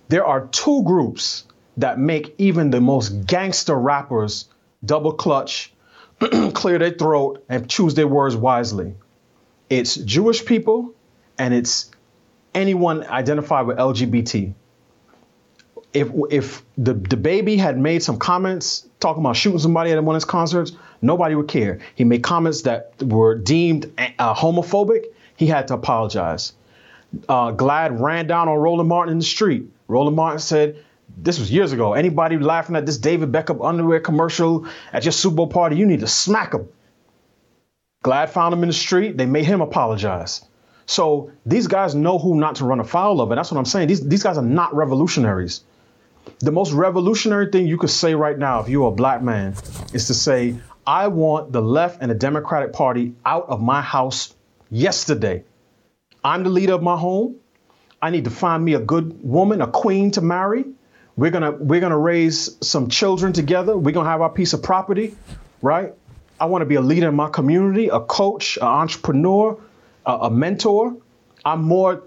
[0.07, 1.45] There are two groups
[1.77, 4.47] that make even the most gangster rappers
[4.85, 5.73] double clutch,
[6.53, 8.95] clear their throat, and choose their words wisely.
[9.69, 10.93] It's Jewish people
[11.37, 11.89] and it's
[12.53, 14.53] anyone identified with LGBT
[15.93, 20.21] if if the DaBaby had made some comments talking about shooting somebody at one of
[20.21, 20.71] his concerts,
[21.01, 21.79] nobody would care.
[21.95, 25.05] He made comments that were deemed uh, homophobic.
[25.35, 26.53] He had to apologize.
[27.29, 29.69] Uh, GLAAD ran down on Roland Martin in the street.
[29.87, 30.77] Roland Martin said,
[31.15, 31.93] "This was years ago.
[31.93, 35.99] Anybody laughing at this David Beckham underwear commercial at your Super Bowl party, you need
[35.99, 36.67] to smack him."
[38.03, 39.15] GLAAD found him in the street.
[39.15, 40.43] They made him apologize.
[40.87, 43.89] So these guys know who not to run afoul of, and that's what I'm saying.
[43.89, 45.61] These these guys are not revolutionaries
[46.39, 49.55] the most revolutionary thing you could say right now, if you're a black man,
[49.93, 50.55] is to say,
[50.85, 54.33] I want the left and the Democratic Party out of my house
[54.69, 55.43] yesterday.
[56.23, 57.37] I'm the leader of my home.
[58.01, 60.65] I need to find me a good woman, a queen to marry.
[61.15, 63.77] We're gonna we're gonna raise some children together.
[63.77, 65.15] We're gonna have our piece of property,
[65.61, 65.93] right?
[66.39, 69.57] I want to be a leader in my community, a coach, an entrepreneur,
[70.05, 70.97] a, a mentor.
[71.45, 72.03] I'm more.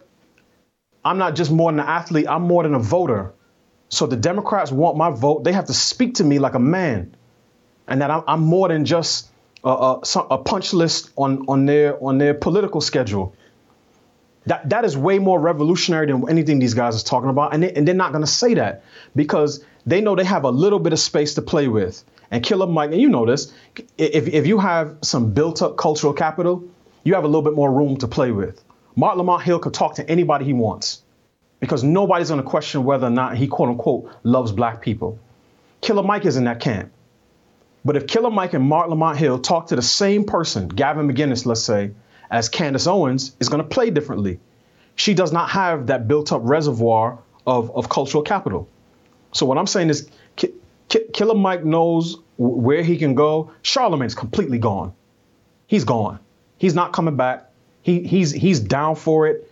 [1.04, 2.26] I'm not just more than an athlete.
[2.28, 3.32] I'm more than a voter.
[3.88, 5.44] So the Democrats want my vote.
[5.44, 7.14] They have to speak to me like a man,
[7.86, 9.30] and that I'm, I'm more than just
[9.64, 10.00] a, a,
[10.30, 13.34] a punch list on on their on their political schedule.
[14.46, 17.72] That that is way more revolutionary than anything these guys are talking about, and they,
[17.72, 18.84] and they're not going to say that
[19.14, 22.04] because they know they have a little bit of space to play with.
[22.32, 23.52] And Killer Mike, and you know this,
[23.98, 26.64] if if you have some built-up cultural capital,
[27.04, 28.64] you have a little bit more room to play with.
[28.96, 31.02] Marc Lamont Hill could talk to anybody he wants
[31.66, 35.18] because nobody's going to question whether or not he quote unquote loves black people.
[35.80, 36.92] Killer Mike is in that camp.
[37.84, 41.44] But if Killer Mike and Marc Lamont Hill talk to the same person, Gavin McInnes,
[41.44, 41.90] let's say,
[42.30, 44.38] as Candace Owens, is going to play differently.
[44.94, 48.68] She does not have that built up reservoir of, of cultural capital.
[49.32, 50.54] So what I'm saying is, Ki-
[50.88, 53.50] Ki- Killer Mike knows where he can go.
[53.62, 54.94] Charlamagne's completely gone.
[55.66, 56.20] He's gone.
[56.58, 57.50] He's not coming back.
[57.82, 59.50] He, he's he's down for it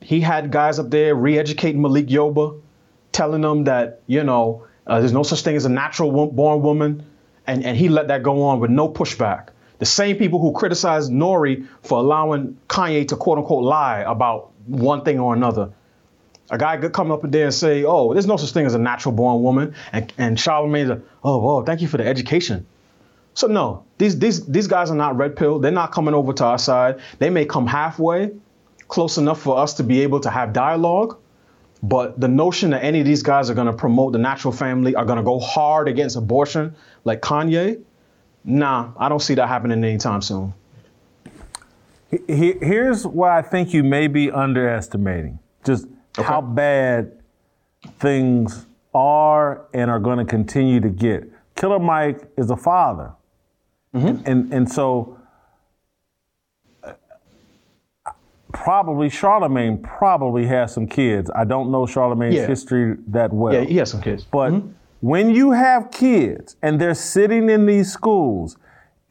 [0.00, 2.60] he had guys up there re-educating Malik Yoba,
[3.12, 7.04] telling them that you know uh, there's no such thing as a natural born woman,
[7.46, 9.48] and and he let that go on with no pushback.
[9.78, 15.04] The same people who criticized Nori for allowing Kanye to quote unquote lie about one
[15.04, 15.70] thing or another.
[16.50, 18.78] A guy could come up there and say, "Oh, there's no such thing as a
[18.78, 22.66] natural born woman," and and Charlamagne's like, "Oh, well, thank you for the education."
[23.34, 25.60] So no, these these these guys are not red pill.
[25.60, 27.00] They're not coming over to our side.
[27.18, 28.32] They may come halfway,
[28.90, 31.18] close enough for us to be able to have dialogue.
[31.82, 34.94] But the notion that any of these guys are going to promote the natural family,
[34.94, 37.82] are going to go hard against abortion like Kanye,
[38.44, 40.52] nah, I don't see that happening anytime soon.
[42.28, 47.12] Here's what I think you may be underestimating just how bad
[47.98, 51.30] things are and are going to continue to get.
[51.54, 53.12] Killer Mike is a father.
[53.94, 54.06] Mm-hmm.
[54.06, 55.18] And, and, and so
[56.82, 56.92] uh,
[58.52, 61.30] probably Charlamagne probably has some kids.
[61.34, 62.46] I don't know Charlamagne's Yeah.
[62.46, 63.54] history that well.
[63.54, 64.24] Yeah, he has some kids.
[64.24, 64.68] But mm-hmm.
[65.00, 68.56] when you have kids and they're sitting in these schools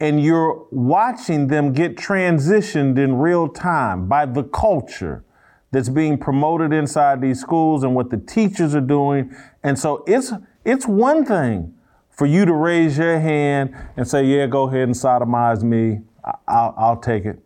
[0.00, 5.24] and you're watching them get transitioned in real time by the culture
[5.72, 9.34] that's being promoted inside these schools and what the teachers are doing.
[9.62, 10.32] And so it's
[10.64, 11.74] it's one thing
[12.10, 16.00] for you to raise your hand and say, "Yeah, go ahead and sodomize me.
[16.46, 17.38] I'll, I'll take it."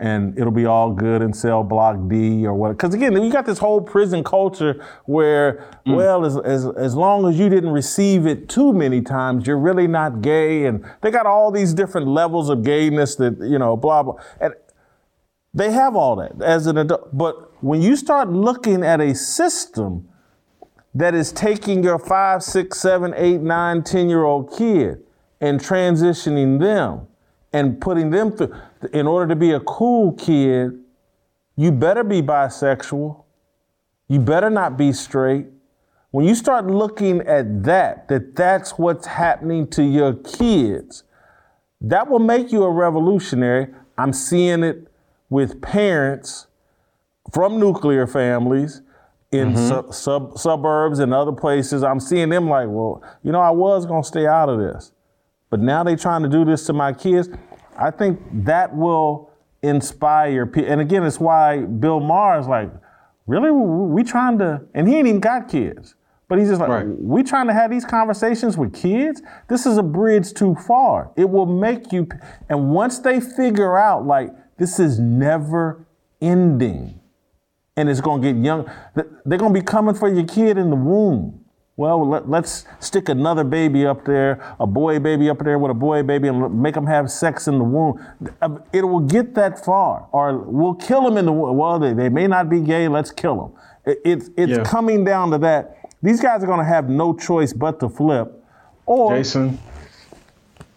[0.00, 2.70] And it'll be all good in cell block D or what.
[2.70, 5.94] Because again, you got this whole prison culture where, mm.
[5.94, 9.86] well, as, as, as long as you didn't receive it too many times, you're really
[9.86, 10.64] not gay.
[10.64, 14.14] And they got all these different levels of gayness that, you know, blah, blah.
[14.40, 14.54] And
[15.52, 17.16] they have all that as an adult.
[17.16, 20.08] But when you start looking at a system
[20.94, 25.02] that is taking your five, six, seven, eight, nine, ten year old kid
[25.42, 27.06] and transitioning them
[27.52, 28.54] and putting them through,
[28.92, 30.78] in order to be a cool kid,
[31.56, 33.24] you better be bisexual.
[34.08, 35.46] You better not be straight.
[36.10, 41.04] When you start looking at that, that that's what's happening to your kids,
[41.80, 43.68] that will make you a revolutionary.
[43.96, 44.88] I'm seeing it
[45.28, 46.48] with parents
[47.32, 48.82] from nuclear families
[49.30, 49.68] in mm-hmm.
[49.68, 51.84] su- sub- suburbs and other places.
[51.84, 54.90] I'm seeing them like, well, you know, I was going to stay out of this,
[55.50, 57.28] but now they're trying to do this to my kids.
[57.76, 59.30] I think that will
[59.62, 60.70] inspire people.
[60.70, 62.70] And again, it's why Bill Maher is like,
[63.26, 65.94] really, we trying to, and he ain't even got kids.
[66.28, 69.20] But he's just like, we trying to have these conversations with kids?
[69.48, 71.10] This is a bridge too far.
[71.16, 72.06] It will make you,
[72.48, 75.84] and once they figure out, like, this is never
[76.20, 77.00] ending,
[77.76, 81.39] and it's gonna get young, they're gonna be coming for your kid in the womb.
[81.80, 85.74] Well, let, let's stick another baby up there, a boy baby up there with a
[85.88, 87.98] boy baby, and make them have sex in the womb.
[88.42, 91.56] Uh, It will get that far, or we'll kill them in the womb.
[91.56, 92.86] Well, they, they may not be gay.
[92.86, 93.52] Let's kill them.
[93.86, 94.62] It, it's it's Yeah.
[94.62, 95.78] coming down to that.
[96.02, 98.44] These guys are going to have no choice but to flip,
[98.84, 99.58] or Jason,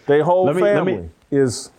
[0.05, 1.69] their whole let me- let family me- is.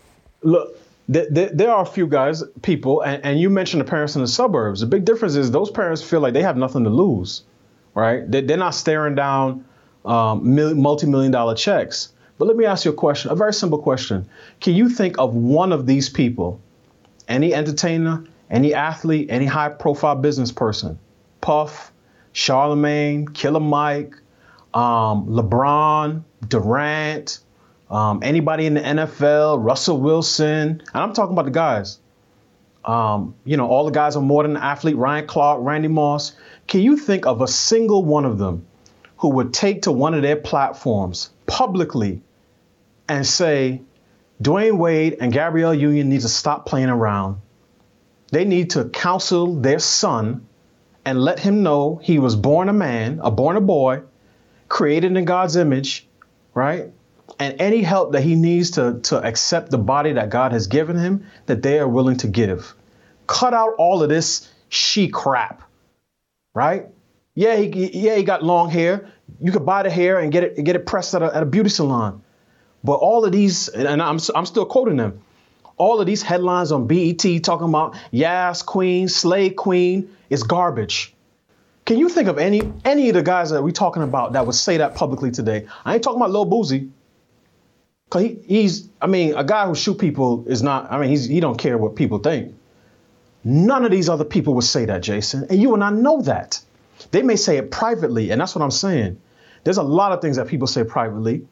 [0.43, 0.79] Look,
[1.11, 4.21] th- th- there are a few guys, people, and, and you mentioned the parents in
[4.21, 4.81] the suburbs.
[4.81, 7.45] The big difference is those parents feel like they have nothing to lose,
[7.95, 8.31] right?
[8.31, 9.65] They, they're not staring down
[10.05, 12.13] um, multi-million dollar checks.
[12.39, 14.29] But let me ask you a question, a very simple question.
[14.61, 16.61] Can you think of one of these people,
[17.29, 20.99] any entertainer, any athlete, any high-profile business person,
[21.41, 21.93] Puff,
[22.35, 24.17] Charlamagne, Killer Mike,
[24.75, 27.39] um, LeBron, Durant,
[27.91, 31.99] um, anybody in the NFL, Russell Wilson, and I'm talking about the guys.
[32.85, 34.97] Um, you know, all the guys are more than an athlete.
[34.97, 36.33] Ryan Clark, Randy Moss.
[36.67, 38.67] Can you think of a single one of them
[39.19, 42.23] who would take to one of their platforms publicly
[43.09, 43.81] and say,
[44.43, 47.41] Dwyane Wade and Gabrielle Union need to stop playing around.
[48.33, 50.47] They need to counsel their son
[51.05, 54.03] and let him know he was born a man, a born a boy,
[54.69, 56.07] created in God's image,
[56.53, 56.91] right?
[57.39, 60.97] And any help that he needs to, to accept the body that God has given
[60.97, 62.75] him, that they are willing to give.
[63.27, 65.63] Cut out all of this she crap,
[66.55, 66.87] right?
[67.35, 67.67] Yeah, he,
[67.99, 69.11] yeah, he got long hair.
[69.41, 71.47] You could buy the hair and get it get it pressed at a, at a
[71.47, 72.23] beauty salon.
[72.83, 75.21] But all of these, and I'm I'm still quoting them.
[75.77, 81.15] All of these headlines on BET talking about Yas Queen, Slay Queen is garbage.
[81.85, 84.55] Can you think of any any of the guys that we're talking about that would
[84.55, 85.67] say that publicly today?
[85.85, 86.91] I ain't talking about Lil Boosie.
[88.15, 90.93] Cause he, he's, I mean, a guy who shoot people is not.
[90.93, 92.55] I mean, he's he don't care what people think.
[93.43, 96.61] None of these other people would say that, Jason, and you and I know that.
[97.11, 99.21] They may say it privately, and that's what I'm saying.
[99.65, 101.45] There's a lot of things that people say privately,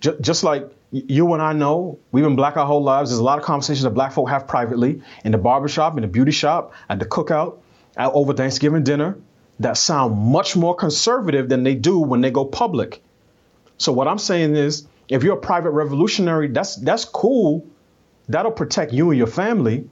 [0.00, 1.98] Ju- just like you and I know.
[2.12, 3.10] We've been black our whole lives.
[3.10, 6.08] There's a lot of conversations that black folk have privately in the barbershop, in the
[6.08, 7.58] beauty shop, at the cookout,
[7.94, 9.18] at, over Thanksgiving dinner
[9.60, 13.02] that sound much more conservative than they do when they go public.
[13.76, 17.66] So what I'm saying is, if you're a private revolutionary, that's that's cool.
[18.28, 19.88] That'll protect you and your family.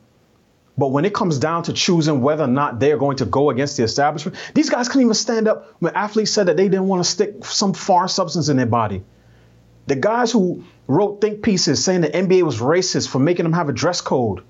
[0.77, 3.77] But when it comes down to choosing whether or not they're going to go against
[3.77, 7.05] the establishment, these guys couldn't even stand up when athletes said that they didn't want
[7.05, 9.05] to stick some foreign substance in their body.
[9.87, 13.69] The guys who wrote think pieces saying the NBA was racist for making them have
[13.69, 14.43] a dress code.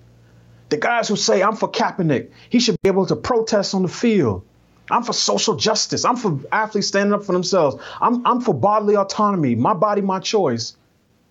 [0.70, 3.88] The guys who say I'm for Kaepernick, he should be able to protest on the
[3.88, 4.46] field.
[4.90, 6.05] I'm for social justice.
[6.05, 7.82] I'm for athletes standing up for themselves.
[8.01, 10.77] I'm, I'm for bodily autonomy, my body, my choice.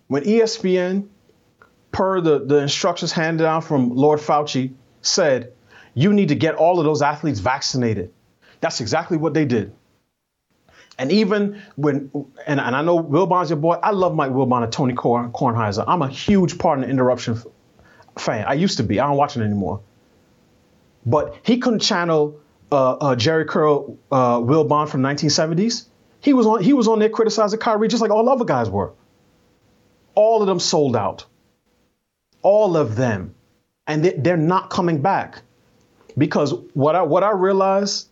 [0.08, 1.08] When ESPN,
[1.92, 4.72] per the, the instructions handed down from Lord Fauci,
[5.02, 5.52] said,
[5.94, 8.12] you need to get all of those athletes vaccinated.
[8.60, 9.72] That's exactly what they did.
[10.98, 12.10] And even when,
[12.46, 15.84] and, and I know Wilbon's your boy, I love Mike Wilbon and Tony Korn, Kornheiser.
[15.86, 17.40] I'm a huge part of the interruption
[18.18, 18.44] fan.
[18.46, 19.00] I used to be.
[19.00, 19.80] I don't watch it anymore.
[21.06, 22.40] but he couldn't channel
[22.74, 25.86] uh, uh, Jheri Curl, uh, Bond from 1970s.
[26.20, 28.92] He was on he was on there criticizing Kyrie just like all other guys were.
[30.14, 31.26] All of them sold out.
[32.42, 33.34] All of them,
[33.86, 35.42] and they, are not coming back
[36.16, 38.08] because what I what I realized,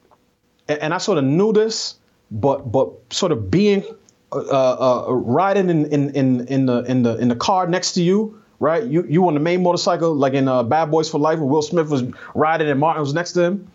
[0.68, 1.97] and, and I sort of knew this,
[2.30, 3.84] but but sort of being
[4.30, 8.02] uh, uh, riding in, in in in the in the in the car next to
[8.02, 8.84] you, right?
[8.84, 11.62] You you on the main motorcycle, like in uh, Bad Boys for Life, where Will
[11.62, 13.72] Smith was riding and Martin was next to him.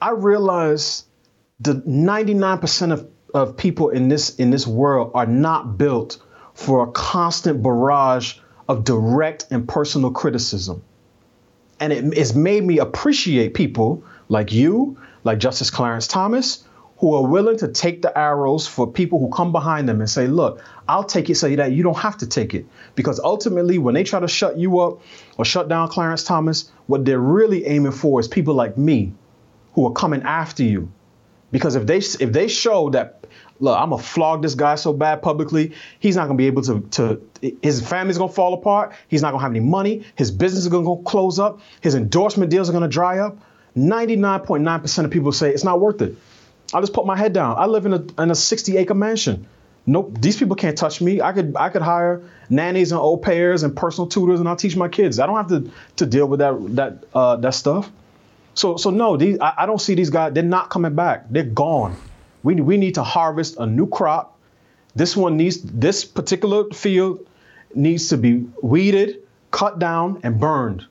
[0.00, 1.04] I realized
[1.60, 6.18] the 99% of, of people in this in this world are not built
[6.54, 10.82] for a constant barrage of direct and personal criticism.
[11.80, 16.64] And it, it's made me appreciate people like you, like Justice Clarence Thomas,
[16.98, 20.26] who are willing to take the arrows for people who come behind them and say,
[20.26, 22.66] look, I'll take it so that you don't have to take it.
[22.94, 25.00] Because ultimately, when they try to shut you up
[25.38, 29.12] or shut down Clarence Thomas, what they're really aiming for is people like me
[29.74, 30.90] who are coming after you.
[31.52, 33.26] Because if they if they show that
[33.58, 36.80] look, I'm gonna flog this guy so bad publicly, he's not gonna be able to
[36.92, 37.20] to
[37.62, 40.84] his family's gonna fall apart, he's not gonna have any money, his business is gonna
[40.84, 43.38] go close up, his endorsement deals are gonna dry up.
[43.76, 46.16] 99.9% of people say it's not worth it.
[46.74, 47.56] I just put my head down.
[47.56, 49.46] I live in a in a 60 acre mansion.
[49.86, 51.20] Nope, these people can't touch me.
[51.20, 54.76] I could I could hire nannies and au pairs and personal tutors, and I'll teach
[54.76, 55.18] my kids.
[55.18, 57.90] I don't have to to deal with that that uh, that stuff.
[58.54, 60.32] So so no, these I, I don't see these guys.
[60.32, 61.26] They're not coming back.
[61.30, 61.96] They're gone.
[62.42, 64.38] We we need to harvest a new crop.
[64.94, 67.26] This one needs this particular field
[67.74, 70.86] needs to be weeded, cut down, and burned,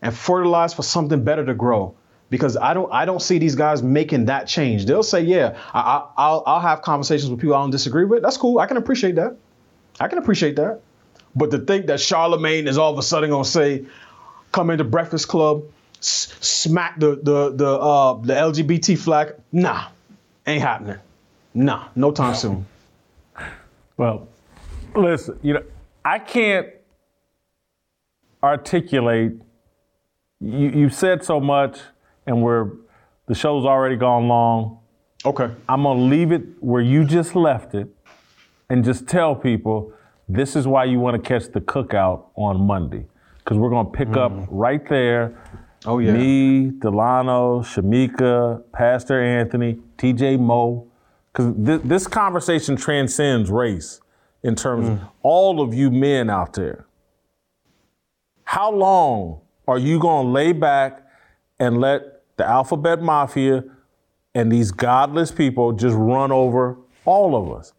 [0.00, 1.94] and fertilized for something better to grow
[2.30, 4.86] because I don't I don't see these guys making that change.
[4.86, 8.22] They'll say, yeah, I, will I'll have conversations with people I don't disagree with.
[8.22, 8.58] That's cool.
[8.58, 9.36] I can appreciate that.
[10.00, 10.80] I can appreciate that.
[11.36, 13.84] But to think that Charlamagne is all of a sudden gonna say,
[14.52, 15.64] come into Breakfast Club,
[16.04, 19.88] s- smack the the the uh, the LGBT flag, nah,
[20.46, 20.98] ain't happening.
[21.54, 22.66] Nah, no time soon.
[23.96, 24.28] Well,
[24.94, 25.62] listen, you know,
[26.04, 26.68] I can't
[28.42, 29.32] articulate.
[30.40, 31.78] You you said so much
[32.26, 32.70] and we're
[33.26, 34.78] the show's already gone long.
[35.24, 35.50] Okay.
[35.68, 37.88] I'm gonna leave it where you just left it,
[38.68, 39.92] and just tell people
[40.28, 43.06] this is why you want to catch the cookout on Monday,
[43.38, 44.18] because we're gonna pick mm.
[44.18, 45.40] up right there.
[45.86, 46.12] Oh yeah.
[46.12, 50.38] Me, Delano, Shemeka, Pastor Anthony, T.J.
[50.38, 50.90] Moe,
[51.32, 54.00] because th- this conversation transcends race
[54.42, 54.92] in terms mm.
[54.92, 56.86] of all of you men out there.
[58.44, 61.06] How long are you gonna lay back
[61.58, 63.64] and let the alphabet mafia
[64.34, 67.72] and these godless people just run over all of us.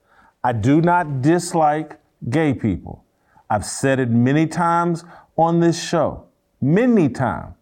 [0.44, 2.00] I do not dislike
[2.30, 3.04] gay people.
[3.50, 5.04] I've said it many times
[5.38, 6.26] on this show,
[6.62, 7.56] many times.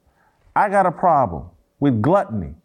[0.55, 1.49] I got a problem
[1.79, 2.55] with gluttony.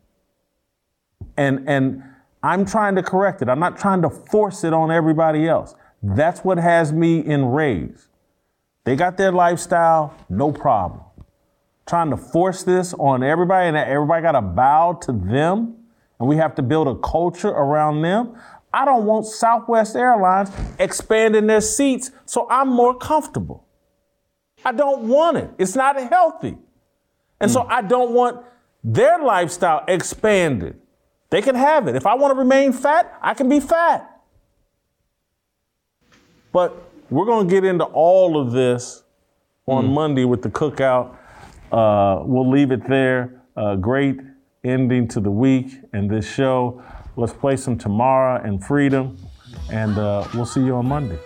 [1.37, 2.03] And, and
[2.43, 3.49] I'm trying to correct it.
[3.49, 5.75] I'm not trying to force it on everybody else.
[6.03, 8.07] That's what has me enraged.
[8.85, 11.03] They got their lifestyle, no problem
[11.89, 15.75] trying to force this on everybody and everybody got to bow to them
[16.21, 18.37] and we have to build a culture around them.
[18.73, 23.65] I don't want Southwest Airlines expanding their seats so I'm more comfortable.
[24.65, 25.51] I don't want it.
[25.57, 26.59] It's not healthy.
[27.41, 27.55] And mm.
[27.55, 28.45] so I don't want
[28.83, 30.81] their lifestyle expanded.
[31.31, 31.97] They can have it.
[31.97, 34.21] If I want to remain fat, I can be fat.
[36.53, 36.75] But
[37.11, 39.03] we're going to get into all of this
[39.67, 39.93] on mm.
[39.93, 41.17] Monday with the cookout.
[41.71, 43.43] Uh, we'll leave it there.
[43.57, 44.19] Uh, great
[44.65, 46.83] ending to the week and this show.
[47.17, 49.19] Let's play some Tomorrow and Freedom,
[49.71, 51.19] and uh, we'll see you on Monday.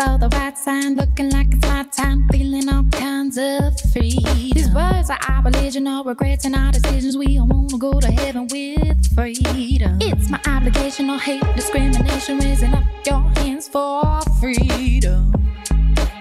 [0.00, 4.34] for the right sign, looking like it's my time, feeling all kinds of freedom.
[4.34, 7.16] These words are our religion, our regrets and our decisions.
[7.18, 9.98] We all wanna go to heaven with freedom.
[10.00, 15.32] It's my obligation, no hate, discrimination, raising up your hands for freedom.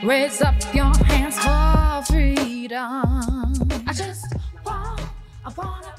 [0.03, 3.53] Raise up your hands for freedom.
[3.88, 4.26] I just
[4.65, 5.01] want,
[5.45, 5.99] I wanna.